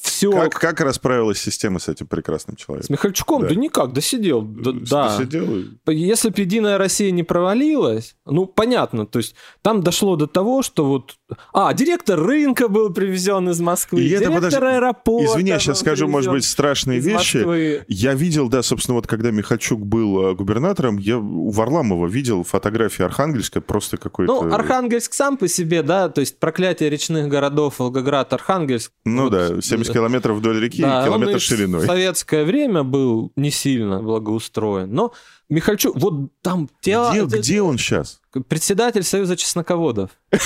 Все... 0.00 0.30
Как, 0.30 0.54
как 0.54 0.80
расправилась 0.80 1.38
система 1.40 1.78
с 1.78 1.88
этим 1.88 2.06
прекрасным 2.06 2.56
человеком? 2.56 2.86
С 2.86 2.90
Михальчуком? 2.90 3.42
Да, 3.42 3.48
да 3.48 3.54
никак, 3.54 3.92
досидел. 3.92 4.42
Да, 4.42 4.72
да. 4.72 5.16
Досидел? 5.16 5.64
Если 5.86 6.28
бы 6.28 6.40
«Единая 6.40 6.78
Россия» 6.78 7.10
не 7.10 7.22
провалилась, 7.22 8.16
ну, 8.26 8.46
понятно, 8.46 9.06
то 9.06 9.18
есть 9.18 9.34
там 9.62 9.82
дошло 9.82 10.16
до 10.16 10.26
того, 10.26 10.62
что 10.62 10.86
вот... 10.86 11.16
А, 11.52 11.74
директор 11.74 12.20
рынка 12.20 12.68
был 12.68 12.92
привезен 12.92 13.48
из 13.48 13.60
Москвы, 13.60 14.02
и 14.02 14.08
директор 14.08 14.30
это, 14.30 14.42
подожди, 14.42 14.64
аэропорта 14.64 15.24
Извини, 15.24 15.50
я 15.50 15.58
сейчас 15.58 15.80
скажу, 15.80 16.06
может 16.06 16.30
быть, 16.30 16.44
страшные 16.44 17.00
вещи. 17.00 17.38
Москвы. 17.38 17.84
Я 17.88 18.14
видел, 18.14 18.48
да, 18.48 18.62
собственно, 18.62 18.94
вот 18.94 19.06
когда 19.08 19.32
Михальчук 19.32 19.84
был 19.84 20.30
э, 20.30 20.34
губернатором, 20.34 20.98
я 20.98 21.18
у 21.18 21.50
Варламова 21.50 22.06
видел 22.06 22.44
фотографии 22.44 23.02
Архангельска, 23.02 23.60
просто 23.60 23.96
какой-то... 23.96 24.42
Ну, 24.42 24.54
Архангельск 24.54 25.14
сам 25.14 25.36
по 25.36 25.48
себе, 25.48 25.82
да, 25.82 26.08
то 26.08 26.20
есть 26.20 26.38
проклятие 26.38 26.90
речных 26.90 27.28
городов, 27.28 27.80
Волгоград, 27.80 28.32
Архангельск. 28.32 28.92
Ну 29.04 29.24
вот, 29.24 29.32
да, 29.32 29.60
70 29.60 29.92
километров 29.92 30.36
вдоль 30.36 30.60
реки 30.60 30.82
да, 30.82 31.02
и 31.02 31.06
километр 31.06 31.40
шириной. 31.40 31.80
В 31.80 31.86
советское 31.86 32.44
время 32.44 32.84
был 32.84 33.32
не 33.34 33.50
сильно 33.50 34.00
благоустроен, 34.00 34.92
но 34.92 35.12
Михальчук, 35.48 35.96
вот 35.96 36.30
там... 36.42 36.68
Где, 36.80 37.24
где 37.24 37.62
он 37.62 37.78
сейчас? 37.78 38.20
Председатель 38.42 39.02
Союза 39.02 39.36
чесноководов. 39.36 40.10
Ты 40.30 40.38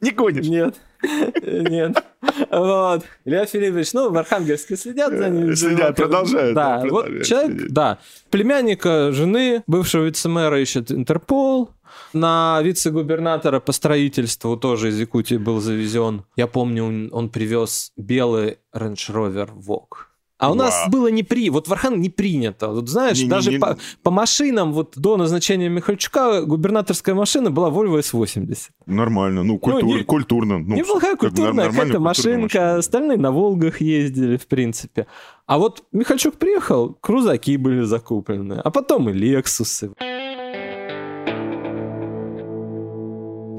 не 0.00 0.10
гонишь? 0.10 0.46
Нет. 0.46 0.76
Нет. 1.42 2.04
Вот. 2.50 3.04
Илья 3.24 3.46
Филиппович, 3.46 3.92
ну, 3.92 4.10
в 4.10 4.16
Архангельске 4.16 4.76
следят 4.76 5.12
за 5.12 5.28
ним. 5.28 5.56
Следят, 5.56 5.96
продолжают. 5.96 6.54
Да, 6.54 6.84
вот 6.88 7.24
человек, 7.24 7.68
да. 7.70 7.98
Племянника 8.30 9.12
жены, 9.12 9.62
бывшего 9.66 10.04
вице-мэра 10.04 10.60
ищет 10.60 10.90
Интерпол. 10.90 11.70
На 12.12 12.60
вице-губернатора 12.62 13.60
по 13.60 13.72
строительству 13.72 14.56
тоже 14.56 14.88
из 14.88 14.98
Якутии 14.98 15.36
был 15.36 15.60
завезен. 15.60 16.24
Я 16.36 16.46
помню, 16.46 17.10
он, 17.12 17.28
привез 17.28 17.92
белый 17.96 18.58
Range 18.74 18.94
Rover 18.94 19.50
Vogue. 19.54 20.09
А 20.40 20.50
у 20.50 20.54
нас 20.54 20.74
Вау. 20.74 20.90
было 20.90 21.08
не 21.08 21.22
при... 21.22 21.50
Вот 21.50 21.68
в 21.68 21.72
Архан 21.72 22.00
не 22.00 22.08
принято. 22.08 22.68
Вот 22.68 22.88
знаешь, 22.88 23.22
не, 23.22 23.28
даже 23.28 23.50
не, 23.50 23.56
не... 23.56 23.60
По, 23.60 23.76
по 24.02 24.10
машинам, 24.10 24.72
вот 24.72 24.94
до 24.96 25.18
назначения 25.18 25.68
Михальчука 25.68 26.42
губернаторская 26.42 27.14
машина 27.14 27.50
была 27.50 27.68
Volvo 27.68 28.00
S80. 28.00 28.56
Нормально, 28.86 29.42
ну, 29.42 29.58
культур, 29.58 29.82
ну 29.82 29.96
не, 29.98 30.02
культурно. 30.02 30.58
Ну, 30.58 30.76
неплохая 30.76 31.16
культурная 31.16 31.68
какая-то 31.68 32.00
машинка, 32.00 32.58
машина. 32.58 32.76
остальные 32.78 33.18
на 33.18 33.32
Волгах 33.32 33.82
ездили, 33.82 34.38
в 34.38 34.46
принципе. 34.46 35.06
А 35.44 35.58
вот 35.58 35.84
Михальчук 35.92 36.36
приехал, 36.36 36.94
крузаки 36.94 37.58
были 37.58 37.82
закуплены, 37.82 38.54
а 38.64 38.70
потом 38.70 39.10
и 39.10 39.12
Лексусы. 39.12 39.90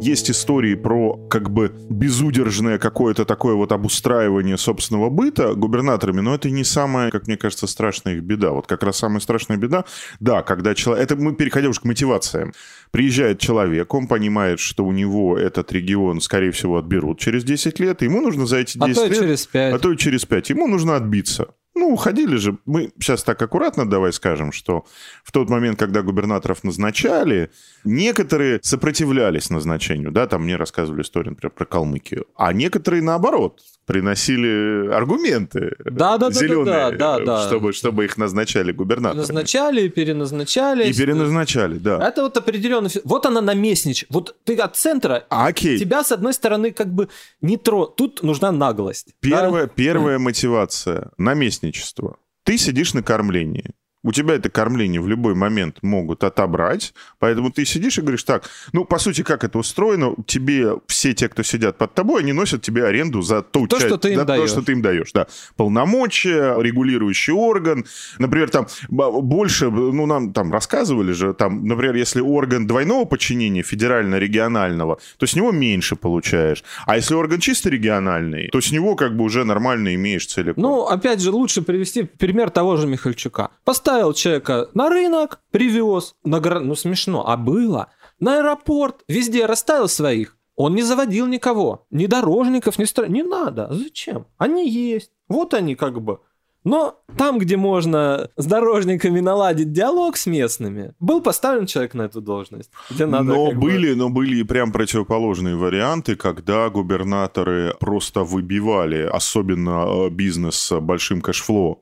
Есть 0.02 0.32
истории 0.32 0.74
про 0.74 1.16
как 1.30 1.52
бы 1.52 1.72
безудержное 1.90 2.80
какое-то 2.80 3.24
такое 3.24 3.54
вот 3.54 3.72
обустраивание 3.72 4.58
собственного 4.58 5.12
быта 5.12 5.54
губернаторами, 5.54 6.22
но 6.22 6.34
это 6.34 6.50
не 6.50 6.64
самая, 6.64 7.12
как 7.12 7.28
мне 7.28 7.38
кажется, 7.38 7.68
страшная 7.68 8.16
их 8.16 8.24
беда. 8.24 8.50
Вот 8.50 8.66
как 8.66 8.82
раз 8.82 8.98
самая 8.98 9.20
страшная 9.20 9.58
беда, 9.58 9.86
да, 10.20 10.42
когда 10.42 10.74
человек... 10.74 11.04
Это 11.06 11.16
мы 11.16 11.36
переходим 11.36 11.70
уже 11.70 11.82
к 11.82 11.84
мотивациям. 11.84 12.52
Приезжает 12.90 13.40
человек, 13.40 13.94
он 13.94 14.08
понимает, 14.08 14.60
что 14.60 14.86
у 14.86 14.92
него 14.92 15.38
этот 15.38 15.72
регион, 15.72 16.20
скорее 16.20 16.50
всего, 16.50 16.80
отберут 16.80 17.20
через 17.20 17.44
10 17.44 17.80
лет, 17.80 18.02
ему 18.02 18.22
нужно 18.22 18.48
за 18.48 18.58
эти 18.58 18.80
10 18.80 18.98
а 18.98 19.02
то 19.02 19.08
лет... 19.08 19.20
через 19.20 19.46
5. 19.46 19.74
А 19.76 19.78
то 19.78 19.92
и 19.92 19.98
через 19.98 20.26
5. 20.26 20.50
Ему 20.50 20.68
нужно 20.68 20.96
отбиться. 20.96 21.50
Ну, 21.82 21.94
уходили 21.94 22.36
же. 22.36 22.60
Мы 22.68 22.92
сейчас 23.00 23.24
так 23.24 23.42
аккуратно 23.42 23.90
давай 23.90 24.14
скажем, 24.14 24.52
что 24.52 24.86
в 25.24 25.32
тот 25.32 25.50
момент, 25.50 25.80
когда 25.80 26.04
губернаторов 26.04 26.64
назначали, 26.64 27.50
некоторые 27.84 28.60
сопротивлялись 28.62 29.50
назначению. 29.50 30.12
Да, 30.12 30.28
там 30.28 30.44
мне 30.44 30.58
рассказывали 30.58 31.02
историю, 31.02 31.32
например, 31.32 31.52
про 31.52 31.66
Калмыкию. 31.66 32.28
А 32.36 32.54
некоторые, 32.54 33.02
наоборот, 33.02 33.62
приносили 33.92 34.88
аргументы 34.88 35.76
да, 35.84 36.18
да, 36.18 36.32
зеленые, 36.32 36.66
да, 36.66 36.92
да, 36.92 37.18
да, 37.20 37.26
да. 37.26 37.48
Чтобы, 37.48 37.74
чтобы 37.74 38.06
их 38.06 38.18
назначали 38.18 38.72
губернаторами. 38.72 39.20
Назначали 39.20 39.82
и 39.82 39.90
переназначали. 39.90 40.90
И 40.90 40.94
переназначали, 40.94 41.78
да. 41.78 42.08
Это 42.08 42.24
вот 42.24 42.38
определенно... 42.38 42.90
Вот 43.04 43.26
она 43.26 43.42
наместнич. 43.42 44.06
Вот 44.10 44.36
ты 44.46 44.56
от 44.56 44.78
центра, 44.78 45.26
Окей. 45.30 45.78
тебя, 45.78 46.04
с 46.04 46.12
одной 46.12 46.34
стороны, 46.34 46.72
как 46.72 46.88
бы 46.94 47.10
не 47.42 47.58
тро... 47.58 47.86
Тут 47.86 48.24
нужна 48.24 48.52
наглость. 48.52 49.10
Первая, 49.20 49.66
да? 49.66 49.72
первая 49.76 50.20
мотивация— 50.20 51.12
наместничество. 51.18 52.16
Ты 52.44 52.58
сидишь 52.58 52.94
на 52.94 53.04
кормлении. 53.04 53.72
У 54.04 54.12
тебя 54.12 54.36
это 54.36 54.50
кормление 54.50 55.00
в 55.00 55.08
любой 55.08 55.36
момент 55.36 55.78
могут 55.84 56.24
отобрать, 56.24 56.94
поэтому 57.20 57.52
ты 57.52 57.66
сидишь 57.66 57.98
и 57.98 58.02
говоришь 58.02 58.24
так, 58.24 58.50
ну, 58.74 58.84
по 58.84 58.98
сути, 58.98 59.22
как 59.22 59.44
это 59.44 59.60
устроено, 59.60 60.16
тебе 60.26 60.78
все 60.88 61.14
те, 61.14 61.30
кто 61.30 61.44
сидят 61.44 61.78
под 61.78 61.94
тобой, 61.94 62.22
они 62.22 62.34
носят 62.34 62.62
тебе 62.64 62.86
аренду 62.86 63.22
за 63.22 63.44
ту 63.44 63.68
то, 63.68 63.78
часть, 63.78 63.88
что 63.88 63.98
ты 63.98 64.14
им 64.14 64.20
за 64.20 64.26
даешь. 64.26 64.42
то, 64.42 64.48
что 64.48 64.62
ты 64.64 64.72
им 64.72 64.82
даешь, 64.82 65.12
да. 65.14 65.28
Полномочия, 65.56 66.60
регулирующий 66.60 67.34
орган, 67.34 67.86
например, 68.18 68.50
там 68.50 68.68
больше, 68.90 69.70
ну, 69.70 70.06
нам 70.06 70.34
там 70.34 70.52
рассказывали 70.52 71.12
же, 71.12 71.34
там, 71.34 71.68
например, 71.68 71.96
если 71.96 72.22
орган 72.22 72.66
двойного 72.66 73.06
подчинения, 73.06 73.62
федерально-регионального, 73.62 75.00
то 75.18 75.26
с 75.28 75.36
него 75.36 75.52
меньше 75.52 75.96
получаешь, 75.96 76.64
а 76.88 76.96
если 76.96 77.14
орган 77.14 77.40
чисто 77.40 77.70
региональный, 77.70 78.50
то 78.50 78.62
с 78.62 78.72
него 78.72 78.96
как 78.96 79.16
бы 79.16 79.24
уже 79.24 79.44
нормально 79.44 79.94
имеешь 79.94 80.26
целиком. 80.26 80.62
Ну, 80.62 80.86
опять 80.86 81.22
же, 81.22 81.32
лучше 81.32 81.62
привести 81.62 82.04
пример 82.04 82.50
того 82.50 82.78
же 82.78 82.88
Михальчука. 82.88 83.50
Поставь 83.64 83.91
поставил 83.92 84.14
человека 84.14 84.70
на 84.74 84.90
рынок, 84.90 85.42
привез, 85.52 86.16
на 86.24 86.40
гор... 86.40 86.62
ну 86.62 86.76
смешно, 86.76 87.28
а 87.28 87.36
было, 87.36 87.88
на 88.20 88.38
аэропорт, 88.38 89.04
везде 89.10 89.46
расставил 89.46 89.90
своих. 89.90 90.38
Он 90.56 90.76
не 90.76 90.84
заводил 90.84 91.28
никого, 91.28 91.86
ни 91.92 92.06
дорожников, 92.06 92.80
ни 92.80 92.86
стро... 92.86 93.08
Не 93.08 93.24
надо. 93.24 93.68
Зачем? 93.72 94.28
Они 94.38 94.70
есть. 94.70 95.12
Вот 95.28 95.54
они 95.54 95.76
как 95.76 96.02
бы. 96.02 96.20
Но 96.64 97.02
там, 97.18 97.40
где 97.40 97.58
можно 97.58 98.30
с 98.38 98.46
дорожниками 98.46 99.20
наладить 99.20 99.74
диалог 99.74 100.16
с 100.16 100.26
местными, 100.26 100.94
был 101.00 101.22
поставлен 101.22 101.66
человек 101.66 101.94
на 101.94 102.04
эту 102.04 102.22
должность. 102.22 102.70
Где 102.92 103.06
надо, 103.08 103.24
но 103.24 103.52
были, 103.52 103.94
бы... 103.94 103.96
но 103.98 104.10
были 104.10 104.38
и 104.38 104.44
прям 104.44 104.72
противоположные 104.72 105.56
варианты, 105.58 106.16
когда 106.16 106.70
губернаторы 106.70 107.76
просто 107.80 108.24
выбивали, 108.24 109.10
особенно 109.12 109.86
э, 109.88 110.10
бизнес 110.10 110.56
с 110.56 110.80
большим 110.80 111.22
cash 111.22 111.52
flow 111.52 111.82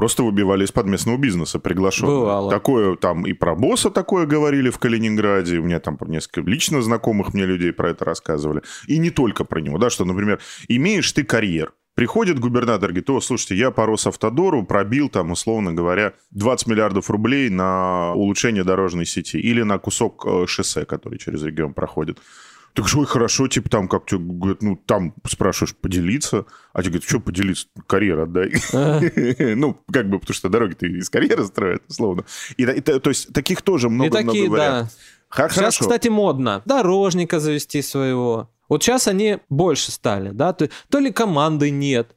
просто 0.00 0.22
выбивали 0.22 0.64
из-под 0.64 0.86
местного 0.86 1.18
бизнеса 1.18 1.58
приглашенных. 1.58 2.14
Бывало. 2.14 2.50
Такое 2.50 2.96
там 2.96 3.26
и 3.26 3.34
про 3.34 3.54
Бооса 3.54 3.90
такое 3.90 4.24
говорили 4.24 4.70
в 4.70 4.78
Калининграде, 4.78 5.58
у 5.58 5.62
меня 5.62 5.78
там 5.78 5.98
несколько 6.06 6.40
лично 6.40 6.80
знакомых 6.80 7.34
мне 7.34 7.44
людей 7.44 7.70
про 7.70 7.90
это 7.90 8.06
рассказывали. 8.06 8.62
И 8.86 8.96
не 8.96 9.10
только 9.10 9.44
про 9.44 9.60
него, 9.60 9.76
да, 9.76 9.90
что, 9.90 10.06
например, 10.06 10.40
имеешь 10.68 11.12
ты 11.12 11.22
карьер, 11.22 11.74
Приходит 11.94 12.38
губернатор, 12.38 12.90
говорит, 12.90 13.10
о, 13.10 13.20
слушайте, 13.20 13.56
я 13.56 13.70
по 13.70 13.84
Росавтодору 13.84 14.64
пробил 14.64 15.10
там, 15.10 15.32
условно 15.32 15.74
говоря, 15.74 16.14
20 16.30 16.68
миллиардов 16.68 17.10
рублей 17.10 17.50
на 17.50 18.14
улучшение 18.14 18.64
дорожной 18.64 19.04
сети 19.04 19.36
или 19.36 19.60
на 19.62 19.78
кусок 19.78 20.24
э, 20.24 20.46
шоссе, 20.46 20.86
который 20.86 21.18
через 21.18 21.42
регион 21.42 21.74
проходит. 21.74 22.18
Так 22.74 22.88
что, 22.88 23.04
хорошо, 23.04 23.48
типа, 23.48 23.68
там 23.68 23.88
как 23.88 24.06
тебе, 24.06 24.20
говорят, 24.20 24.62
ну, 24.62 24.76
там 24.76 25.14
спрашиваешь, 25.26 25.74
поделиться. 25.74 26.46
А 26.72 26.82
тебе 26.82 26.92
говорят, 26.92 27.08
что 27.08 27.20
поделиться? 27.20 27.66
Карьер 27.86 28.20
отдай. 28.20 28.52
Ну, 29.56 29.76
как 29.92 30.08
бы, 30.08 30.18
потому 30.18 30.34
что 30.34 30.48
дороги-то 30.48 30.86
из 30.86 31.10
карьеры 31.10 31.44
строят, 31.44 31.82
условно. 31.88 32.24
И, 32.56 32.64
то 32.64 33.10
есть, 33.10 33.32
таких 33.32 33.62
тоже 33.62 33.88
много-много 33.88 34.48
вариантов. 34.48 34.92
Сейчас, 35.32 35.78
кстати, 35.78 36.08
модно. 36.08 36.62
Дорожника 36.64 37.40
завести 37.40 37.82
своего. 37.82 38.50
Вот 38.68 38.82
сейчас 38.82 39.08
они 39.08 39.38
больше 39.48 39.90
стали, 39.90 40.30
да? 40.30 40.52
То, 40.52 40.68
то 40.88 40.98
ли 41.00 41.12
команды 41.12 41.70
нет, 41.70 42.14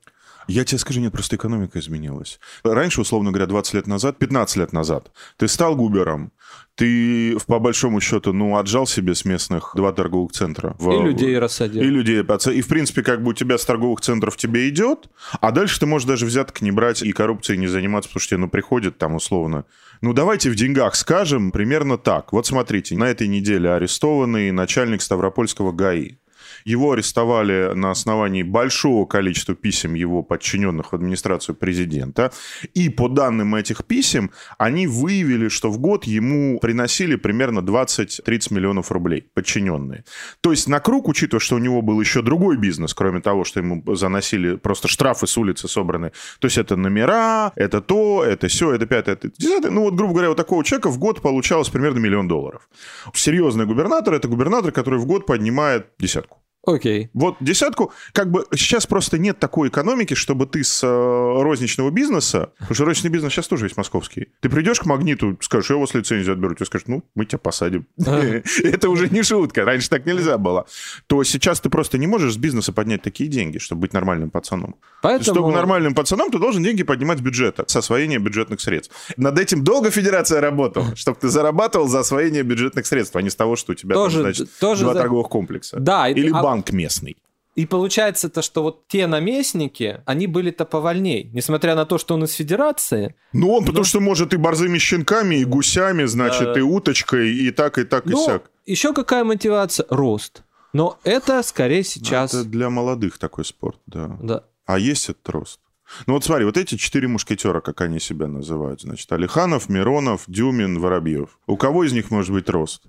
я 0.47 0.65
тебе 0.65 0.77
скажу, 0.79 0.99
нет, 0.99 1.11
просто 1.11 1.35
экономика 1.35 1.79
изменилась. 1.79 2.39
Раньше, 2.63 3.01
условно 3.01 3.31
говоря, 3.31 3.47
20 3.47 3.73
лет 3.73 3.87
назад, 3.87 4.17
15 4.17 4.57
лет 4.57 4.73
назад, 4.73 5.11
ты 5.37 5.47
стал 5.47 5.75
губером, 5.75 6.31
ты, 6.75 7.37
по 7.47 7.59
большому 7.59 8.01
счету, 8.01 8.33
ну, 8.33 8.57
отжал 8.57 8.87
себе 8.87 9.13
с 9.13 9.25
местных 9.25 9.73
два 9.75 9.91
торговых 9.91 10.31
центра. 10.31 10.75
В, 10.79 10.91
и 10.91 11.03
людей 11.03 11.37
рассадил. 11.37 11.83
И 11.83 11.85
людей. 11.85 12.23
И, 12.23 12.61
в 12.61 12.67
принципе, 12.67 13.03
как 13.03 13.21
бы 13.21 13.31
у 13.31 13.33
тебя 13.33 13.57
с 13.57 13.65
торговых 13.65 14.01
центров 14.01 14.37
тебе 14.37 14.67
идет, 14.69 15.09
а 15.39 15.51
дальше 15.51 15.79
ты 15.79 15.85
можешь 15.85 16.07
даже 16.07 16.25
взяток 16.25 16.61
не 16.61 16.71
брать 16.71 17.03
и 17.03 17.11
коррупцией 17.11 17.59
не 17.59 17.67
заниматься, 17.67 18.09
потому 18.09 18.21
что 18.21 18.29
тебе, 18.29 18.39
ну, 18.39 18.49
приходит 18.49 18.97
там, 18.97 19.15
условно, 19.15 19.65
ну, 20.01 20.13
давайте 20.13 20.49
в 20.49 20.55
деньгах 20.55 20.95
скажем 20.95 21.51
примерно 21.51 21.97
так. 21.97 22.33
Вот 22.33 22.47
смотрите, 22.47 22.97
на 22.97 23.05
этой 23.05 23.27
неделе 23.27 23.71
арестованный 23.71 24.51
начальник 24.51 25.01
Ставропольского 25.01 25.71
ГАИ. 25.71 26.17
Его 26.65 26.93
арестовали 26.93 27.73
на 27.73 27.91
основании 27.91 28.43
большого 28.43 29.05
количества 29.05 29.55
писем 29.55 29.93
его 29.93 30.23
подчиненных 30.23 30.91
в 30.91 30.95
администрацию 30.95 31.55
президента. 31.55 32.31
И 32.73 32.89
по 32.89 33.07
данным 33.07 33.55
этих 33.55 33.85
писем, 33.85 34.31
они 34.57 34.87
выявили, 34.87 35.49
что 35.49 35.69
в 35.69 35.77
год 35.77 36.05
ему 36.05 36.59
приносили 36.59 37.15
примерно 37.15 37.59
20-30 37.59 38.53
миллионов 38.53 38.91
рублей 38.91 39.27
подчиненные. 39.33 40.03
То 40.41 40.51
есть 40.51 40.67
на 40.67 40.79
круг, 40.79 41.07
учитывая, 41.07 41.39
что 41.39 41.55
у 41.55 41.59
него 41.59 41.81
был 41.81 41.99
еще 41.99 42.21
другой 42.21 42.57
бизнес, 42.57 42.93
кроме 42.93 43.21
того, 43.21 43.43
что 43.43 43.59
ему 43.59 43.83
заносили 43.95 44.55
просто 44.55 44.87
штрафы 44.87 45.27
с 45.27 45.37
улицы 45.37 45.67
собраны. 45.67 46.11
То 46.39 46.45
есть 46.47 46.57
это 46.57 46.75
номера, 46.75 47.51
это 47.55 47.81
то, 47.81 48.23
это 48.23 48.47
все, 48.47 48.73
это 48.73 48.85
пятое, 48.85 49.15
это 49.15 49.29
десятое. 49.37 49.71
Ну 49.71 49.81
вот, 49.81 49.95
грубо 49.95 50.13
говоря, 50.13 50.31
у 50.31 50.35
такого 50.35 50.63
человека 50.63 50.89
в 50.89 50.97
год 50.97 51.21
получалось 51.21 51.69
примерно 51.69 51.99
миллион 51.99 52.27
долларов. 52.27 52.69
Серьезный 53.13 53.65
губернатор– 53.65 54.13
это 54.15 54.27
губернатор, 54.27 54.71
который 54.71 54.99
в 54.99 55.05
год 55.05 55.25
поднимает 55.25 55.87
десятку. 55.99 56.39
Окей. 56.65 57.09
Вот 57.13 57.35
десятку, 57.41 57.91
как 58.13 58.31
бы 58.31 58.45
сейчас 58.55 58.87
просто 58.87 59.17
нет 59.17 59.37
такой 59.37 59.67
экономики, 59.67 60.13
чтобы 60.13 60.45
ты 60.45 60.63
с 60.63 60.81
э, 60.81 61.41
розничного 61.41 61.89
бизнеса, 61.89 62.51
потому 62.57 62.75
что 62.75 62.85
розничный 62.85 63.09
бизнес 63.09 63.33
сейчас 63.33 63.49
тоже 63.49 63.65
весь 63.65 63.75
московский, 63.75 64.29
ты 64.39 64.49
придешь 64.49 64.79
к 64.79 64.85
магниту, 64.85 65.37
скажешь, 65.41 65.71
я 65.71 65.75
у 65.75 65.81
вас 65.81 65.93
лицензию 65.93 66.33
отберу, 66.33 66.55
тебе 66.55 66.65
скажут, 66.65 66.87
ну, 66.87 67.03
мы 67.15 67.25
тебя 67.25 67.39
посадим. 67.39 67.85
Это 67.97 68.89
уже 68.89 69.09
не 69.09 69.23
шутка, 69.23 69.65
раньше 69.65 69.89
так 69.89 70.05
нельзя 70.05 70.37
было. 70.37 70.65
То 71.07 71.21
сейчас 71.25 71.59
ты 71.59 71.69
просто 71.69 71.97
не 71.97 72.07
можешь 72.07 72.33
с 72.33 72.37
бизнеса 72.37 72.71
поднять 72.71 73.01
такие 73.01 73.29
деньги, 73.29 73.57
чтобы 73.57 73.81
быть 73.81 73.93
нормальным 73.93 74.29
пацаном. 74.29 74.75
Чтобы 75.21 75.51
нормальным 75.51 75.93
пацаном, 75.93 76.31
ты 76.31 76.39
должен 76.39 76.63
деньги 76.63 76.83
поднимать 76.83 77.19
с 77.19 77.21
бюджета, 77.21 77.65
с 77.67 77.75
освоения 77.75 78.19
бюджетных 78.19 78.61
средств. 78.61 78.95
Над 79.17 79.37
этим 79.37 79.65
долго 79.65 79.91
федерация 79.91 80.39
работала, 80.39 80.95
чтобы 80.95 81.17
ты 81.19 81.27
зарабатывал 81.27 81.89
за 81.89 81.99
освоение 81.99 82.43
бюджетных 82.43 82.87
средств, 82.87 83.17
а 83.17 83.21
не 83.21 83.29
с 83.29 83.35
того, 83.35 83.57
что 83.57 83.73
у 83.73 83.75
тебя 83.75 83.95
там, 83.95 84.09
значит, 84.09 84.47
два 84.61 84.93
торговых 84.93 85.27
комплекса. 85.27 85.77
Да, 85.77 86.07
Или 86.07 86.29
а- 86.31 86.52
банк 86.53 86.71
местный. 86.71 87.17
И 87.55 87.65
получается 87.67 88.29
то, 88.29 88.41
что 88.41 88.63
вот 88.63 88.87
те 88.87 89.05
наместники, 89.07 90.01
они 90.05 90.25
были-то 90.27 90.65
повольней. 90.65 91.29
Несмотря 91.33 91.75
на 91.75 91.85
то, 91.85 91.97
что 91.99 92.15
он 92.15 92.23
из 92.23 92.33
федерации, 92.33 93.13
Ну, 93.33 93.51
он 93.51 93.65
потому 93.65 93.85
что 93.85 93.99
может 93.99 94.33
и 94.33 94.37
борзыми 94.37 94.79
щенками, 94.79 95.35
и 95.35 95.45
гусями, 95.45 96.05
значит, 96.05 96.53
Да. 96.53 96.59
и 96.59 96.61
уточкой, 96.61 97.35
и 97.35 97.51
так, 97.51 97.77
и 97.77 97.83
так, 97.83 98.07
и 98.07 98.11
ну, 98.11 98.25
сяк. 98.25 98.49
еще 98.65 98.93
какая 98.93 99.23
мотивация? 99.23 99.85
Рост. 99.89 100.43
Но 100.73 100.97
это 101.03 101.43
скорее 101.43 101.83
сейчас... 101.83 102.33
Это 102.33 102.43
для 102.45 102.69
молодых 102.71 103.19
такой 103.19 103.45
спорт, 103.45 103.77
да. 103.85 104.17
Да. 104.21 104.43
А 104.65 104.79
есть 104.79 105.09
этот 105.09 105.29
рост? 105.29 105.59
Ну 106.07 106.13
вот 106.15 106.23
смотри, 106.25 106.45
вот 106.45 106.57
эти 106.57 106.75
четыре 106.75 107.07
мушкетера, 107.07 107.61
как 107.61 107.81
они 107.81 107.99
себя 107.99 108.27
называют, 108.27 108.81
значит, 108.81 109.11
Алиханов, 109.11 109.69
Миронов, 109.69 110.23
Дюмин, 110.27 110.79
Воробьев. 110.79 111.37
У 111.45 111.55
кого 111.57 111.83
из 111.83 111.93
них 111.93 112.09
может 112.09 112.31
быть 112.31 112.49
рост? 112.49 112.83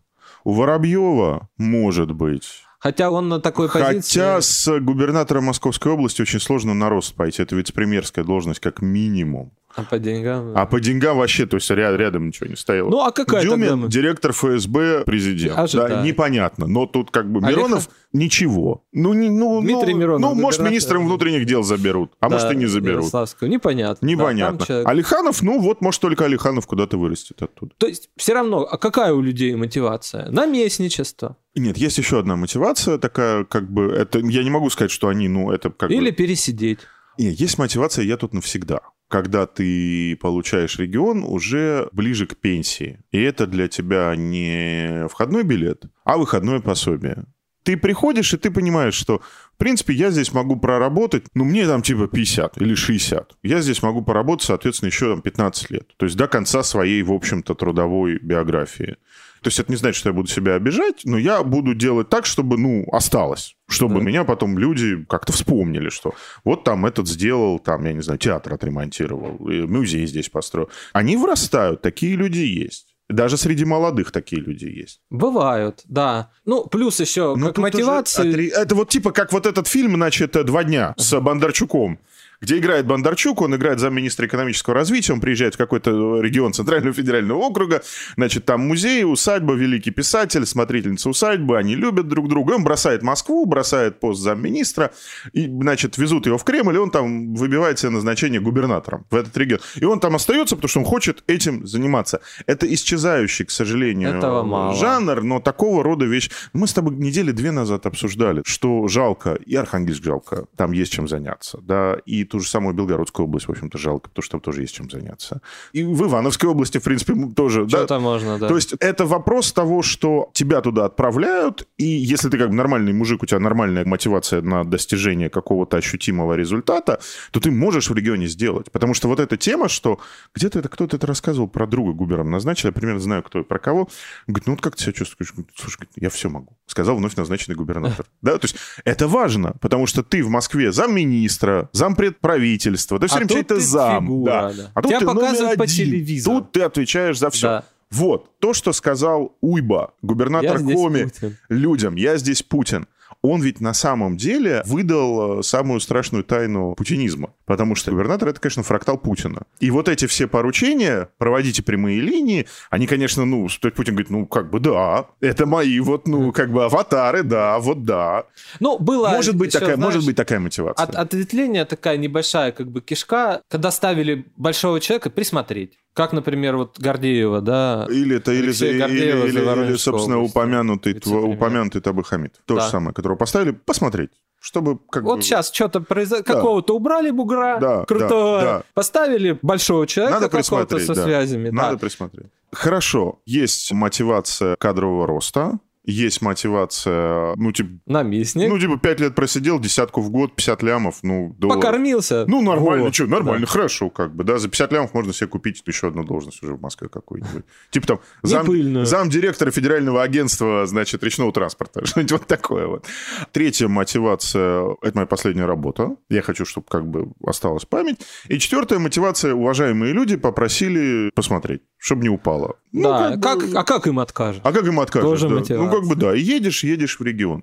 У 0.44 0.52
Воробьева 0.52 1.48
может 1.58 2.12
быть. 2.12 2.63
Хотя 2.84 3.10
он 3.10 3.30
на 3.30 3.40
такой 3.40 3.70
позиции... 3.70 4.20
Хотя 4.20 4.40
с 4.42 4.78
губернатором 4.78 5.44
Московской 5.44 5.90
области 5.90 6.20
очень 6.20 6.38
сложно 6.38 6.74
на 6.74 6.90
рост 6.90 7.14
пойти. 7.14 7.40
Это 7.42 7.56
вице-премьерская 7.56 8.26
должность 8.26 8.60
как 8.60 8.82
минимум. 8.82 9.52
А 9.76 9.82
по 9.82 9.98
деньгам... 9.98 10.52
А 10.54 10.66
по 10.66 10.78
деньгам 10.80 11.18
вообще, 11.18 11.46
то 11.46 11.56
есть 11.56 11.68
ря- 11.70 11.96
рядом 11.96 12.28
ничего 12.28 12.48
не 12.48 12.56
стояло. 12.56 12.90
Ну, 12.90 13.00
а 13.00 13.10
какая 13.10 13.42
Дюмин, 13.42 13.68
тогда 13.68 13.88
директор 13.88 14.32
ФСБ, 14.32 15.02
президент. 15.04 15.58
Ожидаю. 15.58 15.88
Да, 15.88 16.02
непонятно. 16.02 16.66
Но 16.66 16.86
тут 16.86 17.10
как 17.10 17.30
бы 17.30 17.40
Алихан- 17.40 17.48
Миронов 17.50 17.88
ничего. 18.12 18.84
Ну, 18.92 19.12
не, 19.14 19.28
ну, 19.30 19.60
Дмитрий 19.60 19.94
ну, 19.94 20.00
Миронов, 20.00 20.34
ну, 20.34 20.40
может, 20.40 20.60
министром 20.60 21.06
внутренних 21.06 21.44
дел 21.46 21.64
заберут, 21.64 22.12
а 22.20 22.28
может, 22.28 22.52
и 22.52 22.56
не 22.56 22.66
заберут. 22.66 23.00
Ярославского. 23.00 23.48
Непонятно. 23.48 24.06
Да, 24.06 24.12
Непонятно. 24.12 24.64
человек- 24.64 24.88
Алиханов, 24.88 25.42
ну 25.42 25.60
вот, 25.60 25.80
может, 25.80 26.00
только 26.00 26.24
Алиханов 26.24 26.66
куда-то 26.66 26.96
вырастет 26.96 27.42
оттуда. 27.42 27.72
То 27.78 27.88
есть 27.88 28.10
все 28.16 28.34
равно, 28.34 28.60
а 28.60 28.78
какая 28.78 29.12
у 29.12 29.20
людей 29.20 29.54
мотивация? 29.56 30.30
Наместничество. 30.30 31.36
Нет, 31.56 31.76
есть 31.76 31.98
еще 31.98 32.18
одна 32.20 32.36
мотивация 32.36 32.98
такая, 32.98 33.44
как 33.44 33.70
бы, 33.70 33.92
это, 33.92 34.18
я 34.20 34.42
не 34.44 34.50
могу 34.50 34.70
сказать, 34.70 34.90
что 34.90 35.08
они, 35.08 35.28
ну, 35.28 35.50
это 35.50 35.70
как 35.70 35.90
Или 35.90 36.10
бы... 36.10 36.16
пересидеть. 36.16 36.78
Нет, 37.18 37.34
есть 37.34 37.58
мотивация 37.58 38.04
«я 38.04 38.16
тут 38.16 38.34
навсегда». 38.34 38.80
Когда 39.14 39.46
ты 39.46 40.16
получаешь 40.16 40.76
регион 40.80 41.22
уже 41.22 41.88
ближе 41.92 42.26
к 42.26 42.36
пенсии. 42.36 42.98
И 43.12 43.22
это 43.22 43.46
для 43.46 43.68
тебя 43.68 44.12
не 44.16 45.06
входной 45.06 45.44
билет, 45.44 45.84
а 46.02 46.16
выходное 46.16 46.58
пособие. 46.58 47.24
Ты 47.62 47.76
приходишь, 47.76 48.34
и 48.34 48.38
ты 48.38 48.50
понимаешь, 48.50 48.94
что, 48.94 49.22
в 49.54 49.56
принципе, 49.56 49.94
я 49.94 50.10
здесь 50.10 50.32
могу 50.32 50.56
проработать, 50.56 51.24
ну, 51.34 51.44
мне 51.44 51.66
там 51.66 51.82
типа 51.82 52.08
50 52.08 52.60
или 52.60 52.74
60. 52.74 53.36
Я 53.42 53.60
здесь 53.60 53.82
могу 53.82 54.02
поработать, 54.02 54.46
соответственно, 54.46 54.88
еще 54.88 55.10
там 55.12 55.22
15 55.22 55.70
лет. 55.70 55.96
То 55.96 56.06
есть 56.06 56.16
до 56.16 56.26
конца 56.28 56.62
своей, 56.62 57.02
в 57.02 57.12
общем-то, 57.12 57.54
трудовой 57.54 58.18
биографии. 58.20 58.96
То 59.42 59.48
есть 59.48 59.60
это 59.60 59.70
не 59.70 59.76
значит, 59.76 59.96
что 59.98 60.08
я 60.08 60.14
буду 60.14 60.26
себя 60.28 60.54
обижать, 60.54 61.02
но 61.04 61.18
я 61.18 61.42
буду 61.42 61.74
делать 61.74 62.08
так, 62.08 62.24
чтобы, 62.24 62.56
ну, 62.56 62.86
осталось. 62.92 63.56
Чтобы 63.68 63.96
Да. 63.96 64.00
меня 64.00 64.24
потом 64.24 64.58
люди 64.58 65.04
как-то 65.06 65.32
вспомнили, 65.32 65.90
что 65.90 66.14
вот 66.44 66.64
там 66.64 66.86
этот 66.86 67.06
сделал, 67.06 67.58
там, 67.58 67.84
я 67.84 67.92
не 67.92 68.00
знаю, 68.00 68.18
театр 68.18 68.54
отремонтировал, 68.54 69.36
музей 69.38 70.06
здесь 70.06 70.30
построил. 70.30 70.70
Они 70.94 71.16
вырастают, 71.18 71.82
такие 71.82 72.16
люди 72.16 72.38
есть. 72.38 72.93
Даже 73.10 73.36
среди 73.36 73.64
молодых 73.66 74.12
такие 74.12 74.40
люди 74.40 74.64
есть. 74.64 75.00
Бывают, 75.10 75.82
да. 75.84 76.30
Ну, 76.46 76.64
плюс 76.66 77.00
еще 77.00 77.34
Но 77.36 77.46
как 77.48 77.56
тут 77.56 77.64
уже 77.74 77.84
мотивации... 77.84 78.32
отри- 78.34 78.50
Это 78.50 78.74
вот 78.74 78.88
типа 78.88 79.10
как 79.12 79.32
вот 79.32 79.44
этот 79.46 79.66
фильм, 79.68 79.94
значит, 79.96 80.32
«Два 80.46 80.64
дня» 80.64 80.94
с 80.96 81.20
Бондарчуком 81.20 81.98
где 82.44 82.58
играет 82.58 82.86
Бондарчук, 82.86 83.40
он 83.40 83.56
играет 83.56 83.80
замминистра 83.80 84.26
экономического 84.26 84.74
развития, 84.74 85.14
он 85.14 85.20
приезжает 85.20 85.54
в 85.54 85.58
какой-то 85.58 86.20
регион 86.20 86.52
Центрального 86.52 86.92
федерального 86.92 87.38
округа, 87.38 87.82
значит, 88.16 88.44
там 88.44 88.60
музей, 88.68 89.02
усадьба, 89.04 89.54
великий 89.54 89.90
писатель, 89.90 90.44
смотрительница 90.44 91.08
усадьбы, 91.08 91.56
они 91.56 91.74
любят 91.74 92.06
друг 92.06 92.28
друга, 92.28 92.52
он 92.52 92.64
бросает 92.64 93.02
Москву, 93.02 93.46
бросает 93.46 93.98
пост 93.98 94.20
замминистра, 94.20 94.92
и, 95.32 95.46
значит, 95.46 95.96
везут 95.96 96.26
его 96.26 96.36
в 96.36 96.44
Кремль, 96.44 96.74
и 96.74 96.78
он 96.78 96.90
там 96.90 97.34
выбивает 97.34 97.78
себе 97.78 97.90
назначение 97.90 98.40
губернатором 98.40 99.06
в 99.10 99.14
этот 99.14 99.34
регион. 99.38 99.60
И 99.76 99.84
он 99.84 99.98
там 99.98 100.14
остается, 100.14 100.54
потому 100.56 100.68
что 100.68 100.80
он 100.80 100.84
хочет 100.84 101.24
этим 101.26 101.66
заниматься. 101.66 102.20
Это 102.46 102.72
исчезающий, 102.72 103.46
к 103.46 103.50
сожалению, 103.50 104.18
Этого 104.18 104.42
мало. 104.42 104.74
жанр, 104.74 105.22
но 105.22 105.40
такого 105.40 105.82
рода 105.82 106.04
вещь... 106.04 106.30
Мы 106.52 106.66
с 106.66 106.74
тобой 106.74 106.94
недели 106.96 107.30
две 107.32 107.52
назад 107.52 107.86
обсуждали, 107.86 108.42
что 108.44 108.86
жалко, 108.88 109.38
и 109.46 109.54
Архангельск 109.54 110.04
жалко, 110.04 110.46
там 110.56 110.72
есть 110.72 110.92
чем 110.92 111.08
заняться, 111.08 111.58
да, 111.62 111.96
и 112.04 112.24
ту 112.34 112.40
же 112.40 112.48
самую 112.48 112.74
Белгородскую 112.74 113.26
область, 113.26 113.46
в 113.46 113.50
общем-то, 113.52 113.78
жалко, 113.78 114.08
потому 114.08 114.24
что 114.24 114.32
там 114.32 114.40
тоже 114.40 114.62
есть 114.62 114.74
чем 114.74 114.90
заняться. 114.90 115.40
И 115.72 115.84
в 115.84 116.02
Ивановской 116.02 116.50
области, 116.50 116.78
в 116.78 116.82
принципе, 116.82 117.14
тоже, 117.36 117.64
да. 117.64 117.78
Что-то 117.78 118.00
можно, 118.00 118.40
да. 118.40 118.48
То 118.48 118.56
есть 118.56 118.74
это 118.80 119.06
вопрос 119.06 119.52
того, 119.52 119.82
что 119.82 120.30
тебя 120.32 120.60
туда 120.60 120.86
отправляют, 120.86 121.68
и 121.78 121.84
если 121.84 122.28
ты 122.30 122.38
как 122.38 122.48
бы 122.48 122.56
нормальный 122.56 122.92
мужик, 122.92 123.22
у 123.22 123.26
тебя 123.26 123.38
нормальная 123.38 123.84
мотивация 123.84 124.42
на 124.42 124.64
достижение 124.64 125.30
какого-то 125.30 125.76
ощутимого 125.76 126.34
результата, 126.34 126.98
то 127.30 127.38
ты 127.38 127.52
можешь 127.52 127.88
в 127.88 127.94
регионе 127.94 128.26
сделать. 128.26 128.72
Потому 128.72 128.94
что 128.94 129.06
вот 129.06 129.20
эта 129.20 129.36
тема, 129.36 129.68
что 129.68 130.00
где-то 130.34 130.58
это 130.58 130.68
кто-то 130.68 130.96
это 130.96 131.06
рассказывал 131.06 131.46
про 131.46 131.68
друга 131.68 131.92
губером 131.92 132.32
назначили, 132.32 132.66
я 132.66 132.72
примерно 132.72 132.98
знаю, 132.98 133.22
кто 133.22 133.38
и 133.38 133.44
про 133.44 133.60
кого. 133.60 133.88
Говорит, 134.26 134.48
ну 134.48 134.54
вот 134.54 134.60
как 134.60 134.74
ты 134.74 134.82
себя 134.82 134.92
чувствуешь? 134.92 135.32
Слушай, 135.54 135.88
я 135.94 136.10
все 136.10 136.28
могу. 136.28 136.56
Сказал 136.66 136.96
вновь 136.96 137.14
назначенный 137.14 137.54
губернатор. 137.54 138.06
Да, 138.22 138.38
то 138.38 138.46
есть 138.46 138.56
это 138.84 139.06
важно, 139.06 139.54
потому 139.60 139.86
что 139.86 140.02
ты 140.02 140.24
в 140.24 140.30
Москве 140.30 140.72
замминистра, 140.72 141.68
зампред 141.72 142.13
правительства, 142.20 142.98
ты 142.98 143.06
все 143.06 143.16
А 143.16 143.18
время 143.18 143.28
тут 143.28 143.36
чей-то 143.36 143.60
зам. 143.60 144.04
фигура, 144.06 144.30
да. 144.32 144.52
да. 144.52 144.70
А 144.74 144.82
тут 144.82 144.88
Тебя 144.90 144.98
ты 145.00 145.04
номер 145.06 145.20
показывают 145.20 145.58
по 145.58 145.64
один. 145.64 145.76
телевизору. 145.76 146.36
Тут 146.40 146.52
ты 146.52 146.60
отвечаешь 146.62 147.18
за 147.18 147.30
все. 147.30 147.46
Да. 147.46 147.64
Вот, 147.90 148.38
то, 148.40 148.54
что 148.54 148.72
сказал 148.72 149.36
Уйба, 149.40 149.92
губернатор 150.02 150.58
Коми, 150.58 151.04
Путин. 151.04 151.36
людям, 151.48 151.94
я 151.94 152.16
здесь 152.16 152.42
Путин. 152.42 152.86
Он 153.24 153.40
ведь 153.40 153.62
на 153.62 153.72
самом 153.72 154.18
деле 154.18 154.62
выдал 154.66 155.40
э, 155.40 155.42
самую 155.42 155.80
страшную 155.80 156.24
тайну 156.24 156.74
путинизма. 156.74 157.32
Потому 157.46 157.74
что 157.74 157.90
губернатор— 157.90 158.28
это, 158.30 158.38
конечно, 158.38 158.62
фрактал 158.62 158.98
Путина. 158.98 159.44
И 159.60 159.70
вот 159.70 159.88
эти 159.88 160.06
все 160.06 160.26
поручения, 160.26 161.08
проводите 161.16 161.62
прямые 161.62 162.02
линии, 162.02 162.46
они, 162.68 162.86
конечно, 162.86 163.24
ну, 163.24 163.48
то 163.48 163.68
есть 163.68 163.76
Путин 163.76 163.94
говорит, 163.94 164.10
ну, 164.10 164.26
как 164.26 164.50
бы 164.50 164.60
да, 164.60 165.06
это 165.22 165.46
мои 165.46 165.80
вот, 165.80 166.06
ну, 166.06 166.32
как 166.32 166.52
бы 166.52 166.66
аватары, 166.66 167.22
да, 167.22 167.58
вот 167.60 167.84
да. 167.84 168.24
Ну, 168.60 168.78
было... 168.78 169.08
Может 169.08 169.36
быть, 169.36 169.54
ещё, 169.54 169.60
такая, 169.60 169.76
знаешь, 169.76 169.94
может 169.94 170.06
быть 170.06 170.16
такая 170.16 170.38
мотивация. 170.38 170.84
От, 170.84 170.94
ответвление 170.94 171.64
такая 171.64 171.96
небольшая 171.96 172.52
как 172.52 172.70
бы 172.70 172.82
кишка, 172.82 173.40
когда 173.48 173.70
ставили 173.70 174.26
большого 174.36 174.80
человека 174.80 175.08
присмотреть. 175.08 175.78
Как, 175.94 176.12
например, 176.12 176.56
вот 176.56 176.78
Гордеева, 176.78 177.40
да. 177.40 177.86
Или 177.88 178.16
это, 178.16 178.32
или, 178.32 178.50
или, 178.50 179.28
или, 179.28 179.66
или, 179.68 179.76
собственно, 179.76 180.16
область, 180.18 180.32
упомянутый, 180.34 181.00
упомянутый 181.04 181.80
Табы 181.80 182.02
Хамид. 182.02 182.34
То 182.46 182.56
Да. 182.56 182.62
же 182.62 182.68
самое, 182.70 182.92
которого 182.92 183.16
поставили, 183.16 183.52
посмотреть, 183.52 184.10
чтобы 184.40 184.78
как 184.90 185.04
Вот 185.04 185.18
бы... 185.18 185.22
сейчас 185.22 185.52
что-то 185.52 185.80
произошло, 185.80 186.24
какого-то 186.24 186.74
убрали 186.74 187.10
бугра 187.12 187.58
Да, 187.60 187.84
крутого, 187.84 188.40
да, 188.40 188.44
да. 188.58 188.62
поставили 188.74 189.38
большого 189.40 189.86
человека 189.86 190.20
Надо 190.20 190.36
какого-то 190.36 190.80
со 190.80 190.94
да. 190.94 191.04
связями. 191.04 191.50
Надо 191.50 191.74
да. 191.74 191.78
присмотреть. 191.78 192.26
Хорошо, 192.52 193.20
есть 193.24 193.72
мотивация 193.72 194.56
кадрового 194.56 195.06
роста, 195.06 195.58
есть 195.86 196.22
мотивация, 196.22 197.34
ну, 197.36 197.52
типа, 197.52 197.70
Наместник. 197.86 198.48
ну, 198.48 198.58
типа, 198.58 198.78
5 198.78 199.00
лет 199.00 199.14
просидел, 199.14 199.60
десятку 199.60 200.00
в 200.00 200.10
год, 200.10 200.34
50 200.34 200.62
лямов, 200.62 201.00
ну, 201.02 201.34
долларов. 201.38 201.62
Покормился. 201.62 202.24
Ну, 202.26 202.40
нормально, 202.42 202.84
Вот. 202.84 202.94
что, 202.94 203.06
нормально, 203.06 203.46
хорошо, 203.46 203.90
как 203.90 204.14
бы, 204.14 204.24
да, 204.24 204.38
за 204.38 204.48
50 204.48 204.72
лямов 204.72 204.94
можно 204.94 205.12
себе 205.12 205.26
купить 205.28 205.62
еще 205.66 205.88
одну 205.88 206.04
должность 206.04 206.42
уже 206.42 206.54
в 206.54 206.60
Москве 206.60 206.88
какую-нибудь. 206.88 207.44
Типа 207.70 207.86
там 207.86 208.00
зам, 208.22 208.46
зам 208.86 209.10
директора 209.10 209.50
федерального 209.50 210.02
агентства, 210.02 210.66
значит, 210.66 211.02
речного 211.04 211.32
транспорта, 211.32 211.84
что-нибудь 211.86 212.12
вот 212.12 212.26
такое 212.26 212.66
вот. 212.66 212.86
Третья 213.32 213.68
мотивация, 213.68 214.76
это 214.82 214.92
моя 214.96 215.06
последняя 215.06 215.46
работа, 215.46 215.96
я 216.08 216.22
хочу, 216.22 216.44
чтобы 216.44 216.66
как 216.68 216.86
бы 216.86 217.12
осталась 217.26 217.64
память. 217.64 217.98
И 218.28 218.38
четвертая 218.38 218.78
мотивация, 218.78 219.34
уважаемые 219.34 219.92
люди 219.92 220.16
попросили 220.16 221.10
посмотреть, 221.14 221.62
чтобы 221.78 222.02
не 222.02 222.08
упало. 222.08 222.56
Ну, 222.72 222.82
Да, 222.88 223.16
как 223.18 223.38
бы- 223.38 223.46
как, 223.52 223.54
а 223.56 223.64
как 223.64 223.86
им 223.86 223.98
откажешь? 224.00 224.40
а 224.42 224.52
как 224.52 224.66
им 224.66 224.80
откажешь? 224.80 225.08
Тоже 225.08 225.28
да? 225.28 225.34
мотивация. 225.34 225.58
Ну, 225.58 225.70
как 225.74 225.88
бы 225.88 225.96
да, 225.96 226.14
едешь, 226.14 226.62
едешь 226.62 227.00
в 227.00 227.02
регион. 227.02 227.42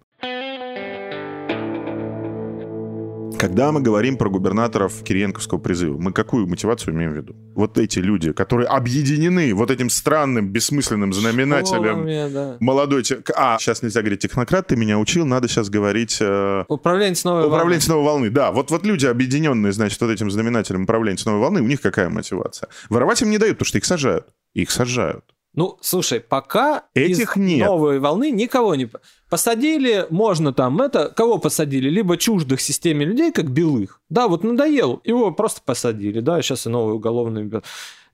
Когда 3.37 3.71
мы 3.71 3.81
говорим 3.81 4.17
про 4.17 4.29
губернаторов 4.29 5.03
Кириенковского 5.03 5.57
призыва, 5.57 5.97
мы 5.97 6.13
какую 6.13 6.47
мотивацию 6.47 6.93
имеем 6.93 7.11
в 7.11 7.15
виду? 7.15 7.35
Вот 7.55 7.77
эти 7.79 7.97
люди, 7.97 8.31
которые 8.33 8.67
объединены 8.67 9.53
вот 9.55 9.71
этим 9.71 9.89
странным, 9.89 10.49
бессмысленным 10.49 11.11
знаменателем 11.11 11.83
Школами, 11.83 12.31
да. 12.31 12.57
молодой... 12.59 13.01
те- 13.03 13.19
А, 13.35 13.57
сейчас 13.59 13.81
нельзя 13.81 14.01
говорить 14.01 14.19
технократ, 14.21 14.67
ты 14.67 14.75
меня 14.77 14.99
учил, 14.99 15.25
надо 15.25 15.47
сейчас 15.47 15.69
говорить... 15.71 16.19
э, 16.21 16.65
Управленец 16.67 17.23
новой 17.23 17.47
Управленец 17.47 17.87
новой 17.87 18.03
волны, 18.03 18.29
да. 18.29 18.51
Вот, 18.51 18.69
вот 18.69 18.85
люди, 18.85 19.07
объединенные, 19.07 19.73
значит, 19.73 19.99
вот 19.99 20.11
этим 20.11 20.29
знаменателем 20.29 20.83
управленец 20.83 21.25
новой 21.25 21.39
волны, 21.39 21.61
у 21.61 21.67
них 21.67 21.81
какая 21.81 22.09
мотивация? 22.09 22.69
Воровать 22.89 23.23
им 23.23 23.31
не 23.31 23.39
дают, 23.39 23.55
потому 23.57 23.67
что 23.67 23.79
их 23.79 23.85
сажают. 23.85 24.27
Их 24.53 24.69
сажают. 24.69 25.25
Ну, 25.53 25.77
слушай, 25.81 26.21
пока 26.21 26.85
Этих 26.93 27.35
из 27.35 27.41
нет. 27.41 27.67
новой 27.67 27.99
волны 27.99 28.31
никого 28.31 28.75
не... 28.75 28.89
Посадили, 29.29 30.07
можно 30.09 30.53
там 30.53 30.81
это... 30.81 31.09
Кого 31.09 31.39
посадили? 31.39 31.89
Либо 31.89 32.17
чуждых 32.17 32.61
системе 32.61 33.05
людей, 33.05 33.31
как 33.33 33.51
Белых. 33.51 33.99
Да, 34.09 34.27
вот 34.29 34.43
надоел, 34.43 35.01
его 35.03 35.31
просто 35.31 35.61
посадили, 35.65 36.21
да, 36.21 36.41
сейчас 36.41 36.65
и 36.65 36.69
новый 36.69 36.95
уголовный... 36.95 37.51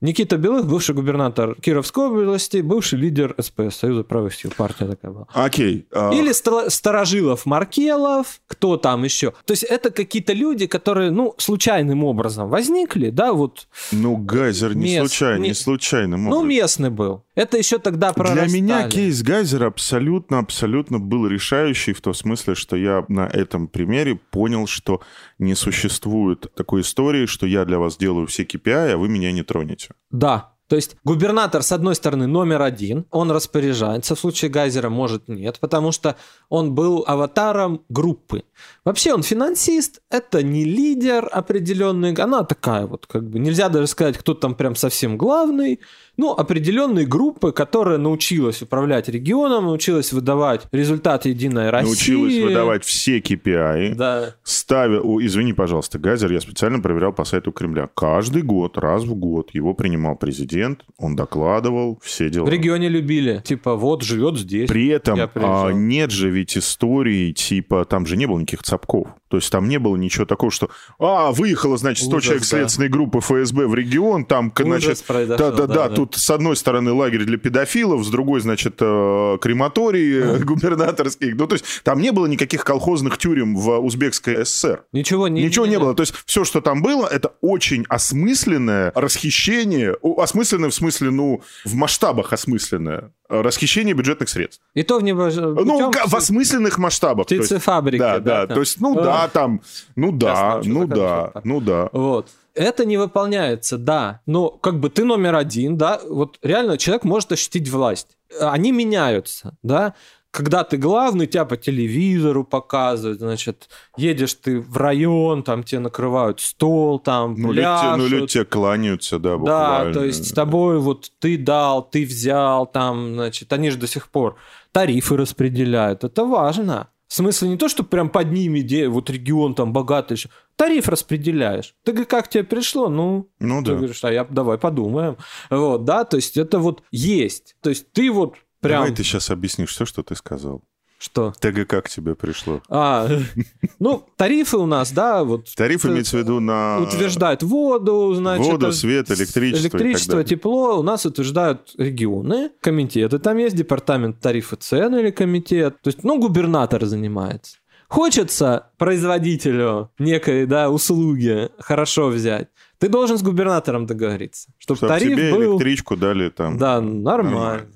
Никита 0.00 0.36
Белых, 0.36 0.66
бывший 0.66 0.94
губернатор 0.94 1.56
Кировской 1.60 2.06
области, 2.06 2.58
бывший 2.58 3.00
лидер 3.00 3.34
СПС, 3.40 3.76
Союза 3.78 4.04
правых 4.04 4.32
сил, 4.32 4.52
партия 4.56 4.86
такая 4.86 5.10
была. 5.10 5.26
Окей. 5.34 5.86
а, 5.92 6.12
Или 6.14 6.30
Ста- 6.32 6.70
Старожилов 6.70 7.46
Маркелов, 7.46 8.40
кто 8.46 8.76
там 8.76 9.02
еще. 9.02 9.32
То 9.44 9.52
есть 9.52 9.64
это 9.64 9.90
какие-то 9.90 10.32
люди, 10.34 10.68
которые, 10.68 11.10
ну, 11.10 11.34
случайным 11.38 12.04
образом 12.04 12.48
возникли, 12.48 13.10
да, 13.10 13.32
вот, 13.32 13.66
Ну, 13.90 14.16
Гайзер 14.16 14.76
не 14.76 14.94
Мест- 14.94 14.98
случайно, 15.08 15.42
не 15.42 15.48
не- 15.48 15.54
случайным 15.54 16.22
ну, 16.24 16.28
образом. 16.30 16.48
местный 16.48 16.90
был. 16.90 17.24
Это 17.34 17.56
еще 17.58 17.78
тогда 17.78 18.12
Для 18.12 18.24
прорастали. 18.24 18.50
меня 18.60 18.88
кейс 18.88 19.22
Гайзера 19.22 19.66
абсолютно, 19.66 20.38
абсолютно 20.38 20.98
был 21.00 21.26
решающий 21.26 21.92
в 21.92 22.00
том 22.00 22.14
смысле, 22.14 22.54
что 22.54 22.76
я 22.76 23.04
на 23.08 23.26
этом 23.26 23.66
примере 23.68 24.14
понял, 24.30 24.66
что 24.68 25.00
не 25.38 25.54
существует 25.54 26.52
такой 26.54 26.80
истории, 26.82 27.26
что 27.26 27.46
я 27.46 27.64
для 27.64 27.78
вас 27.78 27.96
делаю 27.96 28.26
все 28.28 28.44
KPI, 28.44 28.92
а 28.92 28.96
вы 28.96 29.08
меня 29.08 29.32
не 29.32 29.42
тронете. 29.42 29.87
Да. 30.10 30.57
То 30.68 30.76
есть 30.76 30.96
губернатор, 31.02 31.62
с 31.62 31.72
одной 31.72 31.94
стороны, 31.94 32.26
номер 32.26 32.62
один, 32.62 33.06
он 33.10 33.30
распоряжается, 33.30 34.14
в 34.14 34.20
случае 34.20 34.50
Гайзера, 34.50 34.90
может, 34.90 35.26
нет, 35.26 35.58
потому 35.60 35.92
что 35.92 36.16
он 36.50 36.74
был 36.74 37.04
аватаром 37.06 37.82
группы. 37.88 38.44
Вообще 38.84 39.14
он 39.14 39.22
финансист, 39.22 40.02
это 40.10 40.42
не 40.42 40.64
лидер 40.64 41.28
определенный, 41.32 42.12
она 42.14 42.44
такая 42.44 42.86
вот, 42.86 43.06
как 43.06 43.24
бы, 43.28 43.38
нельзя 43.38 43.70
даже 43.70 43.86
сказать, 43.86 44.18
кто 44.18 44.34
там 44.34 44.54
прям 44.54 44.76
совсем 44.76 45.16
главный, 45.16 45.80
ну, 46.18 46.32
определенной 46.32 47.06
группы, 47.06 47.52
которая 47.52 47.96
научилась 47.96 48.60
управлять 48.60 49.08
регионом, 49.08 49.66
научилась 49.66 50.12
выдавать 50.12 50.62
результат 50.72 51.24
Единой 51.24 51.70
России. 51.70 51.88
Научилась 51.88 52.38
выдавать 52.42 52.84
все 52.84 53.20
KPI, 53.20 53.94
Да. 53.94 54.34
ставя... 54.42 55.00
О, 55.00 55.24
извини, 55.24 55.52
пожалуйста, 55.52 55.98
Гайзер 55.98 56.32
я 56.32 56.40
специально 56.40 56.80
проверял 56.80 57.12
по 57.12 57.24
сайту 57.24 57.52
Кремля. 57.52 57.88
Каждый 57.94 58.42
год, 58.42 58.76
раз 58.76 59.04
в 59.04 59.14
год 59.14 59.54
его 59.54 59.74
принимал 59.74 60.16
президент, 60.16 60.57
он 60.98 61.16
докладывал 61.16 61.98
все 62.02 62.28
дела. 62.30 62.46
В 62.46 62.48
регионе 62.48 62.88
любили. 62.88 63.42
Типа, 63.44 63.76
вот, 63.76 64.02
живет 64.02 64.38
здесь. 64.38 64.68
При 64.68 64.88
этом 64.88 65.18
а, 65.34 65.70
нет 65.70 66.10
же 66.10 66.30
ведь 66.30 66.56
истории, 66.56 67.32
типа, 67.32 67.84
там 67.84 68.06
же 68.06 68.16
не 68.16 68.26
было 68.26 68.38
никаких 68.38 68.62
цапков. 68.62 69.08
То 69.28 69.36
есть 69.36 69.50
там 69.52 69.68
не 69.68 69.78
было 69.78 69.96
ничего 69.96 70.24
такого, 70.24 70.50
что, 70.50 70.70
а, 70.98 71.32
выехало, 71.32 71.76
значит, 71.76 72.04
100 72.06 72.16
Ужас, 72.16 72.24
человек 72.24 72.42
да. 72.42 72.48
следственной 72.48 72.88
группы 72.88 73.20
ФСБ 73.20 73.66
в 73.66 73.74
регион, 73.74 74.24
там, 74.24 74.52
Ужас 74.58 74.66
значит, 74.66 75.04
да-да-да, 75.08 75.66
да, 75.66 75.88
да. 75.88 75.94
тут 75.94 76.14
с 76.16 76.30
одной 76.30 76.56
стороны 76.56 76.92
лагерь 76.92 77.24
для 77.24 77.36
педофилов, 77.36 78.04
с 78.04 78.08
другой, 78.08 78.40
значит, 78.40 78.76
э, 78.80 79.38
крематорий 79.40 80.38
губернаторских. 80.44 81.36
Ну, 81.36 81.46
то 81.46 81.54
есть 81.56 81.82
там 81.84 82.00
не 82.00 82.10
было 82.10 82.26
никаких 82.26 82.64
колхозных 82.64 83.18
тюрем 83.18 83.54
в 83.54 83.78
Узбекской 83.78 84.44
ССР. 84.46 84.84
Ничего 84.92 85.28
не 85.28 85.42
Ничего 85.42 85.66
не 85.66 85.78
было. 85.78 85.94
То 85.94 86.02
есть 86.02 86.14
все, 86.24 86.44
что 86.44 86.60
там 86.60 86.82
было, 86.82 87.06
это 87.06 87.34
очень 87.40 87.84
осмысленное 87.88 88.92
расхищение, 88.94 89.94
о, 90.00 90.22
осмысленное 90.48 90.70
в 90.70 90.74
смысле, 90.74 91.10
ну, 91.10 91.42
в 91.64 91.74
масштабах 91.74 92.32
осмысленное, 92.32 93.12
э, 93.28 93.40
расхищение 93.40 93.94
бюджетных 93.94 94.28
средств. 94.28 94.62
И 94.74 94.82
то 94.82 94.98
в 94.98 95.02
небо... 95.02 95.30
Ну, 95.30 95.90
ка- 95.90 96.06
в 96.06 96.14
осмысленных 96.14 96.78
масштабах. 96.78 97.26
птицефабрики. 97.26 97.98
Да, 98.00 98.18
да, 98.18 98.46
там. 98.46 98.54
то 98.54 98.60
есть, 98.60 98.80
ну 98.80 98.94
да, 98.94 99.28
там, 99.28 99.60
ну 99.96 100.12
да, 100.12 100.60
ну 100.64 100.86
да, 100.86 101.32
ну 101.44 101.60
да. 101.60 101.88
Вот. 101.92 102.28
Это 102.54 102.84
не 102.84 102.96
выполняется, 102.96 103.78
да. 103.78 104.20
Но 104.26 104.50
как 104.50 104.80
бы 104.80 104.90
ты 104.90 105.04
номер 105.04 105.36
один, 105.36 105.76
да, 105.76 106.00
вот 106.08 106.38
реально 106.42 106.76
человек 106.76 107.04
может 107.04 107.30
ощутить 107.32 107.68
власть. 107.68 108.16
Они 108.40 108.72
меняются, 108.72 109.56
да. 109.62 109.94
Когда 110.30 110.62
ты 110.62 110.76
главный, 110.76 111.26
тебя 111.26 111.46
по 111.46 111.56
телевизору 111.56 112.44
показывают, 112.44 113.18
значит, 113.18 113.68
едешь 113.96 114.34
ты 114.34 114.60
в 114.60 114.76
район, 114.76 115.42
там 115.42 115.62
тебе 115.64 115.78
накрывают 115.80 116.40
стол, 116.40 116.98
там 116.98 117.34
Ну, 117.34 117.50
люди, 117.52 117.96
ну, 117.96 118.06
люди 118.06 118.26
тебе 118.26 118.44
кланяются, 118.44 119.18
да, 119.18 119.30
Да, 119.30 119.36
буквально. 119.38 119.92
то 119.94 120.04
есть 120.04 120.28
с 120.28 120.32
тобой 120.32 120.78
вот 120.80 121.10
ты 121.18 121.38
дал, 121.38 121.82
ты 121.82 122.04
взял, 122.04 122.66
там, 122.66 123.14
значит, 123.14 123.52
они 123.54 123.70
же 123.70 123.78
до 123.78 123.86
сих 123.86 124.08
пор 124.10 124.36
тарифы 124.72 125.16
распределяют. 125.16 126.04
Это 126.04 126.24
важно. 126.26 126.88
В 127.08 127.14
смысле 127.14 127.48
не 127.48 127.56
то, 127.56 127.70
что 127.70 127.82
прям 127.84 128.10
под 128.10 128.30
ними, 128.30 128.60
где 128.60 128.86
вот 128.86 129.08
регион 129.08 129.54
там 129.54 129.72
богатый, 129.72 130.22
тариф 130.56 130.88
распределяешь. 130.90 131.74
Ты 131.84 131.92
говоришь, 131.92 132.08
как 132.10 132.28
тебе 132.28 132.44
пришло? 132.44 132.90
Ну, 132.90 133.30
Ну 133.40 133.60
ты 133.64 133.70
да. 133.70 133.76
говоришь, 133.78 134.04
а 134.04 134.12
я, 134.12 134.24
давай 134.24 134.58
подумаем. 134.58 135.16
Вот, 135.48 135.84
да, 135.86 136.04
то 136.04 136.16
есть 136.16 136.36
это 136.36 136.58
вот 136.58 136.82
есть. 136.90 137.56
То 137.62 137.70
есть 137.70 137.90
ты 137.92 138.10
вот 138.12 138.34
прям... 138.60 138.82
Давай 138.82 138.94
ты 138.94 139.02
сейчас 139.02 139.30
объяснишь 139.30 139.70
все, 139.70 139.84
что 139.84 140.02
ты 140.02 140.14
сказал. 140.14 140.62
Что? 140.98 141.32
ТГК 141.38 141.80
к 141.82 141.88
тебе 141.88 142.16
пришло. 142.16 142.60
А, 142.68 143.08
ну, 143.78 144.04
тарифы 144.16 144.56
у 144.56 144.66
нас, 144.66 144.90
да, 144.90 145.22
вот... 145.22 145.46
Тариф 145.54 145.84
э, 145.84 145.90
имеется 145.90 146.16
в 146.16 146.20
виду 146.20 146.40
на... 146.40 146.80
Утверждают 146.80 147.44
воду, 147.44 148.14
значит... 148.14 148.46
Воду, 148.46 148.72
свет, 148.72 149.08
электричество 149.10 149.78
Электричество, 149.78 150.24
тепло 150.24 150.80
у 150.80 150.82
нас 150.82 151.06
утверждают 151.06 151.72
регионы, 151.78 152.50
комитеты. 152.60 153.20
Там 153.20 153.38
есть 153.38 153.54
департамент 153.54 154.18
тарифы 154.18 154.56
цен 154.56 154.96
или 154.96 155.12
комитет. 155.12 155.80
То 155.82 155.88
есть, 155.88 156.02
ну, 156.02 156.18
губернатор 156.18 156.84
занимается. 156.84 157.58
Хочется 157.88 158.66
производителю 158.76 159.90
некой 159.98 160.46
да, 160.46 160.68
услуги 160.68 161.48
хорошо 161.58 162.08
взять. 162.08 162.48
Ты 162.78 162.88
должен 162.88 163.18
с 163.18 163.22
губернатором 163.22 163.86
договориться, 163.86 164.50
чтобы 164.58 164.78
Чтоб 164.78 164.88
тариф 164.90 165.16
тебе 165.16 165.32
был... 165.32 165.52
электричку 165.54 165.96
дали 165.96 166.28
там. 166.28 166.58
Да, 166.58 166.80
нормально. 166.80 167.04
Нормально. 167.04 167.68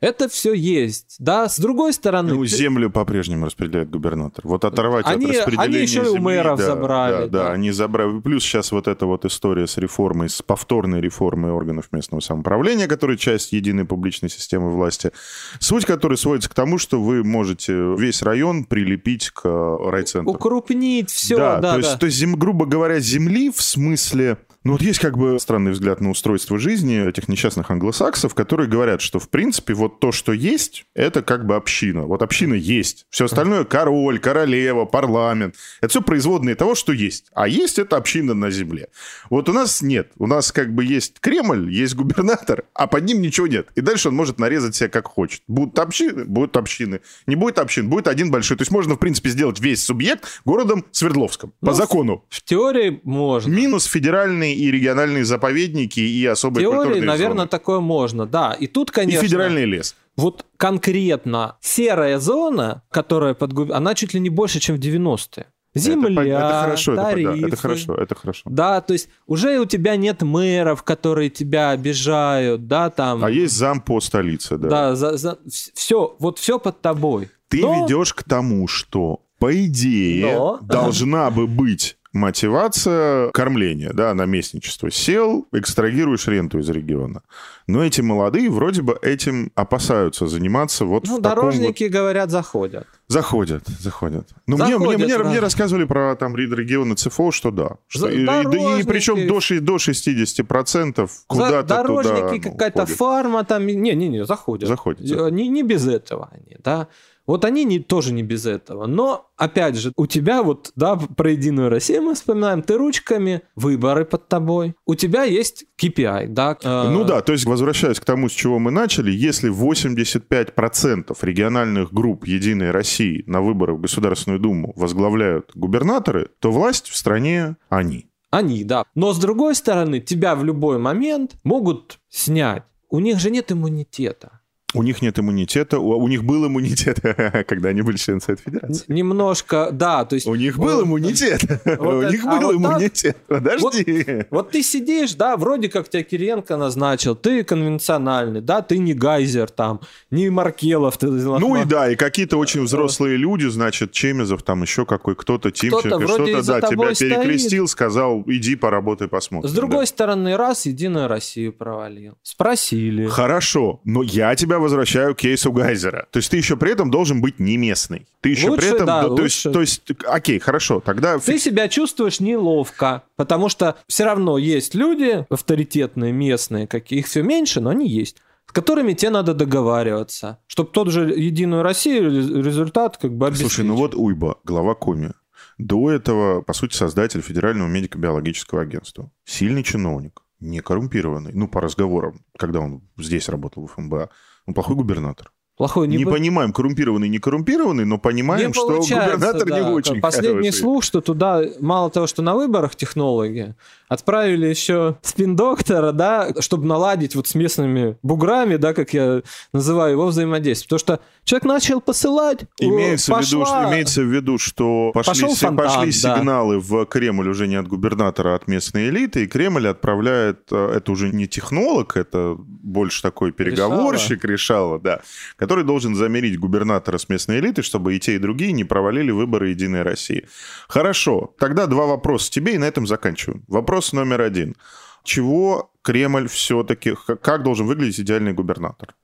Да. 0.00 0.08
Это 0.08 0.28
все 0.28 0.52
есть. 0.52 1.16
Да, 1.18 1.48
с 1.48 1.58
другой 1.58 1.92
стороны... 1.92 2.32
Ну, 2.34 2.42
ты- 2.42 2.48
землю 2.48 2.88
по-прежнему 2.90 3.46
распределяет 3.46 3.90
губернатор. 3.90 4.46
Вот 4.46 4.64
оторвать 4.64 5.06
Они- 5.06 5.26
от 5.26 5.36
распределения 5.36 5.76
они 5.76 5.82
еще 5.82 5.98
и 5.98 6.02
у 6.02 6.12
земли, 6.12 6.20
мэров 6.20 6.58
да, 6.58 6.66
забрали, 6.66 7.12
Да, 7.12 7.26
да, 7.26 7.44
да. 7.44 7.52
они 7.52 7.72
забрали. 7.72 8.20
Плюс 8.20 8.44
сейчас 8.44 8.70
вот 8.70 8.86
эта 8.86 9.06
вот 9.06 9.24
история 9.24 9.66
с 9.66 9.76
реформой, 9.76 10.28
с 10.28 10.40
повторной 10.40 11.00
реформой 11.00 11.50
органов 11.50 11.86
местного 11.90 12.20
самоуправления, 12.20 12.86
которая 12.86 13.16
часть 13.16 13.52
единой 13.52 13.84
публичной 13.84 14.30
системы 14.30 14.70
власти, 14.70 15.10
суть 15.58 15.84
которой 15.84 16.16
сводится 16.16 16.48
к 16.48 16.54
тому, 16.54 16.78
что 16.78 17.02
вы 17.02 17.24
можете 17.24 17.72
весь 17.96 18.22
район 18.22 18.64
прилепить 18.64 19.30
к 19.30 19.42
э, 19.44 19.90
райцентру. 19.90 20.32
Укрупнить 20.32 21.10
все, 21.10 21.36
да, 21.36 21.56
да, 21.56 21.60
да. 21.60 21.72
то 21.72 21.78
есть, 21.78 21.98
то 21.98 22.06
есть, 22.06 22.24
грубо 22.24 22.66
говоря, 22.66 23.00
земли 23.00 23.50
в 23.50 23.60
смысле... 23.60 24.38
Ну 24.64 24.72
вот 24.72 24.82
есть 24.82 24.98
как 24.98 25.16
бы 25.16 25.38
странный 25.38 25.70
взгляд 25.70 26.00
на 26.00 26.10
устройство 26.10 26.58
жизни 26.58 27.08
этих 27.08 27.28
несчастных 27.28 27.70
англосаксов, 27.70 28.34
которые 28.34 28.68
говорят, 28.68 29.00
что 29.00 29.18
в 29.18 29.28
принципе 29.30 29.72
вот 29.72 30.00
то, 30.00 30.10
что 30.10 30.32
есть, 30.32 30.84
это 30.94 31.22
как 31.22 31.46
бы 31.46 31.54
община. 31.54 32.02
Вот 32.06 32.22
община 32.22 32.54
есть. 32.54 33.06
Все 33.08 33.26
остальное 33.26 33.64
король, 33.64 34.18
королева, 34.18 34.84
парламент. 34.84 35.54
Это 35.80 35.88
все 35.90 36.02
производные 36.02 36.56
того, 36.56 36.74
что 36.74 36.92
есть. 36.92 37.26
А 37.34 37.46
есть 37.46 37.78
это 37.78 37.96
община 37.96 38.34
на 38.34 38.50
земле. 38.50 38.88
Вот 39.30 39.48
у 39.48 39.52
нас 39.52 39.80
нет. 39.80 40.10
У 40.18 40.26
нас 40.26 40.50
как 40.50 40.74
бы 40.74 40.84
есть 40.84 41.20
Кремль, 41.20 41.72
есть 41.72 41.94
губернатор, 41.94 42.64
а 42.74 42.88
под 42.88 43.04
ним 43.04 43.22
ничего 43.22 43.46
нет. 43.46 43.68
И 43.76 43.80
дальше 43.80 44.08
он 44.08 44.16
может 44.16 44.38
нарезать 44.40 44.74
себя 44.74 44.88
как 44.88 45.06
хочет. 45.06 45.42
Будут 45.46 45.78
общины, 45.78 46.24
будут 46.24 46.56
общины. 46.56 47.00
Не 47.26 47.36
будет 47.36 47.58
общин, 47.58 47.88
будет 47.88 48.08
один 48.08 48.30
большой. 48.32 48.56
То 48.56 48.62
есть 48.62 48.72
можно, 48.72 48.94
в 48.96 48.98
принципе, 48.98 49.30
сделать 49.30 49.60
весь 49.60 49.84
субъект 49.84 50.40
городом 50.44 50.84
Свердловском. 50.90 51.52
По 51.60 51.66
Ну, 51.68 51.72
закону. 51.72 52.24
В 52.28 52.42
теории 52.42 53.00
можно. 53.04 53.50
Минус 53.50 53.84
федеральные 53.84 54.57
и 54.58 54.70
региональные 54.70 55.24
заповедники 55.24 56.00
и 56.00 56.26
особые 56.26 56.64
теории, 56.64 56.76
культурные 56.76 57.02
наверное, 57.02 57.38
зоны. 57.38 57.48
такое 57.48 57.80
можно, 57.80 58.26
да. 58.26 58.52
И 58.52 58.66
тут, 58.66 58.90
И 58.90 58.92
конечно... 58.92 59.22
федеральный 59.22 59.64
лес. 59.64 59.94
вот 60.16 60.44
конкретно 60.56 61.56
серая 61.60 62.18
зона, 62.18 62.82
которая 62.90 63.34
под 63.34 63.52
губ... 63.52 63.72
она 63.72 63.94
чуть 63.94 64.14
ли 64.14 64.20
не 64.20 64.30
больше, 64.30 64.60
чем 64.60 64.76
в 64.76 64.80
90-е. 64.80 65.46
Земля, 65.74 66.22
это, 66.22 66.46
это 66.46 66.60
хорошо, 66.62 66.96
тарифы. 66.96 67.38
Это, 67.38 67.46
это 67.46 67.56
хорошо, 67.56 67.94
это 67.94 68.14
хорошо. 68.14 68.42
Да, 68.46 68.80
то 68.80 68.94
есть 68.94 69.08
уже 69.26 69.58
у 69.60 69.66
тебя 69.66 69.96
нет 69.96 70.22
мэров, 70.22 70.82
которые 70.82 71.30
тебя 71.30 71.70
обижают, 71.70 72.66
да, 72.66 72.90
там. 72.90 73.24
А 73.24 73.30
есть 73.30 73.54
зам 73.54 73.80
по 73.80 74.00
столице, 74.00 74.56
да. 74.56 74.68
Да, 74.68 74.94
за, 74.96 75.16
за, 75.16 75.38
все, 75.46 76.16
вот 76.18 76.38
все 76.38 76.58
под 76.58 76.80
тобой. 76.80 77.28
Ты 77.48 77.60
Но... 77.60 77.84
ведешь 77.84 78.14
к 78.14 78.24
тому, 78.24 78.66
что 78.66 79.20
по 79.38 79.54
идее 79.66 80.34
Но... 80.34 80.58
должна 80.62 81.30
бы 81.30 81.46
быть 81.46 81.97
мотивация 82.18 83.30
кормления, 83.30 83.92
да, 83.92 84.12
наместничество. 84.14 84.90
Сел, 84.90 85.46
экстрагируешь 85.52 86.26
ренту 86.26 86.58
из 86.58 86.68
региона. 86.68 87.22
Но 87.66 87.84
эти 87.84 88.00
молодые 88.00 88.50
вроде 88.50 88.82
бы 88.82 88.98
этим 89.00 89.52
опасаются 89.54 90.26
заниматься 90.26 90.84
вот 90.84 91.06
ну, 91.06 91.18
в 91.18 91.20
дорожники, 91.20 91.84
вот... 91.84 91.92
говорят, 91.92 92.30
заходят. 92.30 92.86
Заходят, 93.08 93.62
заходят. 93.80 94.28
Ну, 94.46 94.56
мне, 94.56 94.76
мне, 94.78 94.98
мне, 94.98 95.18
мне 95.18 95.38
рассказывали 95.38 95.84
про 95.84 96.14
там 96.16 96.36
регионы 96.36 96.94
ЦФО, 96.94 97.30
что 97.30 97.50
да. 97.50 97.76
Что, 97.86 98.08
и, 98.08 98.20
и, 98.20 98.80
и 98.80 98.84
причем 98.84 99.26
до, 99.26 99.40
до 99.60 99.76
60% 99.76 101.10
куда-то 101.26 101.62
Дорожники, 101.62 102.38
туда, 102.38 102.50
какая-то 102.50 102.86
ну, 102.88 102.94
фарма 102.94 103.44
там... 103.44 103.66
Не-не-не, 103.66 104.24
заходят. 104.26 104.68
Заходят. 104.68 105.00
Не, 105.00 105.48
не 105.48 105.62
без 105.62 105.86
этого 105.86 106.30
они, 106.32 106.56
да. 106.62 106.88
Вот 107.28 107.44
они 107.44 107.64
не, 107.64 107.78
тоже 107.78 108.14
не 108.14 108.22
без 108.22 108.46
этого. 108.46 108.86
Но, 108.86 109.30
опять 109.36 109.76
же, 109.76 109.92
у 109.96 110.06
тебя 110.06 110.42
вот, 110.42 110.72
да, 110.76 110.96
про 110.96 111.32
Единую 111.32 111.68
Россию 111.68 112.02
мы 112.04 112.14
вспоминаем, 112.14 112.62
ты 112.62 112.78
ручками, 112.78 113.42
выборы 113.54 114.06
под 114.06 114.28
тобой. 114.28 114.74
У 114.86 114.94
тебя 114.94 115.24
есть 115.24 115.66
KPI, 115.78 116.28
да? 116.28 116.56
Э, 116.64 116.88
ну 116.88 117.04
да, 117.04 117.20
то 117.20 117.32
есть, 117.32 117.44
возвращаясь 117.44 118.00
к 118.00 118.04
тому, 118.06 118.30
с 118.30 118.32
чего 118.32 118.58
мы 118.58 118.70
начали, 118.70 119.10
если 119.10 119.52
85% 119.52 121.14
региональных 121.20 121.92
групп 121.92 122.24
Единой 122.24 122.70
России 122.70 123.22
на 123.26 123.42
выборах 123.42 123.76
в 123.76 123.82
Государственную 123.82 124.40
Думу 124.40 124.72
возглавляют 124.74 125.50
губернаторы, 125.54 126.30
то 126.38 126.50
власть 126.50 126.88
в 126.88 126.96
стране 126.96 127.56
они. 127.68 128.08
Они, 128.30 128.64
да. 128.64 128.84
Но 128.94 129.12
с 129.12 129.18
другой 129.18 129.54
стороны, 129.54 130.00
тебя 130.00 130.34
в 130.34 130.44
любой 130.44 130.78
момент 130.78 131.36
могут 131.44 131.98
снять. 132.08 132.62
У 132.88 133.00
них 133.00 133.18
же 133.18 133.30
нет 133.30 133.52
иммунитета. 133.52 134.37
У 134.74 134.82
них 134.82 135.00
нет 135.00 135.18
иммунитета, 135.18 135.78
у, 135.78 135.96
у 135.96 136.08
них 136.08 136.24
был 136.24 136.46
иммунитет, 136.46 137.00
когда 137.48 137.70
они 137.70 137.80
были 137.80 137.96
членами 137.96 138.20
Совета 138.20 138.42
Федерации. 138.42 138.84
Немножко, 138.88 139.70
да, 139.72 140.04
то 140.04 140.14
есть... 140.14 140.26
У 140.26 140.34
них 140.34 140.58
был 140.58 140.84
иммунитет, 140.84 141.42
у 141.64 142.02
них 142.02 142.22
был 142.22 142.52
иммунитет, 142.52 143.16
подожди. 143.26 144.26
Вот 144.30 144.50
ты 144.50 144.62
сидишь, 144.62 145.14
да, 145.14 145.38
вроде 145.38 145.70
как 145.70 145.88
тебя 145.88 146.02
Кириенко 146.02 146.58
назначил, 146.58 147.16
ты 147.16 147.44
конвенциональный, 147.44 148.42
да, 148.42 148.60
ты 148.60 148.76
не 148.76 148.92
Гайзер 148.92 149.48
там, 149.48 149.80
не 150.10 150.28
Маркелов. 150.28 151.00
Ну 151.00 151.56
и 151.56 151.64
да, 151.64 151.90
и 151.90 151.96
какие-то 151.96 152.36
очень 152.36 152.62
взрослые 152.62 153.16
люди, 153.16 153.46
значит, 153.46 153.92
Чемезов, 153.92 154.42
там 154.42 154.60
еще 154.60 154.84
какой, 154.84 155.16
кто-то, 155.16 155.50
Тимченко, 155.50 156.06
что-то, 156.06 156.46
да, 156.46 156.60
тебя 156.60 156.94
перекрестил, 156.94 157.68
сказал, 157.68 158.22
иди 158.26 158.54
поработай, 158.54 159.08
посмотрим. 159.08 159.48
С 159.48 159.54
другой 159.54 159.86
стороны, 159.86 160.36
раз 160.36 160.66
Единую 160.66 161.08
Россию 161.08 161.54
провалил. 161.54 162.18
Спросили. 162.22 163.06
Хорошо, 163.06 163.80
но 163.84 164.02
я 164.02 164.34
тебя 164.34 164.57
возвращаю 164.58 165.14
к 165.14 165.18
кейсу 165.18 165.52
Гайзера. 165.52 166.06
То 166.10 166.18
есть 166.18 166.30
ты 166.30 166.36
еще 166.36 166.56
при 166.56 166.72
этом 166.72 166.90
должен 166.90 167.20
быть 167.20 167.38
не 167.38 167.56
местный. 167.56 168.06
Ты 168.20 168.30
еще 168.30 168.50
лучше, 168.50 168.60
при 168.60 168.74
этом... 168.74 168.86
Да, 168.86 169.02
то, 169.02 169.08
лучше. 169.08 169.24
есть, 169.24 169.42
то 169.52 169.60
есть, 169.60 169.82
окей, 170.06 170.38
хорошо, 170.38 170.80
тогда... 170.80 171.18
Ты 171.18 171.38
себя 171.38 171.68
чувствуешь 171.68 172.20
неловко, 172.20 173.02
потому 173.16 173.48
что 173.48 173.76
все 173.86 174.04
равно 174.04 174.38
есть 174.38 174.74
люди 174.74 175.26
авторитетные, 175.30 176.12
местные, 176.12 176.66
какие 176.66 177.00
их 177.00 177.06
все 177.06 177.22
меньше, 177.22 177.60
но 177.60 177.70
они 177.70 177.88
есть 177.88 178.16
с 178.48 178.52
которыми 178.52 178.94
тебе 178.94 179.10
надо 179.10 179.34
договариваться, 179.34 180.38
чтобы 180.46 180.70
тот 180.70 180.88
же 180.88 181.10
Единую 181.10 181.62
Россию 181.62 182.10
результат 182.42 182.96
как 182.96 183.12
бы 183.12 183.26
обеспечить. 183.26 183.52
Слушай, 183.52 183.66
ну 183.66 183.76
вот 183.76 183.94
Уйба, 183.94 184.38
глава 184.42 184.74
Коми. 184.74 185.12
До 185.58 185.90
этого, 185.90 186.40
по 186.40 186.54
сути, 186.54 186.74
создатель 186.74 187.20
Федерального 187.20 187.68
медико-биологического 187.68 188.62
агентства. 188.62 189.10
Сильный 189.24 189.62
чиновник, 189.62 190.22
не 190.40 190.60
коррумпированный, 190.60 191.32
ну, 191.34 191.48
по 191.48 191.60
разговорам, 191.60 192.24
когда 192.38 192.60
он 192.60 192.82
здесь 192.96 193.28
работал 193.28 193.66
в 193.66 193.72
ФМБА. 193.72 194.08
Он 194.48 194.54
плохой 194.54 194.76
губернатор. 194.76 195.30
Плохой 195.58 195.88
не, 195.88 195.98
не 195.98 196.04
понимаем, 196.06 196.52
коррумпированный, 196.54 197.08
не 197.08 197.18
коррумпированный, 197.18 197.84
но 197.84 197.98
понимаем, 197.98 198.48
не 198.48 198.54
что 198.54 198.78
губернатор 198.80 199.46
да. 199.46 199.60
не 199.60 199.66
очень 199.66 200.00
Последний 200.00 200.50
хороший. 200.50 200.58
слух, 200.58 200.84
что 200.84 201.00
туда 201.02 201.42
мало 201.60 201.90
того, 201.90 202.06
что 202.06 202.22
на 202.22 202.34
выборах 202.34 202.74
технологи, 202.74 203.56
отправили 203.88 204.46
еще 204.46 204.96
спин-доктора, 205.02 205.92
да, 205.92 206.30
чтобы 206.40 206.66
наладить 206.66 207.14
вот 207.14 207.26
с 207.26 207.34
местными 207.34 207.96
буграми, 208.02 208.56
да, 208.56 208.74
как 208.74 208.92
я 208.94 209.22
называю 209.52 209.92
его 209.92 210.06
взаимодействие. 210.06 210.66
Потому 210.66 210.78
что 210.78 211.00
человек 211.24 211.44
начал 211.44 211.80
посылать, 211.80 212.44
имеется, 212.58 213.12
пошла... 213.12 213.44
в 213.44 213.62
виду, 213.62 213.72
имеется 213.74 214.02
в 214.02 214.06
виду, 214.06 214.38
что 214.38 214.90
пошли, 214.92 215.08
Пошел 215.12 215.34
фонтан, 215.34 215.56
пошли 215.56 215.92
да. 216.02 216.16
сигналы 216.16 216.60
в 216.60 216.84
Кремль 216.86 217.28
уже 217.28 217.48
не 217.48 217.56
от 217.56 217.66
губернатора, 217.66 218.32
а 218.32 218.34
от 218.36 218.48
местной 218.48 218.88
элиты, 218.88 219.24
и 219.24 219.26
Кремль 219.26 219.68
отправляет, 219.68 220.40
э, 220.50 220.74
это 220.76 220.92
уже 220.92 221.10
не 221.10 221.26
технолог, 221.26 221.96
это 221.96 222.36
больше 222.38 223.02
такой 223.02 223.32
переговорщик, 223.32 224.24
решала, 224.24 224.78
да, 224.78 225.00
который 225.36 225.64
должен 225.64 225.94
замерить 225.94 226.38
губернатора 226.38 226.98
с 226.98 227.08
местной 227.08 227.38
элитой, 227.38 227.64
чтобы 227.64 227.96
и 227.96 228.00
те, 228.00 228.16
и 228.16 228.18
другие 228.18 228.52
не 228.52 228.64
провалили 228.64 229.10
выборы 229.10 229.48
Единой 229.48 229.82
России. 229.82 230.26
Хорошо, 230.68 231.34
тогда 231.38 231.66
два 231.66 231.86
вопроса 231.86 232.30
тебе, 232.30 232.54
и 232.54 232.58
на 232.58 232.64
этом 232.64 232.86
заканчиваем. 232.86 233.44
Вопрос 233.48 233.77
номер 233.92 234.20
один. 234.20 234.56
Чего 235.04 235.70
Кремль 235.82 236.28
все-таки, 236.28 236.94
как 237.22 237.42
должен 237.42 237.66
выглядеть 237.66 238.00
идеальный 238.00 238.32
губернатор? 238.32 238.94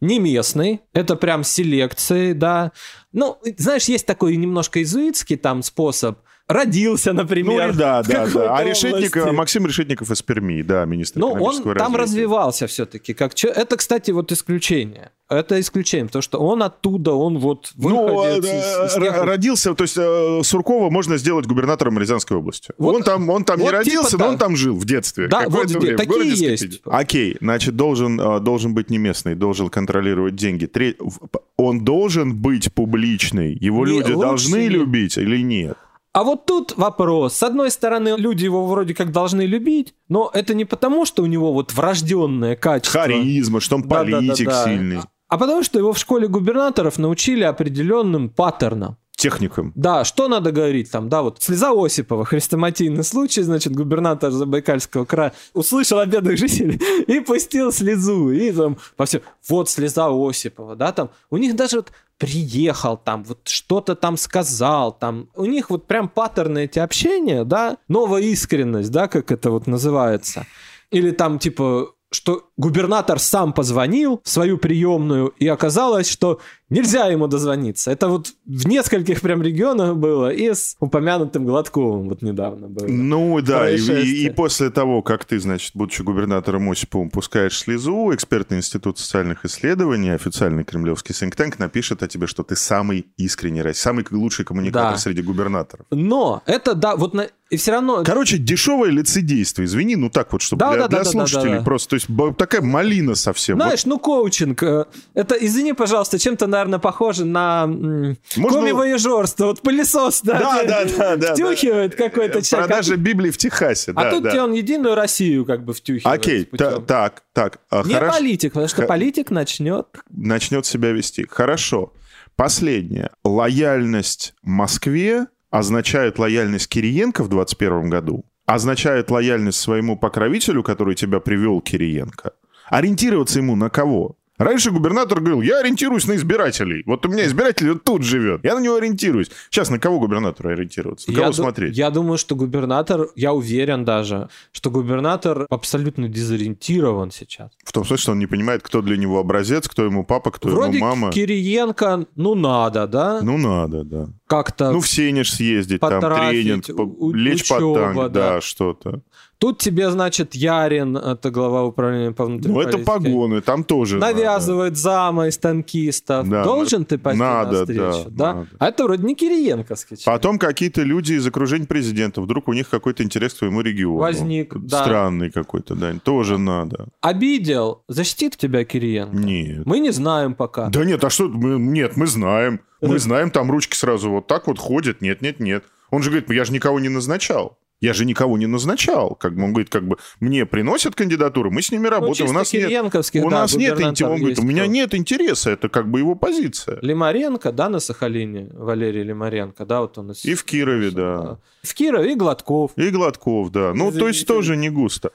не 0.00 0.18
местный, 0.18 0.80
это 0.92 1.16
прям 1.16 1.44
селекции, 1.44 2.32
да. 2.32 2.72
Ну, 3.12 3.38
знаешь, 3.56 3.84
есть 3.84 4.06
такой 4.06 4.36
немножко 4.36 4.82
изуитский 4.82 5.36
там 5.36 5.62
способ. 5.62 6.18
Родился, 6.48 7.12
например. 7.12 7.72
Ну, 7.72 7.78
да, 7.78 8.02
да, 8.08 8.26
да. 8.26 8.56
А 8.56 8.62
области. 8.62 9.32
Максим 9.32 9.66
Решетников 9.66 10.10
из 10.12 10.22
Перми, 10.22 10.62
да, 10.62 10.84
министр 10.84 11.18
Ну, 11.18 11.26
он 11.32 11.38
экономического 11.38 11.74
там 11.74 11.96
развития. 11.96 12.02
развивался 12.22 12.66
все-таки. 12.68 13.14
Как... 13.14 13.32
Это, 13.44 13.76
кстати, 13.76 14.12
вот 14.12 14.30
исключение. 14.30 15.10
Это 15.28 15.58
исключение, 15.58 16.06
потому 16.06 16.22
что 16.22 16.38
он 16.38 16.62
оттуда, 16.62 17.10
он 17.14 17.38
вот 17.38 17.72
Ну, 17.76 18.14
выходец 18.14 18.44
э, 18.44 18.58
из- 18.86 18.90
из 18.92 18.94
тех- 18.94 19.22
родился, 19.24 19.74
то 19.74 19.82
есть 19.82 19.96
э, 19.98 20.40
Суркова 20.44 20.88
можно 20.88 21.16
сделать 21.16 21.46
губернатором 21.46 21.98
Рязанской 21.98 22.36
области. 22.36 22.72
Вот- 22.78 22.94
он 22.94 23.02
там, 23.02 23.28
он 23.28 23.44
там 23.44 23.58
не 23.58 23.64
вот 23.64 23.70
типа 23.70 23.78
родился, 23.96 24.18
но 24.18 24.24
да. 24.26 24.30
он 24.30 24.38
там 24.38 24.54
жил 24.54 24.76
в 24.76 24.84
детстве. 24.84 25.26
Да, 25.26 25.48
вот 25.48 25.66
время, 25.68 25.94
в 25.94 25.96
такие 25.96 26.28
есть. 26.52 26.80
Окей, 26.84 27.36
значит, 27.40 27.74
должен, 27.74 28.20
э, 28.20 28.38
должен 28.38 28.72
быть 28.72 28.88
не 28.88 28.98
местный, 28.98 29.34
должен 29.34 29.68
контролировать 29.68 30.36
деньги. 30.36 30.66
Тре- 30.66 30.94
в- 31.00 31.18
Он 31.56 31.80
должен 31.84 32.36
быть 32.36 32.72
публичный. 32.72 33.52
Его 33.60 33.84
Не, 33.84 33.94
люди 33.94 34.12
должны 34.12 34.58
не. 34.58 34.68
любить 34.68 35.16
или 35.18 35.38
нет? 35.42 35.76
А 36.16 36.24
вот 36.24 36.46
тут 36.46 36.72
вопрос. 36.78 37.36
С 37.36 37.42
одной 37.42 37.70
стороны, 37.70 38.14
люди 38.16 38.44
его 38.44 38.66
вроде 38.66 38.94
как 38.94 39.12
должны 39.12 39.42
любить, 39.42 39.92
но 40.08 40.30
это 40.32 40.54
не 40.54 40.64
потому, 40.64 41.04
что 41.04 41.22
у 41.22 41.26
него 41.26 41.52
вот 41.52 41.74
врожденное 41.74 42.56
качество. 42.56 43.02
Харизма, 43.02 43.60
что 43.60 43.76
он 43.76 43.82
политик 43.82 44.50
сильный. 44.64 45.00
А 45.28 45.36
потому 45.36 45.62
что 45.62 45.78
его 45.78 45.92
в 45.92 45.98
школе 45.98 46.26
губернаторов 46.26 46.96
научили 46.96 47.42
определенным 47.42 48.30
паттернам. 48.30 48.96
Техником. 49.16 49.72
Да, 49.74 50.04
что 50.04 50.28
надо 50.28 50.52
говорить 50.52 50.90
там, 50.90 51.08
да, 51.08 51.22
вот 51.22 51.42
слеза 51.42 51.72
Осипова, 51.72 52.26
хрестоматийный 52.26 53.02
случай, 53.02 53.40
значит, 53.40 53.74
губернатор 53.74 54.30
Забайкальского 54.30 55.06
края 55.06 55.32
услышал 55.54 55.98
о 55.98 56.04
бедных 56.04 56.36
жителей 56.36 56.78
и 57.06 57.20
пустил 57.20 57.72
слезу, 57.72 58.30
и 58.30 58.52
там 58.52 58.76
по 58.96 59.06
всем, 59.06 59.22
вот 59.48 59.70
слеза 59.70 60.08
Осипова, 60.10 60.76
да, 60.76 60.92
там, 60.92 61.10
у 61.30 61.38
них 61.38 61.56
даже 61.56 61.76
вот 61.76 61.92
приехал 62.18 62.98
там, 62.98 63.24
вот 63.24 63.48
что-то 63.48 63.94
там 63.94 64.18
сказал, 64.18 64.92
там, 64.92 65.30
у 65.34 65.46
них 65.46 65.70
вот 65.70 65.86
прям 65.86 66.10
паттерны 66.10 66.64
эти 66.64 66.78
общения, 66.78 67.44
да, 67.44 67.78
новая 67.88 68.20
искренность, 68.20 68.90
да, 68.90 69.08
как 69.08 69.32
это 69.32 69.50
вот 69.50 69.66
называется, 69.66 70.46
или 70.90 71.10
там 71.10 71.38
типа 71.38 71.92
что 72.10 72.45
губернатор 72.56 73.18
сам 73.18 73.52
позвонил 73.52 74.20
в 74.24 74.28
свою 74.28 74.58
приемную, 74.58 75.28
и 75.38 75.46
оказалось, 75.48 76.08
что 76.08 76.40
нельзя 76.68 77.06
ему 77.06 77.28
дозвониться. 77.28 77.90
Это 77.92 78.08
вот 78.08 78.32
в 78.44 78.66
нескольких 78.66 79.20
прям 79.20 79.40
регионах 79.42 79.96
было, 79.96 80.30
и 80.32 80.52
с 80.52 80.74
упомянутым 80.80 81.44
Гладковым 81.44 82.08
вот 82.08 82.22
недавно 82.22 82.68
было. 82.68 82.86
Ну 82.88 83.40
да, 83.40 83.70
и, 83.70 83.76
и- 83.78 84.26
и 84.26 84.30
после 84.30 84.70
того, 84.70 85.02
как 85.02 85.24
ты, 85.24 85.38
значит, 85.38 85.72
будучи 85.74 86.02
губернатором 86.02 86.68
Осиповым, 86.70 87.10
пускаешь 87.10 87.56
слезу, 87.58 88.12
экспертный 88.12 88.58
институт 88.58 88.98
социальных 88.98 89.44
исследований, 89.44 90.10
официальный 90.10 90.64
кремлевский 90.64 91.14
think-tank 91.14 91.54
напишет 91.58 92.02
о 92.02 92.08
тебе, 92.08 92.26
что 92.26 92.42
ты 92.42 92.56
самый 92.56 93.06
искренний, 93.16 93.62
рас- 93.62 93.78
самый 93.78 94.04
лучший 94.10 94.44
коммуникатор 94.44 94.92
Да. 94.92 94.98
среди 94.98 95.22
губернаторов. 95.22 95.86
Но 95.90 96.42
это, 96.46 96.74
да, 96.74 96.96
вот 96.96 97.14
на... 97.14 97.28
И 97.48 97.56
все 97.58 97.70
равно... 97.70 98.02
Короче, 98.04 98.38
дешевое 98.38 98.90
лицедействие, 98.90 99.66
извини, 99.66 99.94
ну 99.94 100.10
так 100.10 100.32
вот, 100.32 100.42
чтобы 100.42 100.58
Да, 100.60 100.70
для, 100.72 100.78
да, 100.78 100.88
да, 100.88 100.88
для 100.88 101.04
да, 101.04 101.10
слушателей 101.10 101.52
да, 101.52 101.58
да. 101.58 101.64
просто, 101.64 101.90
то 101.90 101.94
есть 101.94 102.08
такая 102.46 102.62
малина 102.62 103.14
совсем. 103.14 103.56
Вот 103.58 103.64
Знаешь, 103.64 103.84
ну 103.86 103.98
коучинг, 103.98 104.62
э, 104.62 104.84
это, 105.14 105.34
извини, 105.34 105.72
пожалуйста, 105.72 106.18
чем-то 106.18 106.46
наверное, 106.46 106.78
похоже 106.78 107.24
на 107.24 107.66
Можно- 107.66 108.16
коми-воежорство. 108.36 109.46
Вот 109.46 109.62
пылесос, 109.62 110.20
да, 110.22 110.38
Да, 110.38 110.62
да, 110.64 110.84
да, 110.84 111.16
да, 111.16 111.34
втюхивает 111.34 111.94
какой-то 111.94 112.42
человек. 112.42 112.68
Продажа 112.68 112.96
Библии 112.96 113.30
в 113.30 113.36
Техасе, 113.38 113.92
А 113.94 114.04
да, 114.04 114.10
тут 114.10 114.22
да. 114.24 114.44
он 114.44 114.52
единую 114.52 114.94
Россию 114.94 115.44
как 115.44 115.64
бы 115.64 115.72
втюхивает. 115.74 116.18
Окей, 116.18 116.44
та- 116.44 116.80
так, 116.80 117.22
так, 117.32 117.58
а, 117.70 117.82
Не 117.84 117.94
хорошо. 117.94 118.12
политик, 118.18 118.52
потому 118.52 118.68
что 118.68 118.82
Х- 118.82 118.86
политик 118.88 119.30
начнет. 119.30 119.86
начнет 120.10 120.64
себя 120.66 120.92
вести. 120.92 121.26
Хорошо. 121.28 121.92
Последнее. 122.36 123.10
Лояльность 123.24 124.34
Москве 124.42 125.26
означает 125.50 126.18
лояльность 126.18 126.68
Кириенко 126.68 127.22
в 127.22 127.28
2021 127.28 127.88
году, 127.90 128.24
означает 128.46 129.10
лояльность 129.10 129.58
своему 129.60 129.96
покровителю, 129.98 130.62
который 130.62 130.94
тебя 130.94 131.20
привел 131.20 131.60
Кириенко. 131.60 132.32
Ориентироваться 132.70 133.38
ему 133.38 133.56
на 133.56 133.68
кого? 133.70 134.16
Раньше 134.38 134.70
губернатор 134.70 135.20
говорил, 135.20 135.40
я 135.40 135.60
ориентируюсь 135.60 136.06
на 136.06 136.14
избирателей. 136.14 136.82
Вот 136.84 137.06
у 137.06 137.08
меня 137.08 137.24
избиратель 137.24 137.70
вот 137.70 137.84
тут 137.84 138.02
живет. 138.02 138.44
Я 138.44 138.54
на 138.54 138.60
него 138.60 138.74
ориентируюсь. 138.76 139.30
Сейчас 139.48 139.70
на 139.70 139.78
кого 139.78 139.98
губернатору 139.98 140.50
ориентироваться? 140.50 141.10
На 141.10 141.14
Я 141.14 141.20
кого 141.20 141.30
ду- 141.32 141.42
смотреть? 141.42 141.74
Я 141.74 141.90
думаю, 141.90 142.18
что 142.18 142.36
губернатор, 142.36 143.08
я 143.16 143.32
уверен 143.32 143.86
даже, 143.86 144.28
что 144.52 144.70
губернатор 144.70 145.46
абсолютно 145.48 146.08
дезориентирован 146.08 147.12
сейчас. 147.12 147.50
В 147.64 147.72
том 147.72 147.86
смысле, 147.86 148.02
что 148.02 148.12
он 148.12 148.18
не 148.18 148.26
понимает, 148.26 148.62
кто 148.62 148.82
для 148.82 148.98
него 148.98 149.18
образец, 149.20 149.68
кто 149.68 149.84
ему 149.84 150.04
папа, 150.04 150.30
кто 150.30 150.50
Вроде 150.50 150.76
ему 150.78 150.86
мама. 150.86 151.12
Кириенко, 151.12 152.04
ну 152.14 152.34
надо, 152.34 152.86
да? 152.86 153.20
Ну, 153.22 153.38
надо, 153.38 153.84
да. 153.84 154.08
Как-то 154.26 154.72
Ну, 154.72 154.80
в 154.80 154.88
Сенеж 154.88 155.32
съездить, 155.32 155.80
там 155.80 156.00
тренинг, 156.00 156.64
у- 156.76 157.12
лечь 157.12 157.48
под 157.48 157.58
учеба, 157.62 157.74
танк, 157.94 157.96
да. 157.96 158.08
да, 158.34 158.40
что-то. 158.40 159.00
Тут 159.38 159.58
тебе, 159.58 159.90
значит, 159.90 160.34
Ярин, 160.34 160.96
это 160.96 161.30
глава 161.30 161.62
управления 161.64 162.10
по 162.10 162.24
внутренней 162.24 162.54
Ну, 162.54 162.60
это 162.62 162.78
политике, 162.78 162.84
погоны, 163.10 163.40
там 163.42 163.64
тоже 163.64 163.98
навязывает 163.98 164.76
зама 164.78 165.28
из 165.28 165.36
танкистов. 165.38 166.26
Да, 166.28 166.42
Должен 166.42 166.86
ты 166.86 166.96
пойти 166.98 167.20
надо, 167.20 167.52
на 167.52 167.58
встречу, 167.66 168.10
да, 168.10 168.10
да? 168.10 168.34
надо. 168.34 168.48
А 168.58 168.68
это 168.68 168.84
вроде 168.84 169.04
не 169.04 169.14
Кириенковский 169.14 169.94
надо. 169.94 170.02
человек. 170.02 170.22
Потом 170.22 170.38
какие-то 170.38 170.82
люди 170.82 171.12
из 171.12 171.26
окружения 171.26 171.66
президента, 171.66 172.20
вдруг 172.22 172.48
у 172.48 172.52
них 172.54 172.68
какой-то 172.70 173.02
интерес 173.04 173.34
к 173.34 173.38
твоему 173.40 173.60
региону. 173.60 173.98
Возник, 173.98 174.56
да. 174.56 174.82
Странный 174.82 175.30
какой-то, 175.30 175.74
да, 175.76 175.92
тоже 176.02 176.38
надо. 176.38 176.88
Обидел, 177.02 177.82
защитит 177.88 178.36
тебя 178.38 178.64
Кириенко? 178.64 179.14
Нет. 179.16 179.66
Мы 179.66 179.80
не 179.80 179.90
знаем 179.90 180.34
пока. 180.34 180.68
Да 180.70 180.82
нет, 180.84 181.04
а 181.04 181.10
что, 181.10 181.28
мы- 181.28 181.58
нет, 181.60 181.96
мы 181.96 182.06
знаем. 182.06 182.60
Мы 182.80 182.98
знаем, 182.98 183.30
там 183.30 183.50
ручки 183.50 183.74
сразу 183.76 184.10
вот 184.10 184.26
так 184.26 184.46
вот 184.46 184.58
ходят, 184.58 185.00
нет, 185.00 185.22
нет, 185.22 185.40
нет. 185.40 185.64
Он 185.90 186.02
же 186.02 186.10
говорит, 186.10 186.30
я 186.30 186.44
же 186.44 186.52
никого 186.52 186.80
не 186.80 186.88
назначал. 186.88 187.58
Я 187.78 187.92
же 187.92 188.06
никого 188.06 188.38
не 188.38 188.46
назначал. 188.46 189.14
Как 189.14 189.34
бы 189.36 189.44
он 189.44 189.50
говорит, 189.52 189.68
как 189.68 189.86
бы 189.86 189.98
мне 190.18 190.46
приносят 190.46 190.94
кандидатуры, 190.94 191.50
мы 191.50 191.60
с 191.60 191.70
ними 191.70 191.84
Ну, 191.84 191.90
работаем. 191.90 192.14
чисто 192.14 192.30
у 192.30 192.32
нас 192.32 192.52
нет, 192.54 192.70
у 192.70 193.28
да, 193.30 193.40
нас 193.40 193.54
нет 193.54 193.78
интереса. 193.78 194.08
Он 194.08 194.18
говорит, 194.18 194.38
у 194.38 194.42
меня 194.42 194.62
кто. 194.62 194.72
нет 194.72 194.94
интереса, 194.94 195.50
это 195.50 195.68
как 195.68 195.86
бы 195.90 195.98
его 195.98 196.14
позиция. 196.14 196.78
Лимаренко, 196.80 197.52
да, 197.52 197.68
на 197.68 197.78
Сахалине, 197.78 198.48
Валерий 198.54 199.02
Лимаренко, 199.02 199.66
да, 199.66 199.82
вот 199.82 199.98
он 199.98 200.12
из... 200.12 200.24
И 200.24 200.34
в 200.34 200.44
Кирове, 200.44 200.90
да. 200.90 201.38
В 201.62 201.74
Кирове 201.74 202.12
и 202.12 202.14
Гладков. 202.14 202.72
И 202.76 202.88
Гладков, 202.88 203.50
да. 203.52 203.74
Ну, 203.74 203.92
то 203.92 204.08
есть 204.08 204.20
Извините. 204.20 204.26
тоже 204.26 204.56
не 204.56 204.70
густо. 204.70 205.10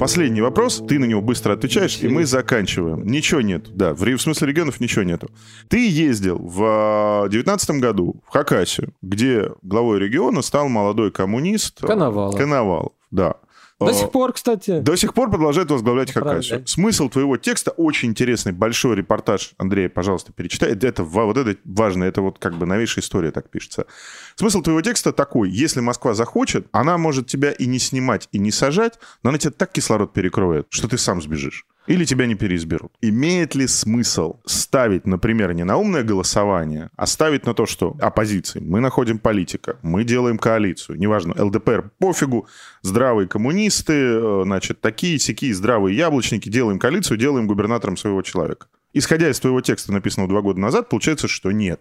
Последний 0.00 0.40
вопрос, 0.40 0.82
ты 0.88 0.98
на 0.98 1.04
него 1.04 1.20
быстро 1.20 1.52
отвечаешь, 1.52 1.98
и 2.00 2.08
мы 2.08 2.24
заканчиваем. 2.24 3.06
Ничего 3.06 3.42
нет, 3.42 3.76
да, 3.76 3.92
в, 3.92 4.00
в 4.00 4.18
смысле 4.18 4.48
регионов 4.48 4.80
ничего 4.80 5.04
нету. 5.04 5.30
Ты 5.68 5.90
ездил 5.90 6.38
в 6.38 7.28
девятнадцатом 7.30 7.80
году 7.80 8.22
в 8.26 8.32
Хакасию, 8.32 8.94
где 9.02 9.50
главой 9.60 9.98
региона 9.98 10.40
стал 10.40 10.70
молодой 10.70 11.10
коммунист... 11.10 11.82
Коновалов. 11.82 12.34
Коновалов, 12.34 12.92
да. 13.10 13.34
До 13.80 13.90
Э, 13.92 13.94
сих 13.94 14.10
пор, 14.10 14.32
кстати. 14.32 14.80
До 14.80 14.94
сих 14.96 15.14
пор 15.14 15.30
продолжает 15.30 15.70
возглавлять. 15.70 16.12
Хакасию. 16.12 16.66
Смысл 16.66 17.08
твоего 17.08 17.38
текста 17.38 17.70
очень 17.70 18.10
интересный, 18.10 18.52
большой 18.52 18.96
репортаж. 18.96 19.52
Андрей, 19.56 19.88
пожалуйста, 19.88 20.32
перечитай. 20.32 20.72
Это, 20.72 21.02
вот 21.02 21.36
это 21.36 21.56
важно, 21.64 22.04
это 22.04 22.20
вот 22.20 22.38
как 22.38 22.54
бы 22.56 22.66
новейшая 22.66 23.02
история 23.02 23.30
так 23.30 23.48
пишется. 23.48 23.86
Смысл 24.34 24.60
твоего 24.60 24.82
текста 24.82 25.12
такой. 25.12 25.50
Если 25.50 25.80
Москва 25.80 26.14
захочет, 26.14 26.66
она 26.72 26.98
может 26.98 27.26
тебя 27.26 27.52
и 27.52 27.66
не 27.66 27.78
снимать, 27.78 28.28
и 28.32 28.38
не 28.38 28.50
сажать, 28.50 28.98
но 29.22 29.30
она 29.30 29.38
тебе 29.38 29.52
так 29.52 29.72
кислород 29.72 30.12
перекроет, 30.12 30.66
что 30.68 30.86
ты 30.86 30.98
сам 30.98 31.22
сбежишь. 31.22 31.64
Или 31.86 32.04
тебя 32.04 32.26
не 32.26 32.34
переизберут. 32.34 32.92
Имеет 33.00 33.54
ли 33.54 33.66
смысл 33.66 34.36
ставить, 34.44 35.06
например, 35.06 35.54
не 35.54 35.64
на 35.64 35.76
умное 35.76 36.02
голосование, 36.02 36.90
а 36.96 37.06
ставить 37.06 37.46
на 37.46 37.54
то, 37.54 37.66
что 37.66 37.96
оппозиции, 38.00 38.60
мы 38.60 38.80
находим 38.80 39.18
политика, 39.18 39.78
мы 39.82 40.04
делаем 40.04 40.38
коалицию, 40.38 40.98
неважно, 40.98 41.34
ЛДПР, 41.42 41.90
пофигу, 41.98 42.46
здравые 42.82 43.28
коммунисты, 43.28 43.94
э, 43.94 44.42
значит, 44.44 44.80
такие, 44.80 45.18
сякие, 45.18 45.54
здравые 45.54 45.96
яблочники, 45.96 46.48
делаем 46.48 46.78
коалицию, 46.78 47.16
делаем 47.16 47.46
губернатором 47.46 47.96
своего 47.96 48.22
человека. 48.22 48.66
Исходя 48.92 49.30
из 49.30 49.38
твоего 49.38 49.60
текста, 49.60 49.92
написанного 49.92 50.28
два 50.28 50.42
года 50.42 50.60
назад, 50.60 50.88
получается, 50.88 51.28
что 51.28 51.52
нет. 51.52 51.80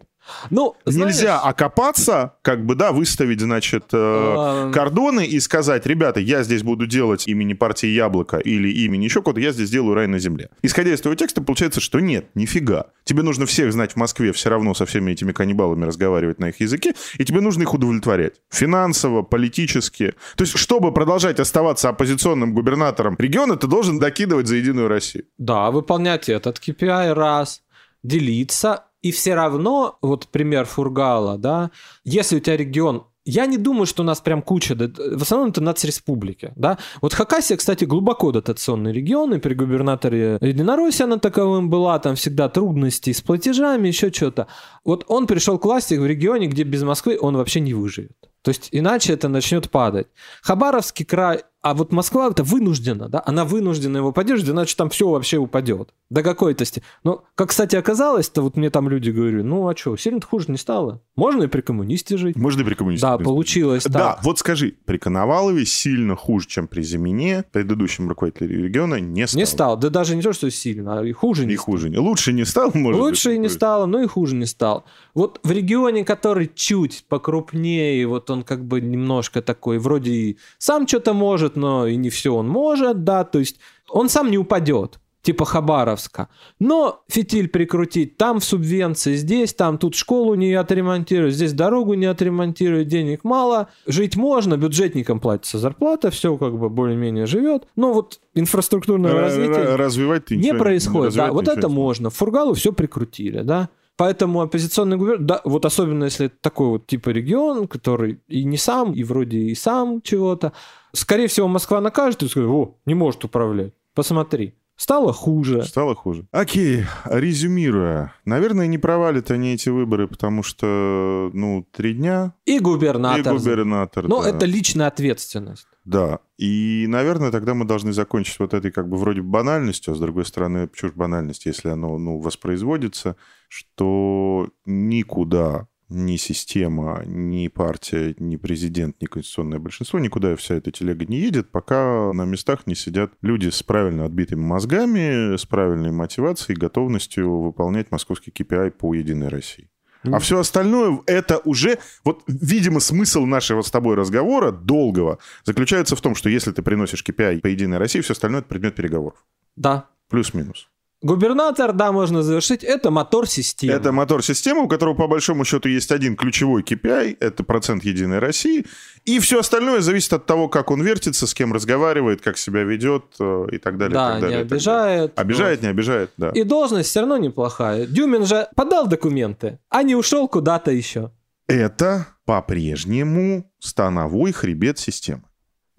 Ну, 0.50 0.76
знаешь, 0.86 1.16
Нельзя 1.16 1.40
окопаться, 1.40 2.36
как 2.42 2.66
бы, 2.66 2.76
да, 2.76 2.92
выставить, 2.92 3.40
значит, 3.40 3.86
э, 3.94 4.72
кордоны 4.74 5.26
и 5.26 5.40
сказать, 5.40 5.86
ребята, 5.86 6.20
я 6.20 6.44
здесь 6.44 6.62
буду 6.62 6.86
делать 6.86 7.28
имени 7.28 7.54
партии 7.54 7.88
Яблоко 7.88 8.38
или 8.38 8.70
имени 8.70 9.06
еще 9.06 9.22
кого-то, 9.22 9.40
я 9.40 9.52
здесь 9.52 9.70
делаю 9.70 9.96
рай 9.96 10.08
на 10.08 10.20
земле. 10.20 10.50
Исходя 10.62 10.94
из 10.94 11.02
твоего 11.02 11.16
текста, 11.16 11.42
получается, 11.42 11.80
что 11.80 12.00
нет, 12.00 12.28
нифига. 12.36 12.88
Тебе 13.06 13.24
нужно 13.24 13.46
всех 13.46 13.74
знать 13.74 13.94
в 13.94 13.96
Москве, 13.96 14.32
все 14.34 14.50
равно 14.50 14.74
со 14.76 14.86
всеми 14.86 15.12
этими 15.12 15.32
каннибалами 15.32 15.86
разговаривать 15.86 16.40
на 16.40 16.50
их 16.50 16.60
языке, 16.60 16.94
и 17.18 17.26
тебе 17.26 17.42
нужно 17.42 17.64
их 17.64 17.74
удовлетворять. 17.74 18.34
Финансово, 18.52 19.24
политически. 19.24 20.14
То 20.36 20.44
есть, 20.44 20.58
чтобы 20.58 20.94
продолжать 20.94 21.40
оставаться 21.40 21.90
оппозиционным 21.90 22.54
губернатором 22.54 23.16
региона, 23.18 23.56
ты 23.56 23.68
должен 23.68 23.98
докидывать 23.98 24.48
за 24.48 24.58
Единую 24.58 24.88
Россию. 24.88 25.26
Да, 25.38 25.72
выполнять 25.72 26.30
этот 26.30 26.60
KPI 26.60 26.99
раз, 27.08 27.62
делиться. 28.04 28.86
И 29.02 29.12
все 29.12 29.34
равно, 29.34 29.98
вот 30.02 30.28
пример 30.28 30.66
Фургала, 30.66 31.38
да, 31.38 31.72
если 32.04 32.36
у 32.36 32.40
тебя 32.42 32.58
регион 32.58 33.06
я 33.30 33.46
не 33.46 33.58
думаю, 33.58 33.86
что 33.86 34.02
у 34.02 34.06
нас 34.06 34.22
прям 34.22 34.42
куча, 34.42 34.76
в 34.76 35.22
основном 35.22 35.50
это 35.50 35.62
нацреспублики, 35.62 36.52
да. 36.56 36.80
Вот 37.02 37.14
Хакасия, 37.14 37.58
кстати, 37.58 37.86
глубоко 37.86 38.32
дотационный 38.32 38.92
регион, 38.92 39.36
и 39.36 39.40
при 39.40 39.54
губернаторе 39.54 40.40
Единороссия 40.42 41.06
она 41.06 41.18
таковым 41.18 41.70
была, 41.70 42.00
там 42.00 42.16
всегда 42.16 42.50
трудности 42.50 43.12
с 43.12 43.22
платежами, 43.22 43.88
еще 43.88 44.12
что-то. 44.12 44.48
Вот 44.84 45.06
он 45.08 45.28
пришел 45.28 45.60
к 45.60 45.66
власти 45.66 45.94
в 45.94 46.06
регионе, 46.06 46.48
где 46.48 46.64
без 46.64 46.82
Москвы 46.82 47.18
он 47.22 47.38
вообще 47.38 47.60
не 47.60 47.74
выживет. 47.74 48.18
То 48.42 48.50
есть 48.50 48.70
иначе 48.72 49.14
это 49.14 49.28
начнет 49.28 49.70
падать. 49.70 50.08
Хабаровский 50.42 51.06
край, 51.06 51.44
а 51.62 51.74
вот 51.74 51.92
Москва 51.92 52.30
это 52.30 52.42
вынуждена, 52.44 53.10
да, 53.10 53.22
она 53.26 53.44
вынуждена 53.44 53.98
его 53.98 54.14
поддерживать, 54.14 54.54
иначе 54.54 54.76
там 54.78 54.90
все 54.90 55.10
вообще 55.10 55.38
упадет. 55.38 55.90
До 56.10 56.24
какой-то 56.24 56.64
степени. 56.64 56.88
Но, 57.04 57.26
как, 57.36 57.50
кстати, 57.50 57.76
оказалось-то, 57.76 58.42
вот 58.42 58.56
мне 58.56 58.70
там 58.70 58.88
люди 58.88 59.10
говорили, 59.10 59.42
ну 59.42 59.68
а 59.68 59.76
что, 59.76 59.98
сильно 59.98 60.22
хуже 60.22 60.46
не 60.48 60.58
стало. 60.58 61.02
Можно 61.18 61.44
и 61.44 61.48
при 61.48 61.60
коммунисте 61.60 62.16
жить. 62.18 62.38
Можно 62.38 62.62
и 62.62 62.64
при 62.64 62.76
коммунисте. 62.76 63.06
Да, 63.06 63.18
получилось 63.18 63.84
Да, 63.84 64.14
так. 64.14 64.24
вот 64.24 64.40
скажи, 64.40 64.74
при 64.86 64.98
Коновалове 64.98 65.66
сильно 65.66 66.16
хуже, 66.16 66.48
чем 66.48 66.68
при 66.70 66.82
Зимине, 66.82 67.44
предыдущем 67.52 68.08
руководителе 68.08 68.64
региона, 68.64 68.96
не 69.02 69.28
стало. 69.28 69.40
Не 69.42 69.46
стало. 69.46 69.78
Да 69.78 69.90
даже 69.90 70.16
не 70.16 70.22
то, 70.22 70.32
что 70.32 70.50
сильно, 70.50 71.00
а 71.02 71.06
и 71.06 71.12
хуже 71.12 71.46
не 71.46 71.54
И 71.54 71.58
хуже. 71.58 71.90
не- 71.90 71.98
Лучше 71.98 72.32
не 72.32 72.46
стал, 72.46 72.72
может 72.74 73.02
Лучше 73.02 73.30
быть, 73.30 73.36
и 73.36 73.40
не 73.40 73.50
стало, 73.50 73.86
но 73.86 74.02
и 74.02 74.08
хуже 74.08 74.34
не 74.36 74.46
стал. 74.46 74.86
Вот 75.14 75.42
в 75.44 75.52
регионе, 75.52 76.06
который 76.06 76.50
чуть 76.56 77.04
покрупнее, 77.10 78.08
вот 78.08 78.29
он 78.30 78.44
как 78.44 78.66
бы 78.66 78.82
немножко 78.82 79.42
такой, 79.42 79.80
вроде 79.80 80.12
и 80.12 80.38
сам 80.58 80.88
что-то 80.88 81.14
может, 81.14 81.56
но 81.56 81.88
и 81.88 81.96
не 81.96 82.10
все 82.10 82.34
он 82.34 82.48
может, 82.48 83.04
да, 83.04 83.24
то 83.24 83.40
есть 83.40 83.60
он 83.90 84.10
сам 84.10 84.30
не 84.32 84.38
упадет 84.38 85.00
типа 85.22 85.46
Хабаровска. 85.46 86.30
Но 86.60 87.04
фитиль 87.08 87.50
прикрутить, 87.50 88.18
там 88.18 88.40
в 88.40 88.44
субвенции, 88.46 89.16
здесь, 89.16 89.54
там, 89.54 89.78
тут 89.78 89.96
школу 89.96 90.36
не 90.36 90.54
отремонтируют, 90.54 91.36
здесь 91.36 91.54
дорогу 91.54 91.94
не 91.94 92.06
отремонтируют, 92.06 92.88
денег 92.88 93.24
мало, 93.24 93.68
жить 93.86 94.16
можно, 94.16 94.58
бюджетникам 94.58 95.20
платится 95.20 95.60
зарплата, 95.60 96.10
все 96.10 96.38
как 96.38 96.58
бы 96.58 96.70
более-менее 96.70 97.26
живет, 97.26 97.68
но 97.76 97.94
вот 97.94 98.20
инфраструктурное 98.34 99.12
Ра- 99.12 99.20
развитие 99.20 99.66
ра- 99.66 99.76
Развивать 99.76 100.32
не 100.32 100.54
происходит. 100.54 101.14
Да, 101.16 101.28
развивать 101.28 101.34
вот 101.34 101.54
ты 101.54 101.60
это 101.60 101.70
можно. 101.70 102.10
Фургалу 102.10 102.54
все 102.54 102.72
прикрутили, 102.72 103.42
да. 103.42 103.70
Поэтому 104.00 104.40
оппозиционный 104.40 104.96
губернатор, 104.96 105.26
да, 105.26 105.42
вот 105.44 105.66
особенно 105.66 106.06
если 106.06 106.28
это 106.28 106.36
такой 106.40 106.68
вот 106.70 106.88
типа 106.88 107.10
регион, 107.10 107.68
который 107.68 108.22
и 108.30 108.46
не 108.46 108.56
сам, 108.56 108.94
и 108.94 109.04
вроде 109.04 109.40
и 109.40 109.56
сам 109.56 110.02
чего-то, 110.02 110.54
скорее 110.94 111.28
всего, 111.28 111.50
Москва 111.50 111.82
накажет 111.82 112.24
и 112.24 112.30
скажет, 112.30 112.50
о, 112.50 112.78
не 112.86 112.94
может 112.94 113.26
управлять. 113.26 113.74
Посмотри. 113.94 114.54
Стало 114.78 115.12
хуже. 115.12 115.64
Стало 115.64 115.96
хуже. 115.96 116.26
Окей, 116.32 116.86
резюмируя. 117.04 118.14
Наверное, 118.24 118.68
не 118.68 118.78
провалят 118.78 119.32
они 119.32 119.56
эти 119.56 119.68
выборы, 119.68 120.08
потому 120.08 120.44
что, 120.44 121.30
ну, 121.34 121.68
три 121.70 121.94
дня 121.94 122.34
И 122.46 122.60
губернатор. 122.60 123.36
и 123.36 123.38
губернатор. 123.38 124.08
Но 124.08 124.24
да. 124.24 124.30
это 124.30 124.46
личная 124.46 124.88
ответственность. 124.88 125.68
Да. 125.90 126.20
И, 126.38 126.86
наверное, 126.88 127.32
тогда 127.32 127.56
мы 127.56 127.66
должны 127.66 127.94
закончить 127.94 128.38
вот 128.38 128.54
этой 128.54 128.70
как 128.72 128.88
бы 128.88 128.96
вроде 128.96 129.24
банальностью, 129.24 129.92
а 129.92 129.96
с 129.96 130.00
другой 130.00 130.24
стороны, 130.24 130.68
почему 130.68 130.92
банальность, 130.94 131.48
если 131.48 131.70
оно 131.70 131.98
ну, 131.98 132.20
воспроизводится, 132.20 133.16
что 133.48 134.52
никуда 134.66 135.68
ни 135.90 136.18
система, 136.18 137.02
ни 137.08 137.48
партия, 137.48 138.14
ни 138.20 138.36
президент, 138.36 139.02
ни 139.02 139.08
конституционное 139.08 139.58
большинство, 139.58 139.98
никуда 139.98 140.36
вся 140.36 140.54
эта 140.54 140.72
телега 140.72 141.08
не 141.08 141.18
едет, 141.18 141.50
пока 141.50 142.14
на 142.14 142.24
местах 142.26 142.68
не 142.68 142.76
сидят 142.76 143.14
люди 143.24 143.50
с 143.50 143.64
правильно 143.64 144.06
отбитыми 144.06 144.42
мозгами, 144.42 145.38
с 145.38 145.48
правильной 145.48 145.92
мотивацией 145.92 146.56
и 146.56 146.60
готовностью 146.60 147.42
выполнять 147.42 147.90
московский 147.90 148.30
KPI 148.30 148.70
по 148.70 148.94
«Единой 148.94 149.30
России». 149.30 149.72
А 150.04 150.20
все 150.20 150.40
остальное 150.40 151.02
это 151.06 151.40
уже... 151.40 151.80
Вот, 152.04 152.24
видимо, 152.28 152.80
смысл 152.80 153.26
нашего 153.26 153.62
с 153.62 153.72
тобой 153.72 153.96
разговора, 153.96 154.52
долгого, 154.52 155.20
заключается 155.44 155.96
в 155.96 156.02
том, 156.02 156.16
что 156.16 156.30
если 156.30 156.52
ты 156.52 156.62
приносишь 156.62 157.04
KPI 157.04 157.42
по 157.42 157.48
Единой 157.48 157.78
России, 157.78 158.02
все 158.02 158.14
остальное— 158.14 158.40
это 158.42 158.50
предмет 158.50 158.76
переговоров. 158.76 159.18
Да. 159.56 159.88
Плюс-минус. 160.10 160.70
Губернатор, 161.02 161.72
да, 161.72 161.94
можно 161.94 162.24
завершить, 162.24 162.62
это 162.62 162.92
мотор 162.92 163.26
системы. 163.26 163.72
Это 163.74 163.94
мотор 163.94 164.22
системы, 164.22 164.64
у 164.64 164.68
которого 164.68 164.96
по 164.96 165.08
большому 165.08 165.46
счету 165.46 165.70
есть 165.70 165.92
один 165.92 166.18
ключевой 166.18 166.62
KPI, 166.62 167.16
это 167.22 167.46
процент 167.46 167.86
Единой 167.86 168.20
России, 168.20 168.66
и 169.06 169.20
все 169.20 169.40
остальное 169.40 169.80
зависит 169.80 170.12
от 170.12 170.26
того, 170.26 170.50
как 170.50 170.72
он 170.72 170.82
вертится, 170.82 171.26
с 171.26 171.34
кем 171.34 171.54
разговаривает, 171.54 172.22
как 172.22 172.38
себя 172.38 172.64
ведет 172.64 173.06
э, 173.18 173.48
и 173.54 173.58
так 173.60 173.78
далее. 173.78 173.94
Да, 173.94 174.12
так 174.12 174.22
далее, 174.22 174.38
не 174.40 174.44
так 174.44 174.50
далее. 174.50 174.58
обижает. 174.58 175.20
Обижает, 175.20 175.60
Вот. 175.60 175.64
не 175.64 175.70
обижает, 175.70 176.12
да. 176.18 176.30
И 176.32 176.44
должность 176.44 176.90
все 176.90 177.00
равно 177.00 177.16
неплохая. 177.16 177.86
Дюмин 177.86 178.26
же 178.26 178.50
подал 178.58 178.86
документы, 178.88 179.60
а 179.70 179.84
не 179.84 179.96
ушел 179.96 180.28
куда-то 180.28 180.72
еще. 180.72 181.12
Это 181.48 182.08
по-прежнему 182.26 183.50
становой 183.60 184.34
хребет 184.34 184.78
системы. 184.80 185.24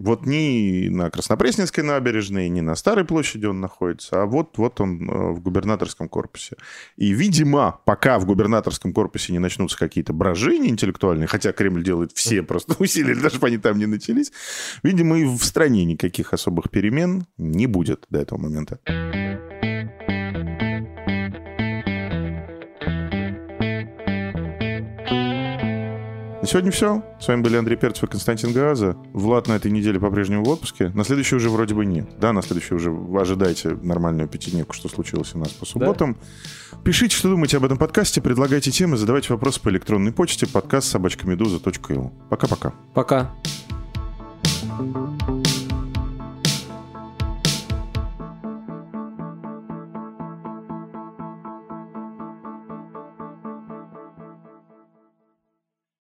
Вот 0.01 0.25
ни 0.25 0.89
на 0.89 1.11
Краснопресненской 1.11 1.83
набережной, 1.83 2.49
ни 2.49 2.61
на 2.61 2.75
Старой 2.75 3.05
площади 3.05 3.45
он 3.45 3.61
находится, 3.61 4.23
а 4.23 4.25
вот, 4.25 4.57
вот 4.57 4.81
он 4.81 5.07
э, 5.07 5.31
в 5.33 5.41
губернаторском 5.41 6.09
корпусе. 6.09 6.55
И, 6.97 7.13
видимо, 7.13 7.79
пока 7.85 8.17
в 8.17 8.25
губернаторском 8.25 8.93
корпусе 8.93 9.31
не 9.31 9.37
начнутся 9.39 9.77
какие-то 9.77 10.11
брожения 10.11 10.69
интеллектуальные, 10.69 11.27
хотя 11.27 11.51
Кремль 11.51 11.83
делает 11.83 12.13
все 12.13 12.41
просто 12.41 12.75
усилия, 12.79 13.13
даже 13.15 13.37
бы 13.37 13.45
они 13.45 13.59
там 13.59 13.77
не 13.77 13.85
начались, 13.85 14.31
видимо, 14.81 15.19
и 15.19 15.25
в 15.25 15.43
стране 15.43 15.85
никаких 15.85 16.33
особых 16.33 16.71
перемен 16.71 17.27
не 17.37 17.67
будет 17.67 18.07
до 18.09 18.19
этого 18.19 18.39
момента. 18.39 18.79
Сегодня 26.51 26.71
все. 26.71 27.01
С 27.19 27.27
вами 27.27 27.41
были 27.41 27.55
Андрей 27.55 27.77
Перцев 27.77 28.03
и 28.03 28.07
Константин 28.07 28.51
Газа. 28.51 28.97
Влад 29.13 29.47
на 29.47 29.53
этой 29.53 29.71
неделе 29.71 29.99
по-прежнему 29.99 30.43
в 30.43 30.49
отпуске. 30.49 30.89
На 30.89 31.05
следующей 31.05 31.35
уже 31.35 31.49
вроде 31.49 31.73
бы 31.73 31.85
нет. 31.85 32.09
Да, 32.19 32.33
на 32.33 32.41
следующей 32.41 32.75
уже 32.75 32.91
ожидайте 33.15 33.69
нормальную 33.81 34.27
пятидневку, 34.27 34.73
что 34.73 34.89
случилось 34.89 35.33
у 35.33 35.39
нас 35.39 35.49
по 35.49 35.65
субботам. 35.65 36.17
Пишите, 36.83 37.15
что 37.15 37.29
думаете 37.29 37.57
об 37.57 37.65
этом 37.65 37.77
подкасте, 37.77 38.21
предлагайте 38.21 38.71
темы, 38.71 38.97
задавайте 38.97 39.31
вопросы 39.33 39.61
по 39.61 39.69
электронной 39.69 40.11
почте 40.11 40.47
подкаст 40.47 40.89
собачкамедуза.ил. 40.89 42.11
Пока-пока. 42.29 42.73
Пока. 42.93 43.31
thank 44.77 45.21
you 45.27 45.40